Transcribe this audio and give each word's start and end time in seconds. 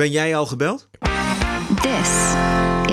Ben 0.00 0.10
jij 0.10 0.36
al 0.36 0.46
gebeld? 0.46 0.88
This 1.82 2.34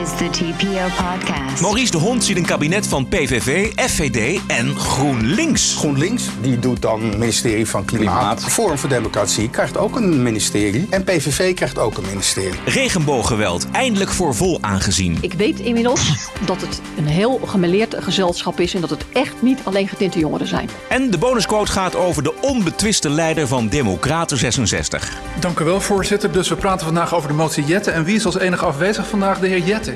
is 0.02 0.10
the 0.18 0.30
TPO 0.30 1.04
podcast. 1.04 1.62
Maurice 1.62 1.92
de 1.92 1.98
Hond 1.98 2.24
ziet 2.24 2.38
een 2.38 2.46
kabinet 2.46 2.88
van 2.88 3.08
PVV, 3.08 3.72
FVD 3.76 4.40
en 4.48 4.76
GroenLinks. 4.76 5.76
GroenLinks, 5.76 6.30
die 6.42 6.60
doet 6.60 6.82
dan 6.82 7.10
ministerie 7.10 7.68
van 7.68 7.86
Klimaat. 7.86 8.44
Forum 8.44 8.78
voor 8.78 8.90
Democratie 8.90 9.50
krijgt 9.50 9.78
ook 9.78 9.96
een 9.96 10.24
ministerie. 10.24 10.88
En 10.90 11.04
PVV 11.04 11.54
krijgt 11.54 11.78
ook 11.78 11.98
een 11.98 12.06
ministerie. 12.08 12.60
Regenbooggeweld, 12.66 13.72
eindelijk 13.72 14.12
voor 14.12 14.36
vol 14.36 14.58
aangezien. 14.62 15.18
Ik 15.22 15.34
weet 15.34 15.60
inmiddels 15.60 16.30
dat 16.46 16.62
het 16.62 16.82
een 16.98 17.08
heel 17.08 17.40
gemêleerd 17.46 18.04
gezelschap 18.04 18.60
is 18.60 18.74
en 18.74 18.82
dat 18.82 18.90
het 18.90 19.06
echt 19.14 19.42
niet 19.42 19.60
alleen 19.64 19.88
getinte 19.88 20.20
jongeren 20.20 20.48
zijn. 20.48 20.70
En 20.90 21.10
de 21.10 21.18
bonusquote 21.18 21.72
gaat 21.72 21.96
over 21.96 22.24
de 22.24 22.34
onbetwiste 22.42 23.10
leider 23.10 23.48
van 23.48 23.68
Democraten 23.68 24.38
66. 24.38 25.12
Dank 25.40 25.60
u 25.60 25.64
wel, 25.64 25.82
voorzitter. 25.82 26.32
Dus 26.32 26.50
we 26.50 26.56
praten 26.56 26.86
vandaag 26.86 27.16
over 27.16 27.28
de 27.28 27.36
motie 27.36 27.66
Jette. 27.66 27.92
En 27.92 28.04
wie 28.04 28.16
is 28.16 28.26
als 28.26 28.38
enige 28.38 28.66
afwezig 28.78 29.08
vandaag? 29.08 29.40
De 29.40 29.48
heer 29.48 29.60
Jette. 29.60 29.94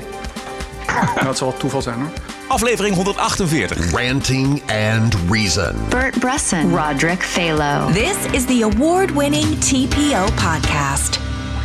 nou, 1.14 1.26
het 1.26 1.36
zal 1.36 1.48
wel 1.48 1.58
toeval 1.58 1.82
zijn 1.82 1.98
hoor. 1.98 2.10
Aflevering 2.48 2.94
148. 2.94 3.90
Ranting 3.90 4.62
and 4.92 5.16
Reason. 5.30 5.74
Bert 5.88 6.18
Bresson, 6.18 6.76
Roderick 6.76 7.22
Phalo. 7.22 7.92
This 7.92 8.16
is 8.30 8.44
the 8.44 8.70
award 8.72 9.12
winning 9.12 9.60
TPO 9.60 10.24
podcast. 10.24 11.18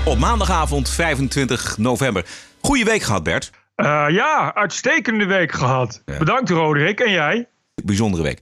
Op 0.05 0.17
maandagavond 0.17 0.89
25 0.89 1.77
november. 1.77 2.25
Goeie 2.61 2.85
week 2.85 3.01
gehad, 3.01 3.23
Bert. 3.23 3.51
Eh, 3.75 4.05
ja, 4.09 4.51
uitstekende 4.55 5.25
week 5.25 5.51
gehad. 5.51 6.01
Bedankt 6.17 6.49
Roderick. 6.49 6.99
En 6.99 7.11
jij? 7.11 7.47
Bijzondere 7.83 8.23
week. 8.23 8.39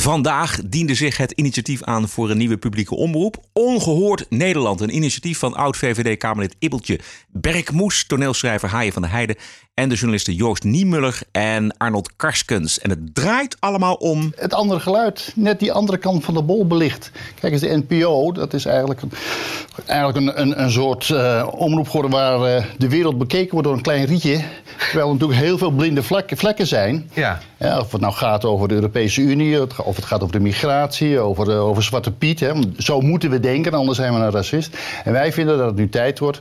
Vandaag 0.00 0.60
diende 0.64 0.94
zich 0.94 1.16
het 1.16 1.32
initiatief 1.32 1.82
aan 1.82 2.08
voor 2.08 2.30
een 2.30 2.36
nieuwe 2.38 2.56
publieke 2.56 2.94
omroep. 2.94 3.36
Ongehoord 3.52 4.26
Nederland. 4.30 4.80
Een 4.80 4.94
initiatief 4.94 5.38
van 5.38 5.54
oud-VVD-Kamerlid 5.54 6.56
Ibbeltje 6.58 7.00
Berkmoes, 7.28 8.06
toneelschrijver 8.06 8.68
Haaien 8.68 8.92
van 8.92 9.02
der 9.02 9.10
Heijden 9.10 9.36
en 9.76 9.88
de 9.88 9.94
journalisten 9.94 10.34
Joost 10.34 10.64
Niemuller 10.64 11.18
en 11.32 11.76
Arnold 11.76 12.10
Karskens. 12.16 12.78
En 12.80 12.90
het 12.90 13.14
draait 13.14 13.56
allemaal 13.60 13.94
om... 13.94 14.32
het 14.36 14.54
andere 14.54 14.80
geluid, 14.80 15.32
net 15.34 15.58
die 15.60 15.72
andere 15.72 15.98
kant 15.98 16.24
van 16.24 16.34
de 16.34 16.42
bol 16.42 16.66
belicht. 16.66 17.10
Kijk 17.40 17.52
eens, 17.52 17.62
de 17.62 17.82
NPO, 17.88 18.32
dat 18.32 18.54
is 18.54 18.64
eigenlijk, 18.64 19.02
een- 19.02 19.12
eigenlijk 19.86 20.18
een, 20.18 20.40
een, 20.40 20.62
een 20.62 20.70
soort 20.70 21.10
eh, 21.10 21.48
omroep 21.50 21.86
geworden 21.88 22.10
waar 22.10 22.56
eh, 22.56 22.64
de 22.78 22.88
wereld 22.88 23.18
bekeken 23.18 23.50
wordt 23.50 23.66
door 23.66 23.76
een 23.76 23.82
klein 23.82 24.04
rietje. 24.04 24.40
Terwijl 24.78 25.06
er 25.06 25.12
natuurlijk 25.12 25.40
heel 25.40 25.58
veel 25.58 25.70
blinde 25.70 26.02
vlekken, 26.02 26.36
vlekken 26.36 26.66
zijn. 26.66 27.10
Ja. 27.12 27.40
Ja, 27.58 27.78
of 27.80 27.92
het 27.92 28.00
nou 28.00 28.12
gaat 28.12 28.44
over 28.44 28.68
de 28.68 28.74
Europese 28.74 29.20
Unie, 29.20 29.62
of 29.84 29.96
het 29.96 30.04
gaat 30.04 30.20
over 30.22 30.32
de 30.34 30.40
migratie, 30.40 31.18
over, 31.18 31.44
de, 31.44 31.52
over 31.52 31.82
Zwarte 31.82 32.12
Piet. 32.12 32.40
Hè. 32.40 32.52
Zo 32.78 33.00
moeten 33.00 33.30
we 33.30 33.40
denken, 33.40 33.72
anders 33.74 33.98
zijn 33.98 34.14
we 34.14 34.20
een 34.20 34.30
racist. 34.30 34.76
En 35.04 35.12
wij 35.12 35.32
vinden 35.32 35.58
dat 35.58 35.66
het 35.66 35.76
nu 35.76 35.88
tijd 35.88 36.18
wordt 36.18 36.40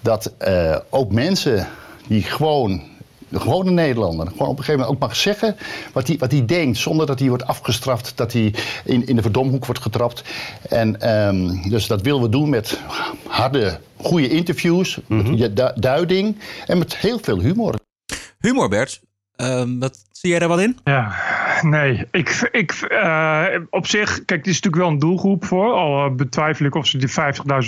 dat 0.00 0.32
eh, 0.38 0.76
ook 0.90 1.12
mensen 1.12 1.66
die 2.06 2.22
gewoon, 2.22 2.82
de 3.28 3.40
gewone 3.40 3.70
Nederlander, 3.70 4.26
gewoon 4.26 4.48
op 4.48 4.58
een 4.58 4.64
gegeven 4.64 4.80
moment 4.80 4.94
ook 5.02 5.08
mag 5.08 5.16
zeggen 5.16 5.56
wat 5.92 6.06
hij 6.06 6.16
wat 6.18 6.30
die 6.30 6.44
denkt, 6.44 6.78
zonder 6.78 7.06
dat 7.06 7.18
hij 7.18 7.28
wordt 7.28 7.46
afgestraft, 7.46 8.12
dat 8.16 8.32
hij 8.32 8.54
in, 8.84 9.06
in 9.06 9.16
de 9.16 9.22
verdomhoek 9.22 9.66
wordt 9.66 9.82
getrapt. 9.82 10.22
En 10.68 11.00
ehm, 11.00 11.68
dus 11.68 11.86
dat 11.86 12.02
willen 12.02 12.22
we 12.22 12.28
doen 12.28 12.48
met 12.48 12.78
harde, 13.26 13.80
goede 13.96 14.28
interviews, 14.28 14.98
met 15.06 15.56
du- 15.56 15.72
duiding 15.74 16.38
en 16.66 16.78
met 16.78 16.96
heel 16.96 17.18
veel 17.22 17.38
humor. 17.40 17.74
Humor, 18.40 18.68
Bert. 18.68 19.00
Ehm, 19.36 19.78
wat, 19.78 19.98
zie 20.10 20.30
jij 20.30 20.38
daar 20.38 20.48
wat 20.48 20.60
in? 20.60 20.78
Ja, 20.84 21.12
nee. 21.76 22.06
Ik, 22.10 22.48
ik, 22.52 22.72
eh, 22.72 23.44
op 23.70 23.86
zich, 23.86 24.24
kijk, 24.24 24.38
het 24.38 24.46
is 24.46 24.60
natuurlijk 24.60 24.82
wel 24.82 24.92
een 24.92 24.98
doelgroep 24.98 25.44
voor. 25.44 25.72
Al 25.72 26.04
eh, 26.04 26.12
betwijfel 26.12 26.66
ik 26.66 26.74
of 26.74 26.86
ze 26.86 26.98
die 26.98 27.10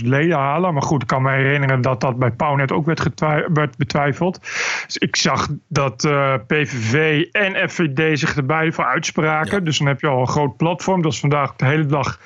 50.000 0.01 0.06
leden 0.09 0.36
halen. 0.36 0.73
Maar 0.73 0.83
goed, 0.83 1.03
ik 1.03 1.09
kan 1.09 1.23
me 1.23 1.31
herinneren 1.31 1.81
dat 1.81 2.01
dat 2.01 2.19
bij 2.19 2.31
Pownet 2.31 2.73
ook 2.73 2.86
werd, 2.86 3.09
werd 3.53 3.77
betwijfeld. 3.77 4.41
Dus 4.86 4.97
ik 4.98 5.17
zag 5.17 5.48
dat 5.69 6.05
eh, 6.05 6.34
PVV 6.47 7.25
en 7.33 7.70
FVD 7.70 8.19
zich 8.19 8.36
er 8.36 8.47
beide 8.47 8.73
voor 8.73 8.84
uitspraken. 8.84 9.64
Dus 9.64 9.79
dan 9.79 9.86
heb 9.86 10.01
je 10.01 10.07
al 10.07 10.20
een 10.20 10.29
groot 10.29 10.57
platform. 10.57 11.02
Dat 11.02 11.13
is 11.13 11.20
vandaag 11.20 11.57
de 11.57 11.64
hele 11.64 11.86
dag 11.86 12.19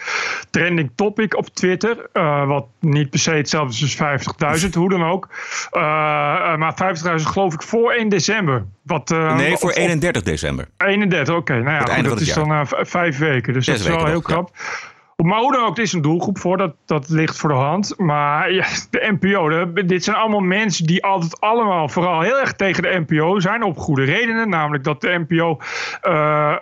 trending 0.50 0.90
topic 0.94 1.36
op 1.36 1.48
Twitter. 1.48 1.96
Wat 2.46 2.66
niet 2.80 3.10
per 3.10 3.18
se 3.18 3.30
hetzelfde 3.30 3.84
is 3.84 4.00
als 4.00 4.62
50.000, 4.64 4.70
hoe 4.74 4.88
dan 4.88 5.04
ook. 5.04 5.28
Maar 6.58 6.96
50.000 7.18 7.26
geloof 7.26 7.54
ik 7.54 7.62
voor 7.62 7.92
1 7.92 8.08
december. 8.08 8.64
Wat, 8.82 9.08
Nee, 9.08 9.56
voor 9.56 9.70
op- 9.70 9.76
31 9.76 10.22
december. 10.22 10.68
31, 10.76 11.34
oké. 11.34 11.57
Nou 11.62 11.76
ja, 11.76 11.94
goed, 11.94 12.04
dat 12.04 12.20
is 12.20 12.26
dan 12.34 12.52
eh, 12.52 12.60
v- 12.64 12.90
vijf 12.90 13.18
weken. 13.18 13.52
Dus 13.52 13.64
Zes 13.64 13.78
dat 13.78 13.86
is 13.86 13.92
wel 13.92 14.06
heel 14.06 14.22
ja. 14.26 14.50
Maar 15.24 15.38
hoe 15.38 15.52
dan 15.52 15.64
ook, 15.64 15.76
er 15.76 15.82
is 15.82 15.92
een 15.92 16.02
doelgroep 16.02 16.38
voor. 16.38 16.56
Dat, 16.56 16.74
dat 16.86 17.08
ligt 17.08 17.36
voor 17.36 17.48
de 17.48 17.54
hand. 17.54 17.94
Maar 17.96 18.52
ja, 18.52 18.66
de 18.90 19.16
NPO, 19.20 19.72
dit 19.72 20.04
zijn 20.04 20.16
allemaal 20.16 20.40
mensen 20.40 20.86
die 20.86 21.04
altijd 21.04 21.40
allemaal 21.40 21.88
vooral 21.88 22.20
heel 22.20 22.38
erg 22.38 22.52
tegen 22.52 22.82
de 22.82 23.04
NPO 23.06 23.40
zijn. 23.40 23.62
Op 23.62 23.78
goede 23.78 24.04
redenen. 24.04 24.48
Namelijk 24.48 24.84
dat 24.84 25.00
de 25.00 25.24
NPO 25.28 25.58
eh, 26.00 26.12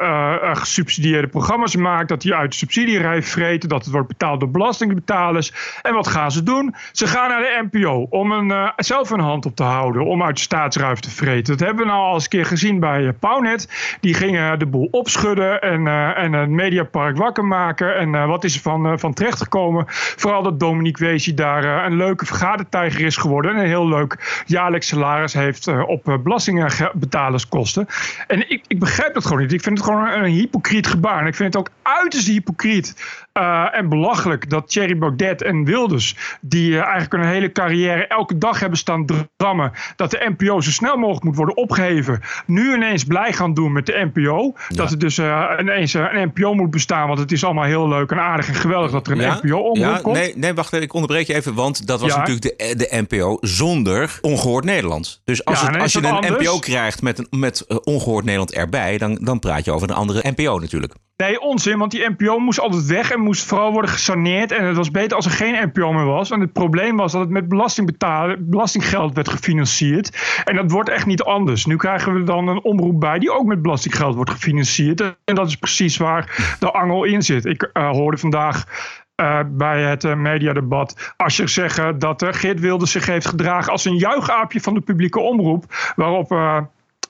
eh, 0.01 0.35
eh, 0.43 0.57
gesubsidieerde 0.57 1.27
programma's 1.27 1.77
maakt. 1.77 2.09
Dat 2.09 2.21
die 2.21 2.35
uit 2.35 2.51
de 2.51 2.57
subsidierij 2.57 3.23
vreten. 3.23 3.69
Dat 3.69 3.85
het 3.85 3.93
wordt 3.93 4.09
betaald 4.09 4.41
door 4.41 4.51
belastingbetalers. 4.51 5.79
En 5.83 5.95
wat 5.95 6.09
gaan 6.09 6.31
ze 6.31 6.43
doen? 6.43 6.75
Ze 6.93 7.07
gaan 7.07 7.29
naar 7.29 7.41
de 7.41 7.69
NPO 7.71 8.07
om 8.11 8.33
een, 8.33 8.73
zelf 8.77 9.11
een 9.11 9.21
hand 9.21 9.47
op 9.47 9.57
te 9.57 9.63
houden. 9.63 10.05
Om 10.05 10.23
uit 10.23 10.37
de 10.37 10.43
staatsruif 10.43 11.01
te 11.01 11.11
vreten. 11.11 11.57
Dat 11.57 11.67
hebben 11.67 11.87
we 11.87 11.91
nou 11.91 12.05
al 12.05 12.15
eens 12.15 12.23
een 12.23 12.29
keer 12.29 12.47
gezien 12.47 12.81
bij 12.81 13.13
Pownet. 13.13 13.97
Die 14.01 14.15
gingen 14.15 14.59
de 14.59 14.67
boel 14.67 14.89
opschudden. 14.91 15.61
En, 15.61 15.87
en 16.17 16.33
het 16.33 16.51
Mediapark 16.51 17.17
wakker 17.17 17.45
maken. 17.45 17.97
En 17.97 18.27
wat 18.27 18.45
is 18.55 18.61
van, 18.61 18.87
eh, 18.87 18.93
van 18.97 19.15
terecht 19.15 19.43
gekomen? 19.43 19.85
Vooral 19.89 20.43
dat 20.43 20.61
Dominique 20.61 21.07
Weesie 21.07 21.35
daar 21.35 21.65
eh, 21.65 21.85
een 21.85 21.97
leuke 21.97 22.27
vergadertijger 22.27 23.01
is 23.01 23.17
geworden. 23.17 23.55
En 23.55 23.61
een 23.61 23.67
heel 23.67 23.89
leuk 23.89 24.43
jaarlijks 24.47 24.87
salaris 24.87 25.33
heeft 25.33 25.67
eh, 25.67 25.89
op 25.89 26.19
belastingbetalerskosten. 26.23 27.87
En 28.27 28.51
ik, 28.51 28.65
ik 28.67 28.79
begrijp 28.79 29.15
dat 29.15 29.25
gewoon 29.25 29.43
niet. 29.43 29.53
Ik 29.53 29.63
vind 29.63 29.79
het 29.79 29.87
gewoon 29.87 30.09
een 30.09 30.25
hypocriet 30.25 30.87
gebaar. 30.87 31.21
En 31.21 31.27
ik 31.27 31.35
vind 31.35 31.55
het 31.55 31.63
ook 31.63 31.71
uiterst 31.83 32.27
hypocriet 32.27 32.95
eh, 33.37 33.67
en 33.79 33.89
belachelijk 33.89 34.51
dat 34.51 34.69
Thierry 34.71 34.99
Baudet 34.99 35.43
en 35.43 35.65
Wilders, 35.65 36.17
die 36.41 36.73
eh, 36.79 36.83
eigenlijk 36.83 37.13
een 37.13 37.29
hele 37.29 37.53
carrière 37.53 38.07
elke 38.07 38.39
dag 38.39 38.61
hebben 38.61 38.79
staan 38.79 39.07
drammen, 39.37 39.73
dat 39.97 40.11
de 40.11 40.33
NPO 40.37 40.61
zo 40.61 40.71
snel 40.71 40.97
mogelijk 40.97 41.25
moet 41.25 41.37
worden 41.37 41.57
opgeheven, 41.57 42.21
nu 42.47 42.75
ineens 42.75 43.05
blij 43.05 43.33
gaan 43.33 43.55
doen 43.55 43.73
met 43.73 43.87
de 43.87 44.11
NPO. 44.15 44.55
Dat 44.69 44.91
er 44.91 44.99
dus 44.99 45.19
eh, 45.19 45.45
ineens 45.61 45.95
een 45.95 46.33
NPO 46.35 46.55
moet 46.55 46.71
bestaan, 46.71 47.07
want 47.07 47.19
het 47.19 47.33
is 47.33 47.45
allemaal 47.45 47.65
heel 47.65 47.89
leuk 47.89 48.11
en 48.11 48.21
aardig 48.21 48.49
en 48.49 48.55
geweldig 48.55 48.91
dat 48.91 49.07
er 49.07 49.13
een 49.21 49.39
NPO 49.43 49.57
omroep 49.59 49.77
ja, 49.77 49.99
komt. 50.03 50.17
nee, 50.17 50.33
nee, 50.37 50.55
wacht 50.55 50.73
even. 50.73 50.85
Ik 50.85 50.93
onderbreek 50.93 51.27
je 51.27 51.35
even, 51.35 51.55
want 51.55 51.87
dat 51.87 52.01
was 52.01 52.17
natuurlijk 52.17 52.43
de, 52.59 52.75
de 52.77 53.05
NPO 53.09 53.39
zonder 53.41 54.19
ongehoord 54.21 54.65
Nederland. 54.65 55.21
Dus 55.25 55.45
als, 55.45 55.61
het- 55.61 55.71
nee, 55.71 55.81
als 55.81 55.93
je 55.93 55.99
een 55.99 56.05
anders? 56.05 56.45
NPO 56.45 56.59
krijgt 56.59 57.03
met, 57.03 57.19
een, 57.19 57.27
met 57.31 57.61
eh, 57.61 57.77
ongehoord 57.85 58.25
Nederland 58.25 58.53
erbij, 58.53 58.99
dan, 58.99 59.19
dan 59.23 59.39
praat 59.39 59.65
je 59.65 59.73
over 59.73 59.91
een 59.91 59.97
andere 59.97 60.31
NPO 60.37 60.59
natuurlijk. 60.59 60.95
Nee, 61.17 61.41
onzin, 61.41 61.79
want 61.79 61.91
die 61.91 62.11
NPO 62.11 62.39
moest 62.39 62.61
altijd 62.61 62.87
weg 62.87 63.11
en 63.11 63.21
moest 63.21 63.45
vooral 63.45 63.73
worden 63.73 63.91
gesaneerd. 63.91 64.53
En 64.53 64.65
het 64.65 64.77
was 64.77 64.91
beter 64.91 65.17
als 65.17 65.27
er 65.27 65.33
geen 65.33 65.71
NPO 65.73 65.93
meer 65.93 66.05
was. 66.05 66.31
En 66.31 66.41
het 66.41 66.53
probleem 66.53 66.97
was 66.97 67.13
dat 67.13 67.21
het 67.21 67.31
met 67.31 67.49
belastinggeld 68.49 69.15
werd 69.15 69.29
gefinancierd. 69.29 70.43
En 70.45 70.57
dat 70.57 70.71
wordt 70.71 70.89
echt 70.89 71.07
niet 71.07 71.23
anders. 71.23 71.67
Nu 71.67 71.77
krijgen 71.77 72.15
we 72.15 72.23
dan 72.23 72.49
een 72.49 72.63
omroep 72.63 73.01
bij 73.01 73.19
die 73.19 73.33
ook 73.33 73.47
met 73.47 73.63
belastinggeld 73.63 74.15
wordt 74.15 74.31
gefinancierd. 74.31 75.01
En 75.01 75.35
dat 75.35 75.47
is 75.47 75.57
precies 75.57 75.97
waar 75.97 76.57
de 76.59 76.73
angel 76.73 77.05
in 77.05 77.23
zit. 77.23 77.45
Ik 77.45 77.63
eh, 77.63 77.91
hoorde 77.91 78.17
vandaag 78.17 78.65
eh, 79.15 79.41
bij 79.47 79.83
het 79.83 80.05
eh, 80.05 80.15
mediadebat. 80.15 81.15
Als 81.17 81.37
je 81.37 81.47
zeggen 81.47 81.99
dat 81.99 82.27
Geert 82.31 82.61
Wilders 82.61 82.91
zich 82.91 83.07
heeft 83.07 83.27
gedragen 83.27 83.73
als 83.73 83.85
een 83.85 83.97
juichaapje 83.97 84.61
van 84.61 84.75
de 84.75 84.81
publieke 84.81 85.21
omroep. 85.21 85.93
Waarop. 85.95 86.31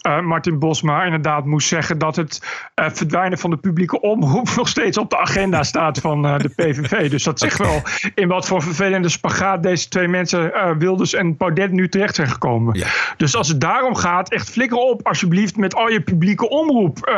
Eh, 0.06 0.20
Martin 0.20 0.58
Bosma 0.58 1.04
inderdaad 1.04 1.44
moest 1.44 1.68
zeggen 1.68 1.98
dat 1.98 2.16
het 2.16 2.42
eh, 2.74 2.86
verdwijnen 2.90 3.38
van 3.38 3.50
de 3.50 3.56
publieke 3.56 4.00
omroep 4.00 4.48
nog 4.56 4.68
steeds 4.68 4.98
op 4.98 5.10
de 5.10 5.18
agenda 5.18 5.62
staat 5.62 5.98
van 5.98 6.26
eh, 6.26 6.38
de 6.38 6.48
PVV. 6.48 7.10
Dus 7.10 7.22
dat 7.22 7.38
zegt 7.38 7.58
wel 7.58 7.82
in 8.14 8.28
wat 8.28 8.46
voor 8.46 8.62
vervelende 8.62 9.08
spagaat 9.08 9.62
deze 9.62 9.88
twee 9.88 10.08
mensen, 10.08 10.52
Wilders 10.78 11.14
en 11.14 11.36
Baudet, 11.36 11.72
nu 11.72 11.88
terecht 11.88 12.14
zijn 12.14 12.28
gekomen. 12.28 12.78
Ja. 12.78 12.86
Dus 13.16 13.36
als 13.36 13.48
het 13.48 13.60
daarom 13.60 13.94
gaat, 13.94 14.30
echt 14.30 14.50
flikker 14.50 14.78
op 14.78 15.06
alsjeblieft 15.06 15.56
met 15.56 15.74
al 15.74 15.88
je 15.88 16.00
publieke 16.00 16.48
omroep 16.48 17.14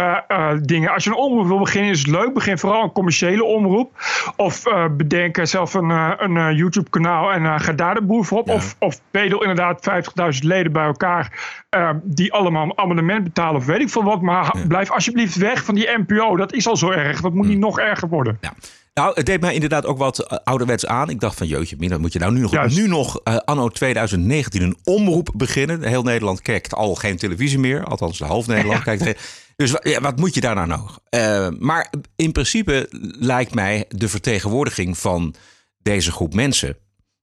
dingen. 0.63 0.91
Als 0.93 1.05
je 1.05 1.11
een 1.11 1.17
omroep 1.17 1.47
wil 1.47 1.59
beginnen 1.59 1.91
is 1.91 1.99
het 1.99 2.09
leuk. 2.09 2.35
Begin 2.35 2.59
vooral 2.59 2.83
een 2.83 2.93
commerciële 2.93 3.45
omroep. 3.45 3.91
Of 4.37 4.63
bedenk 4.97 5.39
zelf 5.43 5.75
een, 5.75 5.91
een 6.19 6.55
YouTube 6.55 6.91
kanaal 6.91 7.33
en 7.33 7.61
ga 7.61 7.73
daar 7.73 7.95
de 7.95 8.03
boer 8.03 8.25
voor 8.25 8.39
op. 8.39 8.47
Ja. 8.47 8.55
Of, 8.55 8.77
of 8.79 9.01
bedel 9.11 9.41
inderdaad 9.41 9.91
50.000 10.35 10.39
leden 10.41 10.73
bij 10.73 10.85
elkaar 10.85 11.33
die 12.03 12.33
allemaal 12.33 12.77
abonnement 12.79 13.25
betalen 13.25 13.61
of 13.61 13.67
weet 13.67 13.81
ik 13.81 13.89
veel 13.89 14.05
wat. 14.05 14.23
Maar 14.23 14.55
blijf 14.69 14.91
alsjeblieft 14.91 15.37
weg 15.37 15.65
van 15.65 15.75
die 15.75 15.89
NPO. 16.07 16.37
Dat 16.37 16.53
is 16.53 16.67
al 16.67 16.77
zo 16.77 16.91
erg. 16.91 17.21
Dat 17.21 17.35
moet 17.35 17.47
niet 17.47 17.59
nog 17.59 17.79
erger 17.79 18.09
worden. 18.09 18.39
Ja. 18.41 18.55
Nou, 18.99 19.13
het 19.15 19.27
deed 19.27 19.41
mij 19.41 19.55
inderdaad 19.55 19.87
ook 19.87 19.99
wat 19.99 20.19
eh, 20.19 20.39
ouderwets 20.45 20.87
aan. 20.87 21.11
Ik 21.11 21.21
dacht 21.21 21.37
van, 21.37 21.47
jeetje, 21.47 21.77
Mina, 21.79 21.99
moet 21.99 22.13
je 22.13 22.19
nou 22.19 22.33
nu 22.33 22.41
nog, 22.41 22.53
Juist. 22.53 22.77
nu 22.77 22.89
nog 22.89 23.21
eh, 23.25 23.37
anno 23.37 23.69
2019 23.69 24.63
een 24.63 24.77
omroep 24.85 25.31
beginnen? 25.35 25.83
Heel 25.83 26.03
Nederland 26.03 26.43
kijkt 26.43 26.75
al 26.75 26.95
geen 26.95 27.17
televisie 27.17 27.59
meer. 27.59 27.85
Althans, 27.85 28.19
de 28.19 28.25
half 28.25 28.47
Nederland 28.57 28.83
kijkt. 28.83 29.21
Dus 29.57 29.75
ja, 29.83 30.01
wat 30.01 30.17
moet 30.17 30.35
je 30.35 30.41
daar 30.41 30.55
nou 30.55 30.69
nog? 30.69 31.01
Eh, 31.09 31.49
maar 31.59 31.93
in 32.17 32.33
principe 32.33 32.87
lijkt 33.19 33.55
mij 33.55 33.85
de 33.89 34.09
vertegenwoordiging 34.09 34.99
van 34.99 35.35
deze 35.83 36.13
groep 36.13 36.35
mensen 36.35 36.77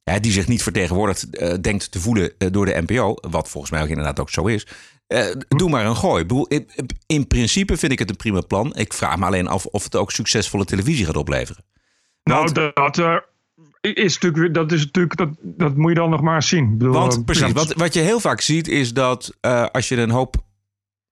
hè, 0.03 0.19
die 0.19 0.31
zich 0.31 0.47
niet 0.47 0.63
vertegenwoordigd 0.63 1.31
denkt 1.63 1.91
te 1.91 1.99
voelen 1.99 2.33
door 2.37 2.65
de 2.65 2.83
NPO, 2.87 3.15
wat 3.29 3.49
volgens 3.49 3.71
mij 3.71 3.81
ook 3.81 3.87
inderdaad 3.87 4.19
ook 4.19 4.29
zo 4.29 4.45
is. 4.45 4.67
Eh, 5.07 5.25
doe 5.47 5.69
maar 5.69 5.85
een 5.85 5.95
gooi. 5.95 6.25
In, 6.47 6.69
in 7.05 7.27
principe 7.27 7.77
vind 7.77 7.91
ik 7.91 7.99
het 7.99 8.09
een 8.09 8.15
prima 8.15 8.41
plan. 8.41 8.75
Ik 8.75 8.93
vraag 8.93 9.17
me 9.17 9.25
alleen 9.25 9.47
af 9.47 9.65
of 9.65 9.83
het 9.83 9.95
ook 9.95 10.11
succesvolle 10.11 10.65
televisie 10.65 11.05
gaat 11.05 11.17
opleveren. 11.17 11.63
Nou, 12.23 12.39
Want- 12.39 12.55
dat, 12.55 12.75
dat, 12.75 12.97
eh, 12.97 13.15
is 13.93 14.19
natuurlijk, 14.19 14.53
dat, 14.53 14.71
is 14.71 14.85
natuurlijk 14.85 15.17
dat, 15.17 15.29
dat 15.41 15.75
moet 15.75 15.89
je 15.89 15.95
dan 15.95 16.09
nog 16.09 16.21
maar 16.21 16.43
zien. 16.43 16.77
Bedoel, 16.77 16.93
Want 16.93 17.15
eh, 17.15 17.23
precies, 17.23 17.51
wat, 17.51 17.73
wat 17.73 17.93
je 17.93 17.99
heel 17.99 18.19
vaak 18.19 18.41
ziet 18.41 18.67
is 18.67 18.93
dat 18.93 19.37
als 19.71 19.89
je 19.89 19.97
een 19.97 20.09
hoop 20.09 20.43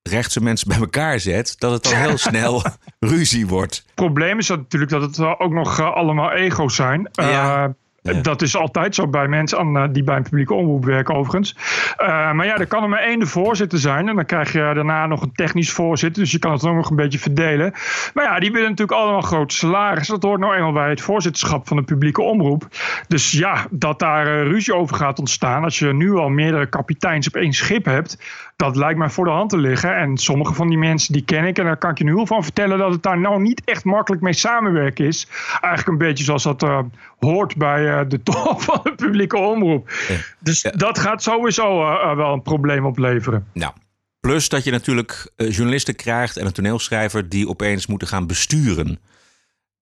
rechtse 0.10 0.42
mensen 0.42 0.68
bij 0.68 0.78
elkaar 0.78 1.20
zet, 1.20 1.56
dat 1.58 1.72
het 1.72 1.84
dan 1.84 1.94
heel 1.94 2.18
snel 2.30 2.64
ruzie 3.00 3.48
wordt. 3.48 3.76
Het 3.86 3.96
probleem 3.96 4.38
is 4.38 4.48
dat 4.48 4.58
natuurlijk 4.58 4.92
dat 4.92 5.02
het 5.02 5.20
ook 5.20 5.52
nog 5.52 5.80
allemaal 5.80 6.32
ego's 6.32 6.76
zijn. 6.76 7.10
Ja. 7.12 7.76
Dat 8.04 8.42
is 8.42 8.56
altijd 8.56 8.96
zo 8.96 9.08
bij 9.08 9.28
mensen 9.28 9.76
eh, 9.76 9.84
die 9.92 10.04
bij 10.04 10.16
een 10.16 10.24
publieke 10.24 10.54
omroep 10.54 10.86
werken, 10.86 11.16
overigens. 11.16 11.56
Eh, 11.98 12.32
maar 12.32 12.46
ja, 12.46 12.58
er 12.58 12.68
kan 12.68 12.84
er 12.84 12.90
maar 12.90 13.04
één 13.04 13.20
de 13.20 13.26
voorzitter 13.26 13.80
zijn. 13.80 14.10
En 14.10 14.16
dan 14.16 14.26
krijg 14.26 14.52
je 14.52 14.60
daarna 14.60 15.08
nog 15.08 15.22
een 15.22 15.32
technisch 15.32 15.72
voorzitter. 15.72 16.22
Dus 16.24 16.32
je 16.32 16.40
kan 16.40 16.52
het 16.52 16.62
nog 16.62 16.90
een 16.90 16.96
beetje 16.96 17.20
verdelen. 17.20 17.74
Maar 18.14 18.24
ja, 18.24 18.40
die 18.40 18.52
willen 18.52 18.70
natuurlijk 18.70 19.00
allemaal 19.00 19.22
grote 19.22 19.56
salaris. 19.56 20.08
Dat 20.08 20.24
hoort 20.24 20.40
nou 20.40 20.56
eenmaal 20.56 20.72
bij 20.72 20.90
het 20.90 21.02
voorzitterschap 21.02 21.68
van 21.68 21.78
de 21.78 21.84
publieke 21.84 22.22
omroep. 22.22 22.68
Dus 23.08 23.32
ja, 23.32 23.68
dat 23.70 24.00
daar 24.00 24.28
eh, 24.28 24.48
ruzie 24.48 24.76
over 24.76 24.96
gaat 24.96 25.20
ontstaan. 25.20 25.64
Als 25.64 25.80
je 25.80 25.94
nu 25.94 26.16
al 26.16 26.30
meerdere 26.30 26.70
kapiteins 26.70 27.28
op 27.28 27.36
één 27.36 27.54
schip 27.54 27.86
hebt. 27.86 28.18
Dat 28.56 28.76
lijkt 28.76 29.00
mij 29.00 29.10
voor 29.10 29.26
de 29.26 29.32
hand 29.32 29.50
te 29.50 29.58
liggen. 29.58 29.98
En 29.98 30.18
sommige 30.18 30.54
van 30.54 30.68
die 30.70 30.78
mensen 30.78 31.14
die 31.14 31.24
ken 31.24 31.46
ik. 31.46 31.58
En 31.58 31.66
daar 31.66 31.78
kan 31.78 31.90
ik 31.92 31.98
je 31.98 32.04
nu 32.04 32.16
al 32.16 32.26
van 32.28 32.44
vertellen 32.44 32.78
dat 32.78 32.92
het 32.92 33.04
daar 33.04 33.20
nou 33.20 33.42
niet 33.42 33.62
echt 33.66 33.84
makkelijk 33.84 34.22
mee 34.22 34.34
samenwerken 34.34 35.06
is. 35.06 35.28
Eigenlijk 35.62 35.88
een 35.88 36.08
beetje 36.08 36.24
zoals 36.24 36.44
dat 36.44 36.64
eh, 36.64 36.80
hoort 37.20 37.56
bij 37.58 38.00
eh, 38.00 38.06
de 38.08 38.24
top 38.32 38.62
van 38.62 38.80
de 38.84 38.96
publieke 38.96 39.38
omroep. 39.38 39.92
Dus 40.40 40.62
Ja. 40.62 40.70
dat 40.72 41.00
gaat 41.00 41.24
sowieso 41.24 41.82
eh, 41.82 42.16
wel 42.16 42.34
een 42.34 42.42
probleem 42.42 42.86
opleveren. 42.86 43.48
Nou, 43.54 43.74
plus 44.20 44.50
dat 44.50 44.64
je 44.64 44.72
natuurlijk 44.72 45.32
journalisten 45.36 45.96
krijgt 45.96 46.38
en 46.38 46.46
een 46.46 46.52
toneelschrijver 46.54 47.30
die 47.30 47.48
opeens 47.50 47.88
moeten 47.88 48.08
gaan 48.08 48.28
besturen. 48.28 49.00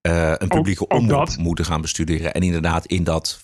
Een 0.01 0.47
publieke 0.47 0.83
ook 0.83 0.94
omroep 0.94 1.25
dat. 1.25 1.38
moeten 1.38 1.65
gaan 1.65 1.81
besturen. 1.81 2.33
En 2.33 2.41
inderdaad 2.41 2.85
in 2.85 3.03
dat 3.03 3.41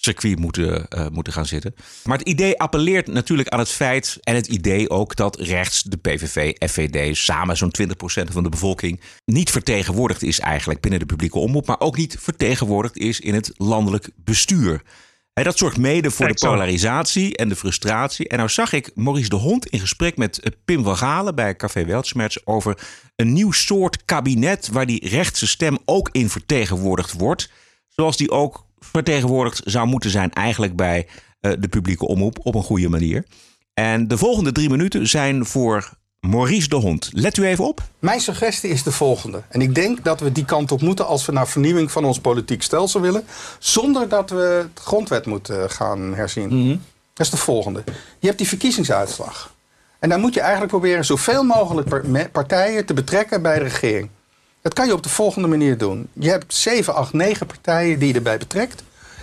vergadercircuit 0.00 0.38
moeten, 0.38 0.88
eh, 0.88 1.06
moeten 1.12 1.32
gaan 1.32 1.46
zitten. 1.46 1.74
Maar 2.04 2.18
het 2.18 2.28
idee 2.28 2.58
appelleert 2.58 3.06
natuurlijk 3.06 3.48
aan 3.48 3.58
het 3.58 3.70
feit 3.70 4.18
en 4.20 4.34
het 4.34 4.46
idee 4.46 4.90
ook 4.90 5.16
dat 5.16 5.40
rechts 5.40 5.82
de 5.82 5.96
PVV, 5.96 6.52
FVD 6.70 7.16
samen 7.16 7.56
zo'n 7.56 7.70
20% 7.70 8.30
van 8.30 8.42
de 8.42 8.48
bevolking 8.48 9.00
niet 9.24 9.50
vertegenwoordigd 9.50 10.22
is 10.22 10.40
eigenlijk 10.40 10.80
binnen 10.80 11.00
de 11.00 11.06
publieke 11.06 11.38
omroep. 11.38 11.66
Maar 11.66 11.80
ook 11.80 11.96
niet 11.96 12.16
vertegenwoordigd 12.20 12.96
is 12.96 13.20
in 13.20 13.34
het 13.34 13.52
landelijk 13.56 14.10
bestuur. 14.16 14.82
Hè, 15.32 15.42
dat 15.42 15.58
zorgt 15.58 15.76
mede 15.76 16.10
voor 16.10 16.28
de 16.28 16.34
polarisatie 16.34 17.36
en 17.36 17.48
de 17.48 17.56
frustratie. 17.56 18.28
En 18.28 18.36
nou 18.36 18.48
zag 18.48 18.72
ik 18.72 18.90
Maurice 18.94 19.28
de 19.28 19.36
Hond 19.36 19.66
in 19.66 19.80
gesprek 19.80 20.16
met 20.16 20.40
eh, 20.40 20.52
Pim 20.64 20.84
van 20.84 20.96
Galen 20.96 21.34
bij 21.34 21.56
Café 21.56 21.84
Weltschmerz 21.84 22.36
over 22.44 22.78
een 23.16 23.32
nieuw 23.32 23.52
soort 23.52 24.04
kabinet 24.04 24.68
waar 24.68 24.86
die 24.86 25.08
rechtse 25.08 25.46
stem 25.46 25.78
ook 25.84 26.08
in 26.12 26.28
vertegenwoordigd 26.28 27.12
wordt. 27.12 27.50
Zoals 27.88 28.16
die 28.16 28.30
ook 28.30 28.68
vertegenwoordigd 28.80 29.60
zou 29.64 29.86
moeten 29.86 30.10
zijn 30.10 30.32
eigenlijk 30.32 30.76
bij 30.76 31.06
eh, 31.40 31.52
de 31.58 31.68
publieke 31.68 32.06
omroep 32.06 32.38
op 32.42 32.54
een 32.54 32.62
goede 32.62 32.88
manier. 32.88 33.24
En 33.74 34.08
de 34.08 34.18
volgende 34.18 34.52
drie 34.52 34.70
minuten 34.70 35.06
zijn 35.06 35.46
voor 35.46 35.90
Maurice 36.20 36.68
de 36.68 36.76
Hond. 36.76 37.10
Let 37.12 37.36
u 37.36 37.46
even 37.46 37.66
op. 37.66 37.82
Mijn 37.98 38.20
suggestie 38.20 38.70
is 38.70 38.82
de 38.82 38.92
volgende. 38.92 39.42
En 39.48 39.60
ik 39.60 39.74
denk 39.74 40.04
dat 40.04 40.20
we 40.20 40.32
die 40.32 40.44
kant 40.44 40.72
op 40.72 40.80
moeten 40.80 41.06
als 41.06 41.26
we 41.26 41.32
naar 41.32 41.48
vernieuwing 41.48 41.90
van 41.90 42.04
ons 42.04 42.20
politiek 42.20 42.62
stelsel 42.62 43.00
willen. 43.00 43.24
Zonder 43.58 44.08
dat 44.08 44.30
we 44.30 44.66
de 44.74 44.80
grondwet 44.80 45.26
moeten 45.26 45.70
gaan 45.70 46.14
herzien. 46.14 46.68
Dat 47.14 47.26
is 47.26 47.32
de 47.32 47.36
volgende. 47.36 47.84
Je 48.18 48.26
hebt 48.26 48.38
die 48.38 48.48
verkiezingsuitslag. 48.48 49.54
En 49.98 50.08
dan 50.08 50.20
moet 50.20 50.34
je 50.34 50.40
eigenlijk 50.40 50.70
proberen 50.70 51.04
zoveel 51.04 51.42
mogelijk 51.42 52.32
partijen 52.32 52.86
te 52.86 52.94
betrekken 52.94 53.42
bij 53.42 53.58
de 53.58 53.64
regering. 53.64 54.10
Dat 54.62 54.74
kan 54.74 54.86
je 54.86 54.92
op 54.92 55.02
de 55.02 55.08
volgende 55.08 55.48
manier 55.48 55.78
doen. 55.78 56.08
Je 56.12 56.30
hebt 56.30 56.54
7, 56.54 56.94
8, 56.94 57.12
9 57.12 57.46
partijen 57.46 57.98
die 57.98 58.08
je 58.08 58.14
erbij 58.14 58.38
betrekt. 58.38 58.82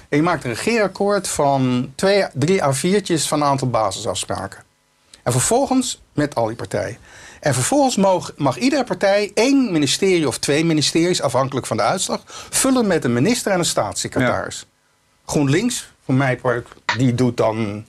En 0.09 0.17
je 0.17 0.23
maakt 0.23 0.43
een 0.43 0.53
regeerakkoord 0.53 1.27
van 1.27 1.91
twee, 1.95 2.25
drie 2.33 2.61
A4'tjes 2.61 3.27
van 3.27 3.41
een 3.41 3.47
aantal 3.47 3.69
basisafspraken. 3.69 4.63
En 5.23 5.31
vervolgens 5.31 6.01
met 6.13 6.35
al 6.35 6.47
die 6.47 6.55
partijen. 6.55 6.97
En 7.39 7.53
vervolgens 7.53 7.95
mag, 7.95 8.33
mag 8.37 8.57
iedere 8.57 8.83
partij 8.83 9.31
één 9.33 9.71
ministerie 9.71 10.27
of 10.27 10.37
twee 10.37 10.65
ministeries, 10.65 11.21
afhankelijk 11.21 11.65
van 11.65 11.77
de 11.77 11.83
uitslag, 11.83 12.21
vullen 12.49 12.87
met 12.87 13.03
een 13.03 13.13
minister 13.13 13.51
en 13.51 13.59
een 13.59 13.65
staatssecretaris. 13.65 14.65
GroenLinks, 15.25 15.91
voor 16.03 16.13
mij, 16.13 16.39
die 16.97 17.15
doet 17.15 17.37
dan 17.37 17.85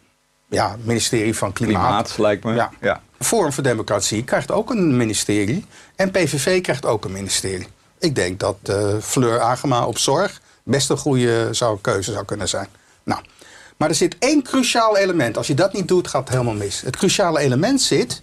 ja, 0.49 0.77
ministerie 0.83 1.37
van 1.37 1.53
Klimaat. 1.53 1.85
Klimaat 1.85 2.19
lijkt 2.19 2.45
me. 2.45 2.55
Ja. 2.55 2.71
Ja. 2.81 3.03
Forum 3.19 3.53
voor 3.53 3.63
Democratie 3.63 4.25
krijgt 4.25 4.51
ook 4.51 4.71
een 4.71 4.97
ministerie. 4.97 5.67
En 5.99 6.11
PVV 6.11 6.61
krijgt 6.61 6.87
ook 6.87 7.05
een 7.05 7.13
ministerie. 7.13 7.67
Ik 7.99 8.15
denk 8.15 8.41
dat 8.41 8.57
eh, 8.63 8.97
Fleur 9.01 9.41
Agema 9.41 9.87
op 9.87 9.99
zorg 9.99 10.41
best 10.63 10.91
een 10.91 10.97
goede 10.97 11.49
zou, 11.51 11.79
keuze 11.81 12.13
zou 12.13 12.25
kunnen 12.25 12.49
zijn. 12.49 12.69
Nou, 13.03 13.21
maar 13.77 13.89
er 13.89 13.95
zit 13.95 14.17
één 14.19 14.43
cruciaal 14.43 14.97
element. 14.97 15.37
Als 15.37 15.47
je 15.47 15.55
dat 15.55 15.73
niet 15.73 15.89
doet, 15.89 16.09
gaat 16.09 16.21
het 16.21 16.31
helemaal 16.31 16.55
mis. 16.55 16.81
Het 16.81 16.97
cruciale 16.97 17.39
element 17.39 17.81
zit... 17.81 18.23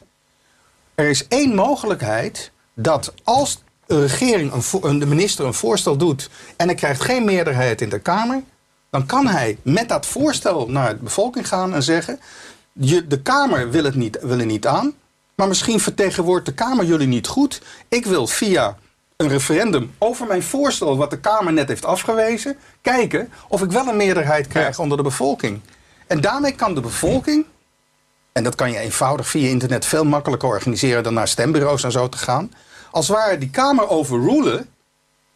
Er 0.95 1.10
is 1.10 1.27
één 1.27 1.56
mogelijkheid 1.56 2.51
dat 2.74 3.13
als 3.24 3.63
een 3.88 4.01
regering, 4.01 4.54
een, 4.81 5.00
de 5.00 5.06
minister 5.06 5.45
een 5.45 5.54
voorstel 5.54 5.98
doet... 5.98 6.30
en 6.56 6.68
hij 6.68 6.75
krijgt 6.75 7.01
geen 7.01 7.25
meerderheid 7.25 7.81
in 7.81 7.89
de 7.89 8.00
Kamer... 8.00 8.44
dan 8.89 9.06
kan 9.06 9.27
hij 9.27 9.57
met 9.62 9.89
dat 9.89 10.06
voorstel 10.06 10.69
naar 10.69 10.98
de 10.98 11.04
bevolking 11.04 11.48
gaan 11.48 11.74
en 11.74 11.83
zeggen... 11.83 12.19
De 12.74 13.19
Kamer 13.24 13.69
wil 13.72 13.83
het, 13.83 13.95
niet, 13.95 14.18
wil 14.22 14.38
het 14.38 14.48
niet 14.48 14.68
aan... 14.68 14.94
maar 15.35 15.47
misschien 15.47 15.79
vertegenwoordigt 15.79 16.45
de 16.45 16.53
Kamer 16.53 16.85
jullie 16.85 17.07
niet 17.07 17.27
goed. 17.27 17.61
Ik 17.89 18.05
wil 18.05 18.27
via 18.27 18.77
een 19.17 19.27
referendum 19.27 19.95
over 19.97 20.27
mijn 20.27 20.43
voorstel... 20.43 20.97
wat 20.97 21.09
de 21.09 21.19
Kamer 21.19 21.53
net 21.53 21.67
heeft 21.67 21.85
afgewezen... 21.85 22.57
kijken 22.81 23.31
of 23.47 23.61
ik 23.61 23.71
wel 23.71 23.87
een 23.87 23.97
meerderheid 23.97 24.47
krijg 24.47 24.79
onder 24.79 24.97
de 24.97 25.03
bevolking. 25.03 25.61
En 26.07 26.21
daarmee 26.21 26.51
kan 26.51 26.75
de 26.75 26.81
bevolking... 26.81 27.45
En 28.31 28.43
dat 28.43 28.55
kan 28.55 28.71
je 28.71 28.77
eenvoudig 28.77 29.27
via 29.27 29.49
internet 29.49 29.85
veel 29.85 30.03
makkelijker 30.03 30.49
organiseren 30.49 31.03
dan 31.03 31.13
naar 31.13 31.27
stembureaus 31.27 31.83
en 31.83 31.91
zo 31.91 32.09
te 32.09 32.17
gaan. 32.17 32.51
Als 32.91 33.07
ware 33.07 33.38
die 33.38 33.49
Kamer 33.49 33.89
overrulen 33.89 34.69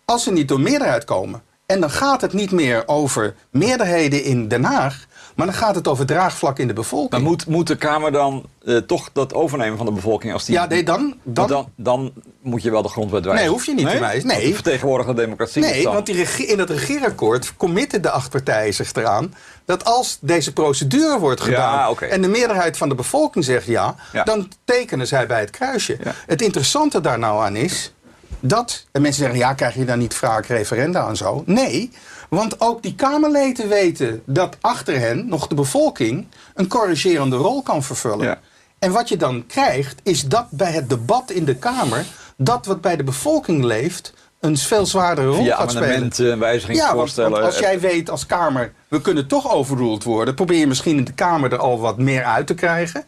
als 0.06 0.24
ze 0.24 0.32
niet 0.32 0.48
door 0.48 0.60
meerderheid 0.60 1.04
komen. 1.04 1.42
En 1.66 1.80
dan 1.80 1.90
gaat 1.90 2.22
het 2.22 2.34
niet 2.34 2.52
meer 2.52 2.88
over 2.88 3.36
meerderheden 3.50 4.24
in 4.24 4.48
Den 4.48 4.64
Haag, 4.64 5.06
maar 5.40 5.48
dan 5.48 5.62
gaat 5.62 5.76
het 5.76 5.88
over 5.88 6.06
draagvlak 6.06 6.60
in 6.60 6.68
de 6.68 6.74
bevolking. 6.74 7.12
Maar 7.12 7.22
moet, 7.22 7.46
moet 7.48 7.68
de 7.68 7.76
Kamer 7.76 8.12
dan 8.12 8.46
eh, 8.66 8.78
toch 8.78 9.10
dat 9.14 9.34
overnemen 9.34 9.78
van 9.78 9.86
de 9.86 9.92
bevolking? 9.92 10.34
Als 10.34 10.46
die, 10.46 10.56
Ja, 10.56 10.66
nee, 10.66 10.84
dan- 10.84 11.16
dan- 11.24 11.70
dan, 11.76 12.12
moet 12.42 12.62
je 12.64 12.72
wel 12.72 12.82
de 12.82 12.90
grondwet 12.90 13.24
wijzigen. 13.26 13.46
Nee, 13.46 13.56
hoef 13.58 13.66
je 13.66 13.74
niet 13.74 13.90
te 13.90 14.00
wijzigen. 14.00 14.28
Nee. 14.28 14.52
Want 14.52 14.64
de 14.64 15.14
democratie 15.14 15.62
Nee, 15.62 15.84
dan- 15.84 15.94
want 15.94 16.06
die 16.06 16.26
in 16.48 16.60
het 16.60 16.70
regeerakkoord 16.70 17.54
committen 17.58 18.02
de 18.02 18.10
acht 18.10 18.30
partijen 18.30 18.74
zich 18.74 18.94
eraan 18.94 19.34
dat 19.66 19.86
als 19.86 20.18
deze 20.22 20.54
procedure 20.54 21.20
wordt 21.20 21.42
gedaan 21.42 21.96
Ja, 22.00 22.08
en 22.08 22.22
de 22.22 22.28
meerderheid 22.28 22.78
van 22.78 22.90
de 22.90 22.96
bevolking 22.96 23.46
zegt 23.46 23.66
ja, 23.66 23.96
Ja. 24.14 24.24
dan 24.24 24.52
tekenen 24.66 25.08
zij 25.08 25.28
bij 25.28 25.40
het 25.40 25.50
kruisje. 25.50 25.98
Ja. 26.04 26.14
Het 26.28 26.42
interessante 26.42 27.02
daar 27.02 27.20
nou 27.20 27.44
aan 27.46 27.56
is 27.56 27.94
dat, 28.40 28.86
en 28.92 29.02
mensen 29.02 29.22
zeggen 29.22 29.40
ja, 29.40 29.54
krijg 29.54 29.76
je 29.76 29.86
dan 29.86 30.00
niet 30.00 30.14
vaak 30.14 30.46
referenda 30.46 31.08
en 31.08 31.18
zo? 31.18 31.44
Nee, 31.46 31.92
want 32.30 32.62
ook 32.62 32.84
die 32.84 32.96
Kamerleden 32.96 33.68
weten 33.68 34.22
dat 34.26 34.58
achter 34.62 35.00
hen 35.00 35.28
nog 35.28 35.48
de 35.48 35.56
bevolking 35.56 36.28
een 36.54 36.68
corrigerende 36.68 37.36
rol 37.36 37.62
kan 37.62 37.84
vervullen. 37.84 38.26
Ja. 38.26 38.40
En 38.80 38.92
wat 38.92 39.10
je 39.10 39.18
dan 39.18 39.46
krijgt, 39.46 40.00
is 40.04 40.24
dat 40.24 40.46
bij 40.50 40.72
het 40.72 40.90
debat 40.90 41.32
in 41.32 41.46
de 41.46 41.56
Kamer, 41.56 42.06
dat 42.38 42.66
wat 42.66 42.82
bij 42.82 42.96
de 42.96 43.04
bevolking 43.04 43.64
leeft, 43.64 44.14
een 44.40 44.58
veel 44.58 44.86
zwaardere 44.86 45.28
rol 45.28 45.44
Via 45.44 45.56
gaat 45.56 45.72
spelen. 45.72 46.12
Ja, 46.16 46.38
wijzigingsvoorstellen. 46.38 47.32
want 47.32 47.44
als 47.44 47.60
jij 47.60 47.80
weet 47.80 48.10
als 48.10 48.26
Kamer, 48.26 48.74
we 48.88 49.02
kunnen 49.02 49.28
toch 49.28 49.52
overruled 49.52 50.04
worden, 50.04 50.36
probeer 50.36 50.60
je 50.60 50.68
misschien 50.68 50.98
in 50.98 51.04
de 51.04 51.14
Kamer 51.14 51.54
er 51.54 51.60
al 51.60 51.80
wat 51.80 51.98
meer 51.98 52.24
uit 52.24 52.48
te 52.48 52.54
krijgen. 52.54 53.04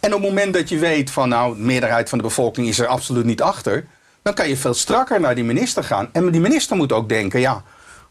En 0.00 0.14
op 0.14 0.20
het 0.20 0.28
moment 0.28 0.54
dat 0.54 0.68
je 0.68 0.78
weet 0.78 1.10
van 1.10 1.28
nou, 1.28 1.56
de 1.56 1.62
meerderheid 1.62 2.08
van 2.08 2.18
de 2.18 2.24
bevolking 2.24 2.68
is 2.68 2.78
er 2.78 2.86
absoluut 2.86 3.24
niet 3.24 3.42
achter, 3.42 3.86
dan 4.22 4.34
kan 4.34 4.48
je 4.48 4.56
veel 4.56 4.74
strakker 4.74 5.20
naar 5.20 5.34
die 5.34 5.44
minister 5.44 5.84
gaan. 5.84 6.08
En 6.12 6.30
die 6.30 6.40
minister 6.40 6.76
moet 6.76 6.92
ook 6.92 7.08
denken, 7.08 7.40
ja, 7.40 7.62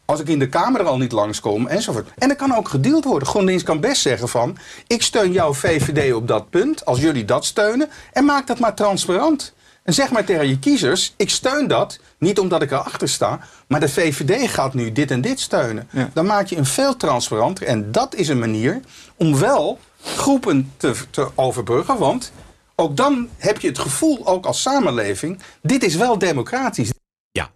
als 0.09 0.19
ik 0.19 0.27
in 0.27 0.39
de 0.39 0.49
Kamer 0.49 0.81
er 0.81 0.87
al 0.87 0.97
niet 0.97 1.11
langskom 1.11 1.67
enzovoort. 1.67 2.09
En 2.17 2.27
dat 2.27 2.37
kan 2.37 2.55
ook 2.55 2.67
gedeeld 2.67 3.03
worden. 3.03 3.27
GroenLinks 3.27 3.63
kan 3.63 3.79
best 3.79 4.01
zeggen 4.01 4.29
van, 4.29 4.57
ik 4.87 5.01
steun 5.01 5.31
jouw 5.31 5.53
VVD 5.53 6.13
op 6.13 6.27
dat 6.27 6.49
punt, 6.49 6.85
als 6.85 6.99
jullie 6.99 7.25
dat 7.25 7.45
steunen, 7.45 7.89
en 8.13 8.25
maak 8.25 8.47
dat 8.47 8.59
maar 8.59 8.75
transparant. 8.75 9.53
En 9.83 9.93
zeg 9.93 10.11
maar 10.11 10.23
tegen 10.23 10.47
je 10.47 10.59
kiezers, 10.59 11.13
ik 11.17 11.29
steun 11.29 11.67
dat, 11.67 11.99
niet 12.17 12.39
omdat 12.39 12.61
ik 12.61 12.71
erachter 12.71 13.09
sta, 13.09 13.39
maar 13.67 13.79
de 13.79 13.89
VVD 13.89 14.49
gaat 14.49 14.73
nu 14.73 14.91
dit 14.91 15.11
en 15.11 15.21
dit 15.21 15.39
steunen. 15.39 15.87
Ja. 15.91 16.09
Dan 16.13 16.25
maak 16.25 16.47
je 16.47 16.57
een 16.57 16.65
veel 16.65 16.97
transparanter. 16.97 17.67
En 17.67 17.91
dat 17.91 18.15
is 18.15 18.27
een 18.27 18.39
manier 18.39 18.79
om 19.15 19.39
wel 19.39 19.79
groepen 20.03 20.73
te, 20.77 20.93
te 21.09 21.27
overbruggen. 21.35 21.97
Want 21.97 22.31
ook 22.75 22.97
dan 22.97 23.29
heb 23.37 23.59
je 23.59 23.67
het 23.67 23.79
gevoel, 23.79 24.27
ook 24.27 24.45
als 24.45 24.61
samenleving, 24.61 25.39
dit 25.61 25.83
is 25.83 25.95
wel 25.95 26.17
democratisch. 26.17 26.91
Ja, 27.31 27.51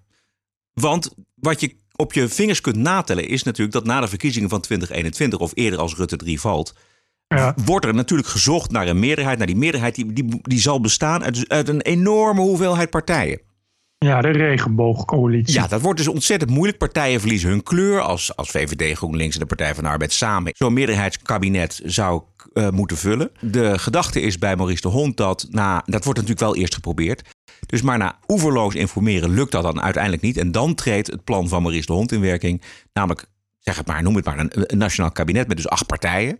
want 0.74 1.10
wat 1.36 1.60
je 1.60 1.81
op 1.95 2.13
je 2.13 2.27
vingers 2.27 2.62
kunt 2.62 2.75
natellen, 2.75 3.27
is 3.27 3.43
natuurlijk 3.43 3.73
dat 3.73 3.85
na 3.85 4.01
de 4.01 4.07
verkiezingen 4.07 4.50
van 4.50 4.62
2021 4.62 5.39
of 5.39 5.51
eerder 5.53 5.79
als 5.79 5.95
Rutte 5.95 6.15
3 6.15 6.39
valt, 6.39 6.73
Ja. 7.27 7.55
wordt 7.65 7.85
er 7.85 7.93
natuurlijk 7.93 8.29
gezocht 8.29 8.71
naar 8.71 8.88
een 8.88 9.00
meerderheid. 9.00 9.38
Nou, 9.38 9.50
die 9.50 9.59
meerderheid 9.59 9.95
die, 9.95 10.13
die, 10.13 10.39
die 10.41 10.59
zal 10.59 10.81
bestaan 10.81 11.23
uit, 11.23 11.50
uit 11.50 11.67
een 11.67 11.81
enorme 11.81 12.41
hoeveelheid 12.41 12.89
partijen. 12.89 13.41
Ja, 13.97 14.21
de 14.21 14.29
regenboogcoalitie. 14.29 15.53
Ja, 15.53 15.67
dat 15.67 15.81
wordt 15.81 15.97
dus 15.97 16.07
ontzettend 16.07 16.51
moeilijk. 16.51 16.77
Partijen 16.77 17.19
verliezen 17.19 17.50
hun 17.50 17.63
kleur. 17.63 18.01
Als, 18.01 18.35
als 18.35 18.50
VVD, 18.50 18.97
GroenLinks 18.97 19.33
en 19.33 19.39
de 19.39 19.45
Partij 19.45 19.75
van 19.75 19.83
de 19.83 19.89
Arbeid 19.89 20.13
samen 20.13 20.51
zo'n 20.55 20.73
meerderheidskabinet 20.73 21.81
zou 21.85 22.21
eh, 22.53 22.69
moeten 22.69 22.97
vullen. 22.97 23.31
De 23.39 23.79
gedachte 23.79 24.21
is 24.21 24.38
bij 24.38 24.55
Maurice 24.55 24.81
de 24.81 24.88
Hond 24.88 25.17
dat, 25.17 25.47
na, 25.50 25.83
dat 25.85 26.03
wordt 26.03 26.19
natuurlijk 26.19 26.39
wel 26.47 26.55
eerst 26.55 26.73
geprobeerd. 26.73 27.21
Dus 27.74 27.82
maar 27.82 27.98
na 27.98 28.20
oeverloos 28.27 28.75
informeren 28.75 29.30
lukt 29.30 29.51
dat 29.51 29.63
dan 29.63 29.82
uiteindelijk 29.82 30.24
niet. 30.24 30.38
En 30.38 30.51
dan 30.51 30.75
treedt 30.75 31.08
het 31.08 31.24
plan 31.24 31.48
van 31.48 31.62
Maurice 31.62 31.86
de 31.86 31.94
Hond 31.94 32.12
in 32.12 32.22
werking. 32.22 32.62
Namelijk, 32.94 33.25
zeg 33.60 33.77
het 33.77 33.88
maar, 33.88 34.03
noem 34.03 34.15
het 34.15 34.25
maar, 34.25 34.39
een, 34.39 34.51
een 34.53 34.77
nationaal 34.77 35.12
kabinet 35.12 35.48
met 35.48 35.58
dus 35.58 35.68
acht 35.68 35.86
partijen. 35.86 36.38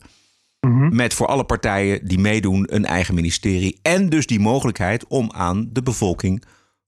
Met 0.90 1.14
voor 1.14 1.28
alle 1.28 1.44
partijen 1.44 2.08
die 2.08 2.20
meedoen 2.20 2.76
een 2.76 2.86
eigen 2.86 3.16
ministerie. 3.16 3.80
En 3.82 4.10
dus 4.10 4.26
die 4.26 4.40
mogelijkheid 4.40 5.08
om 5.08 5.32
aan 5.32 5.70
de 5.72 5.84
bevolking 5.84 6.44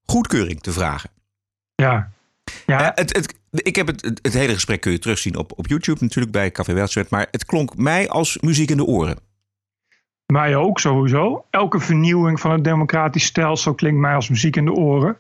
goedkeuring 0.06 0.62
te 0.62 0.72
vragen. 0.72 1.10
Ja. 1.76 2.12
ja. 2.66 2.82
Eh, 2.82 2.92
het, 2.96 3.16
het, 3.16 3.36
ik 3.52 3.76
heb 3.76 3.88
het, 3.88 4.20
het, 4.22 4.34
hele 4.34 4.54
gesprek 4.54 4.82
kun 4.82 4.92
je 4.92 5.00
terugzien 5.00 5.36
op, 5.36 5.52
op 5.56 5.68
YouTube 5.68 6.00
natuurlijk 6.02 6.34
bij 6.34 6.52
Café 6.52 6.74
Weltschrift. 6.74 7.10
Maar 7.10 7.28
het 7.32 7.46
klonk 7.46 7.78
mij 7.78 8.10
als 8.10 8.38
muziek 8.40 8.70
in 8.70 8.78
de 8.78 8.86
oren. 8.86 9.18
Mij 10.26 10.56
ook 10.56 10.80
sowieso. 10.80 11.46
Elke 11.50 11.80
vernieuwing 11.80 12.40
van 12.40 12.52
het 12.52 12.64
democratisch 12.64 13.26
stelsel 13.26 13.74
klinkt 13.74 14.00
mij 14.00 14.16
als 14.16 14.30
muziek 14.30 14.56
in 14.56 14.66
de 14.66 14.72
oren. 14.74 15.18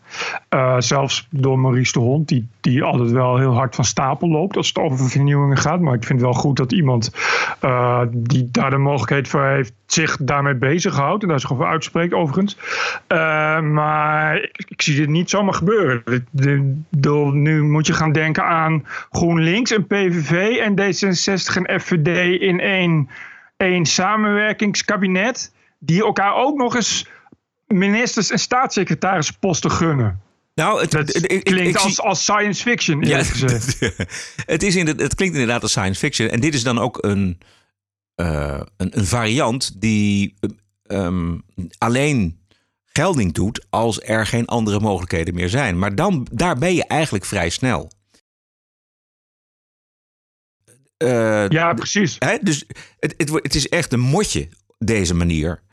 Eh, 0.49 0.75
zelfs 0.79 1.27
door 1.29 1.59
Maurice 1.59 1.91
de 1.91 1.99
Hond, 1.99 2.27
die, 2.27 2.47
die 2.61 2.83
altijd 2.83 3.11
wel 3.11 3.37
heel 3.37 3.53
hard 3.53 3.75
van 3.75 3.85
stapel 3.85 4.29
loopt 4.29 4.57
als 4.57 4.67
het 4.67 4.77
over 4.77 5.09
vernieuwingen 5.09 5.57
gaat. 5.57 5.79
Maar 5.79 5.93
ik 5.93 6.03
vind 6.03 6.21
wel 6.21 6.33
goed 6.33 6.57
dat 6.57 6.71
iemand 6.71 7.11
eh, 7.59 8.01
die 8.11 8.49
daar 8.51 8.69
de 8.69 8.77
mogelijkheid 8.77 9.27
voor 9.27 9.43
heeft, 9.43 9.73
zich 9.85 10.17
daarmee 10.21 10.55
bezighoudt. 10.55 11.23
En 11.23 11.29
daar 11.29 11.39
zich 11.39 11.51
over 11.51 11.65
uitspreekt 11.65 12.13
overigens. 12.13 12.57
Eh, 13.07 13.59
maar 13.59 14.49
ik, 14.67 14.81
zie 14.81 14.95
dit 14.95 15.09
niet 15.09 15.29
zomaar 15.29 15.53
gebeuren. 15.53 16.27
De- 16.31 16.75
nu 17.31 17.63
moet 17.63 17.87
je 17.87 17.93
gaan 17.93 18.11
denken 18.11 18.43
aan 18.43 18.85
GroenLinks 19.11 19.71
en 19.71 19.87
PVV 19.87 20.57
en 20.57 20.71
D66 20.71 21.63
en 21.63 21.79
FVD 21.81 22.41
in 22.41 22.59
één 22.59 23.09
een 23.57 23.85
samenwerkingskabinet 23.85 25.51
die 25.79 26.03
elkaar 26.03 26.35
ook 26.35 26.57
nog 26.57 26.75
eens 26.75 27.07
ministers 27.67 28.31
en 28.31 28.39
staatssecretarisposten 28.39 29.71
gunnen. 29.71 30.21
Nou, 30.55 30.81
het, 30.81 31.11
klinkt 31.43 31.69
ik 31.69 31.75
als, 31.75 32.01
als 32.01 32.21
science 32.21 32.61
fiction, 32.61 33.05
gezegd. 33.05 33.79
het, 34.45 34.63
is 34.63 34.75
in 34.75 34.87
het 34.87 35.15
klinkt 35.15 35.35
inderdaad 35.35 35.61
als 35.61 35.71
science 35.71 35.99
fiction. 35.99 36.29
En 36.29 36.39
dit 36.39 36.53
is 36.53 36.63
dan 36.63 36.79
ook 36.79 37.03
een, 37.03 37.39
eh, 38.15 38.61
een, 38.77 38.97
een 38.97 39.05
variant 39.05 39.81
die 39.81 40.33
ehm, 40.83 41.37
alleen 41.77 42.39
gelding 42.83 43.33
doet 43.33 43.65
als 43.69 44.01
er 44.01 44.25
geen 44.25 44.45
andere 44.45 44.79
mogelijkheden 44.79 45.33
meer 45.33 45.49
zijn. 45.49 45.79
Maar 45.79 45.95
dan, 45.95 46.27
daar 46.31 46.57
ben 46.57 46.75
je 46.75 46.85
eigenlijk 46.85 47.25
vrij 47.25 47.49
snel. 47.49 47.91
Eh, 50.97 51.47
Ja, 51.49 51.73
precies. 51.73 52.15
Hè? 52.19 52.37
Dus 52.41 52.65
het, 52.99 53.13
het, 53.17 53.29
het 53.33 53.55
is 53.55 53.69
echt 53.69 53.93
een 53.93 53.99
motje, 53.99 54.49
deze 54.77 55.13
manier. 55.15 55.63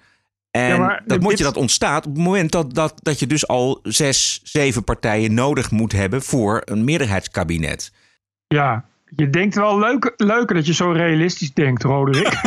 En 0.50 0.67
Ja, 0.69 0.76
maar 0.79 0.97
dat 0.99 1.09
dit- 1.09 1.21
motje 1.21 1.45
dat 1.45 1.57
ontstaat 1.57 2.07
op 2.07 2.14
het 2.14 2.23
moment 2.25 2.52
dat, 2.52 2.75
dat, 2.75 2.95
dat 3.02 3.19
je 3.19 3.26
dus 3.26 3.47
al 3.49 3.79
zes, 3.83 4.41
zeven 4.43 4.85
partijen 4.85 5.35
nodig 5.35 5.71
moet 5.71 5.93
hebben 5.93 6.23
voor 6.23 6.62
een 6.64 6.85
meerderheidskabinet. 6.85 7.93
Ja, 8.47 8.85
je 9.17 9.31
denkt 9.31 9.55
wel 9.55 9.79
leuk, 9.79 10.12
leuker 10.17 10.55
dat 10.55 10.67
je 10.67 10.75
zo 10.75 10.91
realistisch 10.91 11.52
denkt, 11.55 11.83
Roderick. 11.83 12.33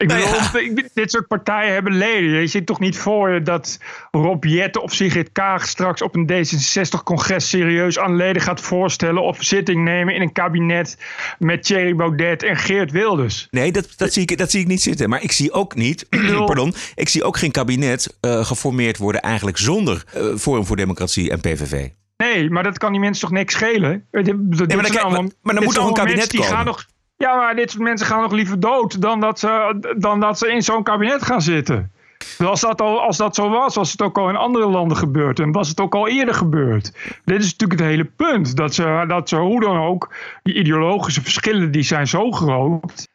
Ik 0.00 0.08
Nou 0.08 0.20
bedoel, 0.52 0.60
ik- 0.60 0.88
dit 0.94 1.10
soort 1.10 1.26
partijen 1.26 1.72
hebben 1.72 1.92
leden. 1.96 2.40
Je 2.40 2.46
ziet 2.46 2.66
toch 2.66 2.78
niet 2.80 2.98
voor 2.98 3.30
je 3.30 3.42
dat 3.42 3.78
Rob 4.10 4.44
Jetten 4.44 4.82
of 4.82 4.92
Sigrid 4.94 5.32
Kaag 5.32 5.66
straks 5.68 6.02
op 6.02 6.14
een 6.16 6.26
D66-congres 6.26 7.48
serieus 7.48 7.98
aan 7.98 8.16
leden 8.16 8.42
gaat 8.42 8.60
voorstellen 8.60 9.22
of 9.22 9.36
zitting 9.40 9.84
nemen 9.84 10.14
in 10.14 10.20
een 10.20 10.32
kabinet 10.32 10.96
met 11.38 11.62
Thierry 11.62 11.94
Baudet 11.94 12.42
en 12.42 12.56
Geert 12.56 12.90
Wilders. 12.90 13.48
Nee, 13.50 13.72
dat, 13.72 13.88
dat, 13.96 14.12
zie 14.12 14.22
ik, 14.22 14.38
dat 14.38 14.50
zie 14.50 14.60
ik 14.60 14.66
niet 14.66 14.82
zitten. 14.82 15.08
Maar 15.08 15.22
ik 15.22 15.32
zie 15.32 15.52
ook 15.52 15.74
niet, 15.74 16.06
pardon, 16.46 16.74
ik 16.94 17.08
zie 17.08 17.24
ook 17.24 17.36
geen 17.36 17.50
kabinet 17.50 18.16
eh, 18.20 18.44
geformeerd 18.44 18.96
worden 18.98 19.20
eigenlijk 19.20 19.56
zonder 19.58 20.04
eh, 20.12 20.22
Forum 20.36 20.64
voor 20.66 20.76
Democratie 20.76 21.30
en 21.30 21.40
PVV. 21.40 21.88
Nee, 22.16 22.50
maar 22.50 22.62
dat 22.62 22.78
kan 22.78 22.92
die 22.92 23.00
mensen 23.00 23.20
toch 23.28 23.36
niks 23.38 23.54
schelen? 23.54 24.06
Dit 24.10 24.26
maar 24.26 25.00
allemaal- 25.00 25.22
maar- 25.22 25.30
maar 25.42 25.54
dan 25.54 25.64
moet 25.64 25.74
toch 25.74 25.86
een 25.86 25.92
kabinet 25.92 26.16
mensen 26.16 26.28
die 26.28 26.40
komen? 26.40 26.56
Gaan 26.56 26.66
nog, 26.66 26.86
ja, 27.20 27.36
maar 27.36 27.56
dit 27.56 27.70
soort 27.70 27.82
mensen 27.82 28.06
gaan 28.06 28.20
nog 28.20 28.32
liever 28.32 28.60
dood 28.60 29.02
dan 29.02 29.20
dat 29.20 29.38
ze, 29.38 29.78
dan 29.98 30.20
dat 30.20 30.38
ze 30.38 30.52
in 30.52 30.62
zo'n 30.62 30.82
kabinet 30.82 31.22
gaan 31.22 31.42
zitten. 31.42 31.92
Als 32.38 32.60
dat, 32.60 32.80
al, 32.80 33.00
als 33.00 33.16
dat 33.16 33.34
zo 33.34 33.48
was, 33.50 33.74
was 33.74 33.92
het 33.92 34.02
ook 34.02 34.18
al 34.18 34.28
in 34.28 34.36
andere 34.36 34.66
landen 34.66 34.96
gebeurd. 34.96 35.40
En 35.40 35.52
was 35.52 35.68
het 35.68 35.80
ook 35.80 35.94
al 35.94 36.08
eerder 36.08 36.34
gebeurd. 36.34 36.92
Dit 37.24 37.40
is 37.42 37.50
natuurlijk 37.50 37.80
het 37.80 37.88
hele 37.88 38.04
punt. 38.04 38.56
Dat 38.56 38.74
ze, 38.74 39.04
dat 39.08 39.28
ze 39.28 39.36
hoe 39.36 39.60
dan 39.60 39.78
ook, 39.78 40.14
die 40.42 40.54
ideologische 40.54 41.22
verschillen 41.22 41.70
die 41.70 41.82
zijn 41.82 42.06
zo 42.06 42.30
groot. 42.30 43.08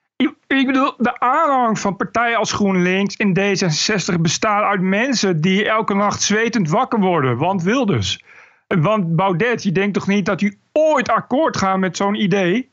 Ik, 0.47 0.65
bedoel, 0.65 0.93
de 0.97 1.19
aanhang 1.19 1.79
van 1.79 1.95
partijen 1.95 2.37
als 2.37 2.51
GroenLinks 2.51 3.15
in 3.15 3.37
D66 3.39 4.21
bestaat 4.21 4.63
uit 4.63 4.81
mensen 4.81 5.41
die 5.41 5.69
elke 5.69 5.93
nacht 5.93 6.21
zwetend 6.21 6.69
wakker 6.69 6.99
worden. 6.99 7.37
Want 7.37 7.63
Wilders. 7.63 8.23
Want 8.67 9.15
Baudet, 9.15 9.63
je 9.63 9.71
denkt 9.71 9.93
toch 9.93 10.07
niet 10.07 10.25
dat 10.25 10.41
hij 10.41 10.57
ooit 10.71 11.09
akkoord 11.09 11.57
gaat 11.57 11.77
met 11.77 11.97
zo'n 11.97 12.15
idee? 12.15 12.69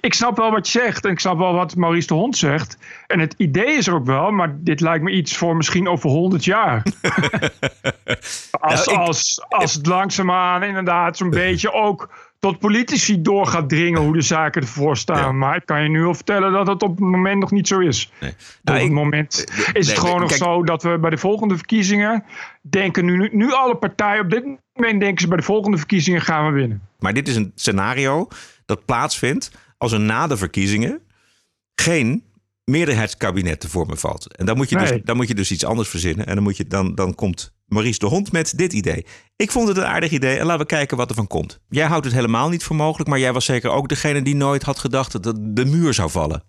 Ik 0.00 0.14
snap 0.14 0.36
wel 0.36 0.50
wat 0.50 0.68
je 0.68 0.78
zegt 0.80 1.04
en 1.04 1.10
ik 1.10 1.20
snap 1.20 1.38
wel 1.38 1.52
wat 1.54 1.76
Maurice 1.76 2.06
de 2.06 2.14
Hond 2.14 2.36
zegt. 2.36 2.78
En 3.06 3.18
het 3.20 3.34
idee 3.36 3.76
is 3.76 3.86
er 3.86 3.94
ook 3.94 4.06
wel, 4.06 4.30
maar 4.30 4.56
dit 4.58 4.80
lijkt 4.80 5.04
me 5.04 5.10
iets 5.10 5.36
voor 5.36 5.56
misschien 5.56 5.88
over 5.88 6.10
100 6.10 6.44
jaar. 6.44 6.82
als, 8.50 8.86
Nou, 8.86 9.00
ik- 9.00 9.06
als, 9.06 9.44
als 9.48 9.74
het 9.74 9.86
langzaamaan 9.86 10.62
inderdaad 10.62 11.16
zo'n 11.16 11.30
beetje 11.44 11.72
ook 11.72 12.28
tot 12.38 12.58
politici 12.58 13.22
door 13.22 13.46
gaat 13.46 13.68
dringen 13.68 14.00
hoe 14.00 14.12
de 14.12 14.20
zaken 14.22 14.62
ervoor 14.62 14.96
staan. 14.96 15.38
Maar 15.38 15.56
ik 15.56 15.66
kan 15.66 15.82
je 15.82 15.88
nu 15.88 16.04
al 16.04 16.14
vertellen 16.14 16.52
dat 16.52 16.66
het 16.66 16.82
op 16.82 16.90
het 16.90 16.98
moment 16.98 17.40
nog 17.40 17.50
niet 17.50 17.68
zo 17.68 17.78
is. 17.78 18.12
Nee. 18.20 18.30
Op 18.30 18.36
Nou, 18.62 18.78
het 18.78 18.86
ik- 18.86 18.92
moment 18.94 19.44
eh, 19.44 19.58
is 19.58 19.64
nee, 19.64 19.72
het 19.94 19.98
gewoon 20.04 20.20
nog 20.20 20.28
kijk- 20.28 20.42
zo 20.42 20.62
dat 20.64 20.82
we 20.82 20.98
bij 20.98 21.10
de 21.10 21.18
volgende 21.18 21.56
verkiezingen 21.56 22.24
denken 22.60 23.04
nu, 23.04 23.28
nu 23.32 23.52
alle 23.52 23.76
partijen 23.76 24.22
op 24.24 24.30
dit 24.30 24.44
moment 24.74 25.00
denken 25.00 25.20
ze 25.20 25.28
bij 25.28 25.36
de 25.36 25.42
volgende 25.42 25.76
verkiezingen 25.76 26.20
gaan 26.20 26.46
we 26.46 26.52
winnen. 26.52 26.82
Maar 26.98 27.12
dit 27.14 27.28
is 27.28 27.36
een 27.36 27.52
scenario 27.54 28.28
dat 28.70 28.84
plaatsvindt 28.84 29.50
als 29.78 29.92
er 29.92 30.00
na 30.00 30.26
de 30.26 30.36
verkiezingen 30.36 31.00
geen 31.74 32.24
meerderheidskabinet 32.64 33.60
te 33.60 33.68
vormen 33.68 33.98
valt. 33.98 34.36
En 34.36 34.46
dan 34.46 34.56
moet 34.56 34.68
je, 34.68 34.76
dus, 34.76 34.90
dan 35.04 35.16
moet 35.16 35.28
je 35.28 35.34
dus 35.34 35.50
iets 35.50 35.64
anders 35.64 35.88
verzinnen. 35.88 36.26
En 36.26 36.34
dan, 36.34 36.42
moet 36.42 36.56
je, 36.56 36.66
dan, 36.66 36.94
dan 36.94 37.14
komt 37.14 37.52
Maurice 37.66 37.98
de 37.98 38.06
Hond 38.06 38.32
met 38.32 38.52
dit 38.56 38.72
idee. 38.72 39.06
Ik 39.36 39.50
vond 39.50 39.68
het 39.68 39.76
een 39.76 39.84
aardig 39.84 40.10
idee 40.10 40.36
en 40.36 40.46
laten 40.46 40.60
we 40.60 40.66
kijken 40.66 40.96
wat 40.96 41.10
er 41.10 41.16
van 41.16 41.26
komt. 41.26 41.60
Jij 41.68 41.86
houdt 41.86 42.04
het 42.04 42.14
helemaal 42.14 42.48
niet 42.48 42.64
voor 42.64 42.76
mogelijk, 42.76 43.08
maar 43.08 43.18
jij 43.18 43.32
was 43.32 43.44
zeker 43.44 43.70
ook 43.70 43.88
degene 43.88 44.22
die 44.22 44.36
nooit 44.36 44.62
had 44.62 44.78
gedacht 44.78 45.22
dat 45.22 45.38
de 45.40 45.64
muur 45.64 45.94
zou 45.94 46.10
vallen. 46.10 46.42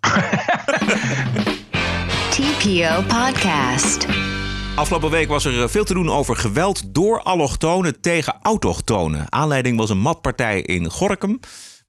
TPO 2.30 3.02
Podcast. 3.08 4.06
Afgelopen 4.74 5.10
week 5.10 5.28
was 5.28 5.44
er 5.44 5.62
eh, 5.62 5.68
veel 5.68 5.84
te 5.84 5.94
doen 5.94 6.10
over 6.10 6.36
geweld 6.36 6.94
door 6.94 7.22
allochtonen 7.22 8.00
tegen 8.00 8.38
autochtonen. 8.42 9.32
Aanleiding 9.32 9.78
was 9.78 9.90
een 9.90 9.98
matpartij 9.98 10.60
in 10.60 10.90
Gorkum. 10.90 11.40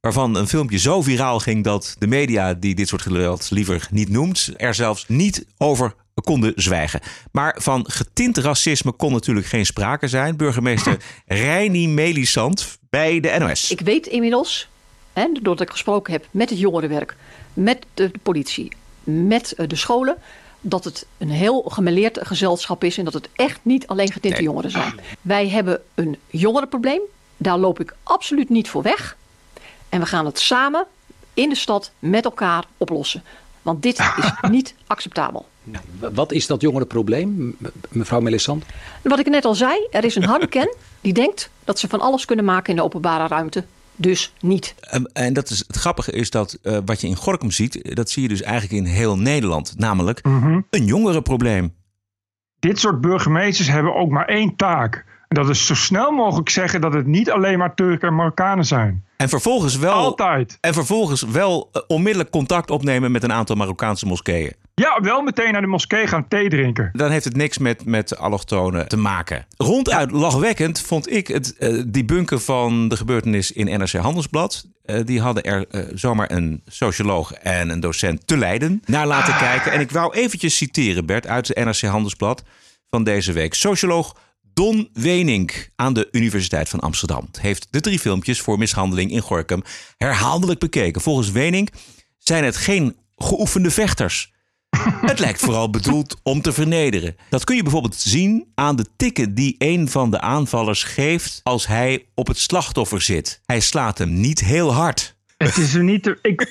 Waarvan 0.04 0.36
een 0.36 0.48
filmpje 0.48 0.78
zo 0.78 1.02
viraal 1.02 1.40
ging 1.40 1.64
dat 1.64 1.96
de 2.00 2.08
media 2.08 2.54
die 2.54 2.76
dit 2.76 2.88
soort 2.88 3.02
geweld 3.02 3.48
liever 3.52 3.88
niet 3.92 4.10
noemt, 4.10 4.50
er 4.58 4.74
zelfs 4.74 5.06
niet 5.08 5.46
over 5.58 5.94
konden 6.24 6.54
zwijgen. 6.56 7.00
Maar 7.32 7.56
van 7.60 7.86
getint 7.90 8.38
racisme 8.38 8.92
kon 8.92 9.12
natuurlijk 9.12 9.46
geen 9.46 9.66
sprake 9.66 10.08
zijn. 10.08 10.38
Burgemeester 10.38 10.98
Reini 11.26 11.88
Melisand 11.88 12.78
bij 12.90 13.20
de 13.20 13.36
NOS. 13.40 13.72
Ik 13.72 13.80
weet 13.80 14.08
inmiddels, 14.08 14.68
hè, 15.14 15.28
doordat 15.42 15.62
ik 15.62 15.70
gesproken 15.72 16.14
heb 16.14 16.28
met 16.32 16.50
het 16.50 16.60
jongerenwerk, 16.60 17.16
met 17.54 17.86
de, 17.94 18.12
politie, 18.24 18.72
met 19.04 19.52
eh, 19.52 19.68
de 19.68 19.76
scholen, 19.76 20.18
dat 20.62 20.84
het 20.84 21.06
een 21.18 21.30
heel 21.30 21.62
gemeleerd 21.68 22.20
gezelschap 22.22 22.84
is 22.84 22.98
en 22.98 23.06
dat 23.06 23.14
het 23.14 23.30
echt 23.36 23.60
niet 23.62 23.88
alleen 23.88 24.12
getinte 24.12 24.38
Nee. 24.38 24.46
jongeren 24.46 24.72
zijn. 24.72 25.00
Wij 25.22 25.50
hebben 25.50 25.82
een 25.96 26.18
jongerenprobleem, 26.28 27.02
daar 27.38 27.58
loop 27.58 27.80
ik 27.80 27.96
absoluut 28.04 28.50
niet 28.50 28.70
voor 28.70 28.82
weg. 28.82 29.18
En 29.94 30.00
we 30.00 30.06
gaan 30.06 30.26
het 30.26 30.40
samen 30.40 30.86
in 31.34 31.50
de 31.50 31.56
stad 31.56 31.92
met 32.00 32.26
elkaar 32.26 32.66
oplossen. 32.78 33.24
Want 33.62 33.82
dit 33.82 34.00
is 34.00 34.50
niet 34.50 34.76
acceptabel. 34.88 35.46
Wat 36.14 36.32
is 36.32 36.48
dat 36.48 36.62
jongerenprobleem, 36.62 37.56
mevrouw 37.90 38.20
Melissant? 38.20 38.66
Wat 39.02 39.20
ik 39.20 39.26
net 39.30 39.46
al 39.46 39.56
zei, 39.56 39.88
er 39.92 40.04
is 40.04 40.16
een 40.16 40.24
harde 40.24 40.48
kern 40.48 40.74
die 41.02 41.14
denkt 41.14 41.50
dat 41.64 41.80
ze 41.80 41.88
van 41.88 42.00
alles 42.02 42.26
kunnen 42.26 42.46
maken 42.46 42.70
in 42.70 42.76
de 42.76 42.84
openbare 42.84 43.28
ruimte. 43.28 43.64
Dus 43.96 44.34
niet. 44.40 44.76
Ehm, 44.80 45.04
En 45.14 45.34
dat 45.34 45.50
is, 45.50 45.64
het 45.68 45.76
grappige 45.76 46.12
is 46.12 46.30
dat 46.30 46.58
eh, 46.62 46.78
wat 46.86 47.02
je 47.02 47.08
in 47.08 47.16
Gorkum 47.16 47.52
ziet, 47.52 47.96
dat 47.96 48.10
zie 48.10 48.22
je 48.22 48.30
dus 48.30 48.42
eigenlijk 48.42 48.86
in 48.86 48.92
heel 48.94 49.18
Nederland. 49.18 49.74
Namelijk 49.78 50.20
een 50.70 50.86
jongerenprobleem. 50.86 51.74
Dit 52.60 52.80
soort 52.80 53.02
burgemeesters 53.02 53.68
hebben 53.68 53.96
ook 53.96 54.10
maar 54.10 54.28
één 54.28 54.56
taak. 54.56 55.06
Dat 55.34 55.50
is 55.50 55.66
zo 55.66 55.76
snel 55.76 56.12
mogelijk 56.12 56.50
zeggen 56.50 56.82
dat 56.82 56.94
het 56.94 57.06
niet 57.06 57.32
alleen 57.32 57.58
maar 57.58 57.76
Turken 57.76 58.08
en 58.08 58.16
Marokkanen 58.16 58.66
zijn. 58.66 59.06
En 59.18 59.30
vervolgens 59.30 59.78
wel, 59.78 59.94
Altijd. 59.94 60.58
En 60.62 60.74
vervolgens 60.74 61.22
wel 61.22 61.70
eh, 61.72 61.82
onmiddellijk 61.88 62.30
contact 62.30 62.72
opnemen 62.72 63.12
met 63.12 63.24
een 63.24 63.34
aantal 63.34 63.56
Marokkaanse 63.56 64.06
moskeeën. 64.06 64.54
Ja, 64.76 65.00
wel 65.02 65.22
meteen 65.22 65.52
naar 65.52 65.62
de 65.62 65.68
moskee 65.68 66.08
gaan 66.08 66.28
thee 66.28 66.50
drinken. 66.50 66.90
Dan 66.94 67.12
heeft 67.12 67.26
het 67.26 67.36
niks 67.36 67.58
met, 67.58 67.86
met 67.86 68.18
allochtonen 68.18 68.88
te 68.88 68.98
maken. 68.98 69.46
Ronduit 69.58 70.12
lachwekkend 70.12 70.82
vond 70.82 71.12
ik 71.12 71.28
het 71.28 71.56
uh, 71.60 71.84
debunken 71.88 72.42
van 72.42 72.88
de 72.88 72.98
gebeurtenis 72.98 73.52
in 73.52 73.80
NRC 73.80 73.92
Handelsblad. 73.92 74.66
Uh, 74.86 75.00
die 75.06 75.22
hadden 75.22 75.44
er 75.44 75.66
uh, 75.72 75.82
zomaar 75.94 76.32
een 76.32 76.62
socioloog 76.66 77.34
en 77.34 77.70
een 77.70 77.80
docent 77.80 78.28
te 78.28 78.38
Leiden 78.38 78.82
naar 78.86 79.08
laten 79.08 79.38
kijken. 79.38 79.72
En 79.72 79.80
ik 79.80 79.92
wou 79.92 80.14
eventjes 80.14 80.58
citeren, 80.58 81.06
Bert, 81.06 81.28
uit 81.28 81.48
de 81.48 81.64
NRC 81.64 81.82
Handelsblad 81.82 82.44
van 82.90 83.04
deze 83.04 83.32
week. 83.32 83.54
Socioloog 83.54 84.16
Don 84.54 84.90
Wenink 84.94 85.70
aan 85.76 85.94
de 85.94 86.08
Universiteit 86.12 86.70
van 86.70 86.80
Amsterdam 86.80 87.30
heeft 87.40 87.68
de 87.70 87.82
drie 87.82 88.00
filmpjes 88.00 88.42
voor 88.42 88.58
mishandeling 88.58 89.12
in 89.12 89.22
Gorkum 89.22 89.64
herhaaldelijk 89.98 90.60
bekeken. 90.60 91.02
Volgens 91.02 91.32
Wenink 91.32 91.70
zijn 92.18 92.44
het 92.44 92.58
geen 92.58 92.98
geoefende 93.16 93.72
vechters. 93.72 94.32
Het 95.06 95.20
lijkt 95.20 95.40
vooral 95.40 95.70
bedoeld 95.70 96.16
om 96.24 96.42
te 96.42 96.54
vernederen. 96.54 97.16
Dat 97.30 97.44
kun 97.44 97.56
je 97.56 97.64
bijvoorbeeld 97.64 97.96
zien 97.96 98.52
aan 98.56 98.76
de 98.76 98.86
tikken 98.96 99.36
die 99.36 99.56
een 99.58 99.90
van 99.90 100.12
de 100.12 100.22
aanvallers 100.22 100.84
geeft 100.84 101.40
als 101.44 101.68
hij 101.68 102.06
op 102.16 102.28
het 102.28 102.38
slachtoffer 102.38 103.02
zit. 103.02 103.42
Hij 103.46 103.60
slaat 103.60 103.98
hem 103.98 104.14
niet 104.20 104.40
heel 104.40 104.74
hard. 104.74 105.16
Het 105.46 105.58
is 105.58 105.74
er 105.74 105.84
niet. 105.84 106.04
Te, 106.04 106.18
ik, 106.22 106.42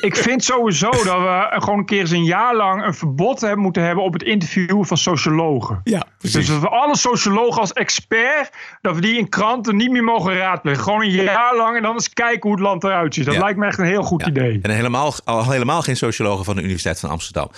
ik 0.00 0.16
vind 0.16 0.44
sowieso 0.44 0.90
dat 0.90 1.02
we 1.04 1.46
gewoon 1.50 1.78
een 1.78 1.84
keer 1.84 2.00
eens 2.00 2.10
een 2.10 2.24
jaar 2.24 2.56
lang 2.56 2.84
een 2.86 2.94
verbod 2.94 3.40
hebben 3.40 3.58
moeten 3.58 3.82
hebben 3.82 4.04
op 4.04 4.12
het 4.12 4.22
interviewen 4.22 4.86
van 4.86 4.96
sociologen. 4.96 5.80
Ja, 5.84 6.02
Dus 6.18 6.32
dat 6.32 6.60
we 6.60 6.68
alle 6.68 6.96
sociologen 6.96 7.60
als 7.60 7.72
expert, 7.72 8.50
dat 8.80 8.94
we 8.94 9.00
die 9.00 9.18
in 9.18 9.28
kranten 9.28 9.76
niet 9.76 9.90
meer 9.90 10.04
mogen 10.04 10.36
raadplegen. 10.36 10.82
Gewoon 10.82 11.02
een 11.02 11.10
jaar 11.10 11.56
lang 11.56 11.76
en 11.76 11.82
dan 11.82 11.92
eens 11.94 12.12
kijken 12.12 12.42
hoe 12.42 12.52
het 12.52 12.60
land 12.60 12.84
eruit 12.84 13.14
ziet. 13.14 13.24
Dat 13.24 13.34
Ja. 13.34 13.40
lijkt 13.40 13.58
me 13.58 13.66
echt 13.66 13.78
een 13.78 13.84
heel 13.84 14.02
goed 14.02 14.20
Ja. 14.20 14.26
idee. 14.28 14.58
En 14.62 14.70
helemaal, 14.70 15.14
al 15.24 15.50
helemaal 15.50 15.82
geen 15.82 15.96
sociologen 15.96 16.44
van 16.44 16.54
de 16.56 16.62
Universiteit 16.62 17.00
van 17.00 17.10
Amsterdam. 17.10 17.50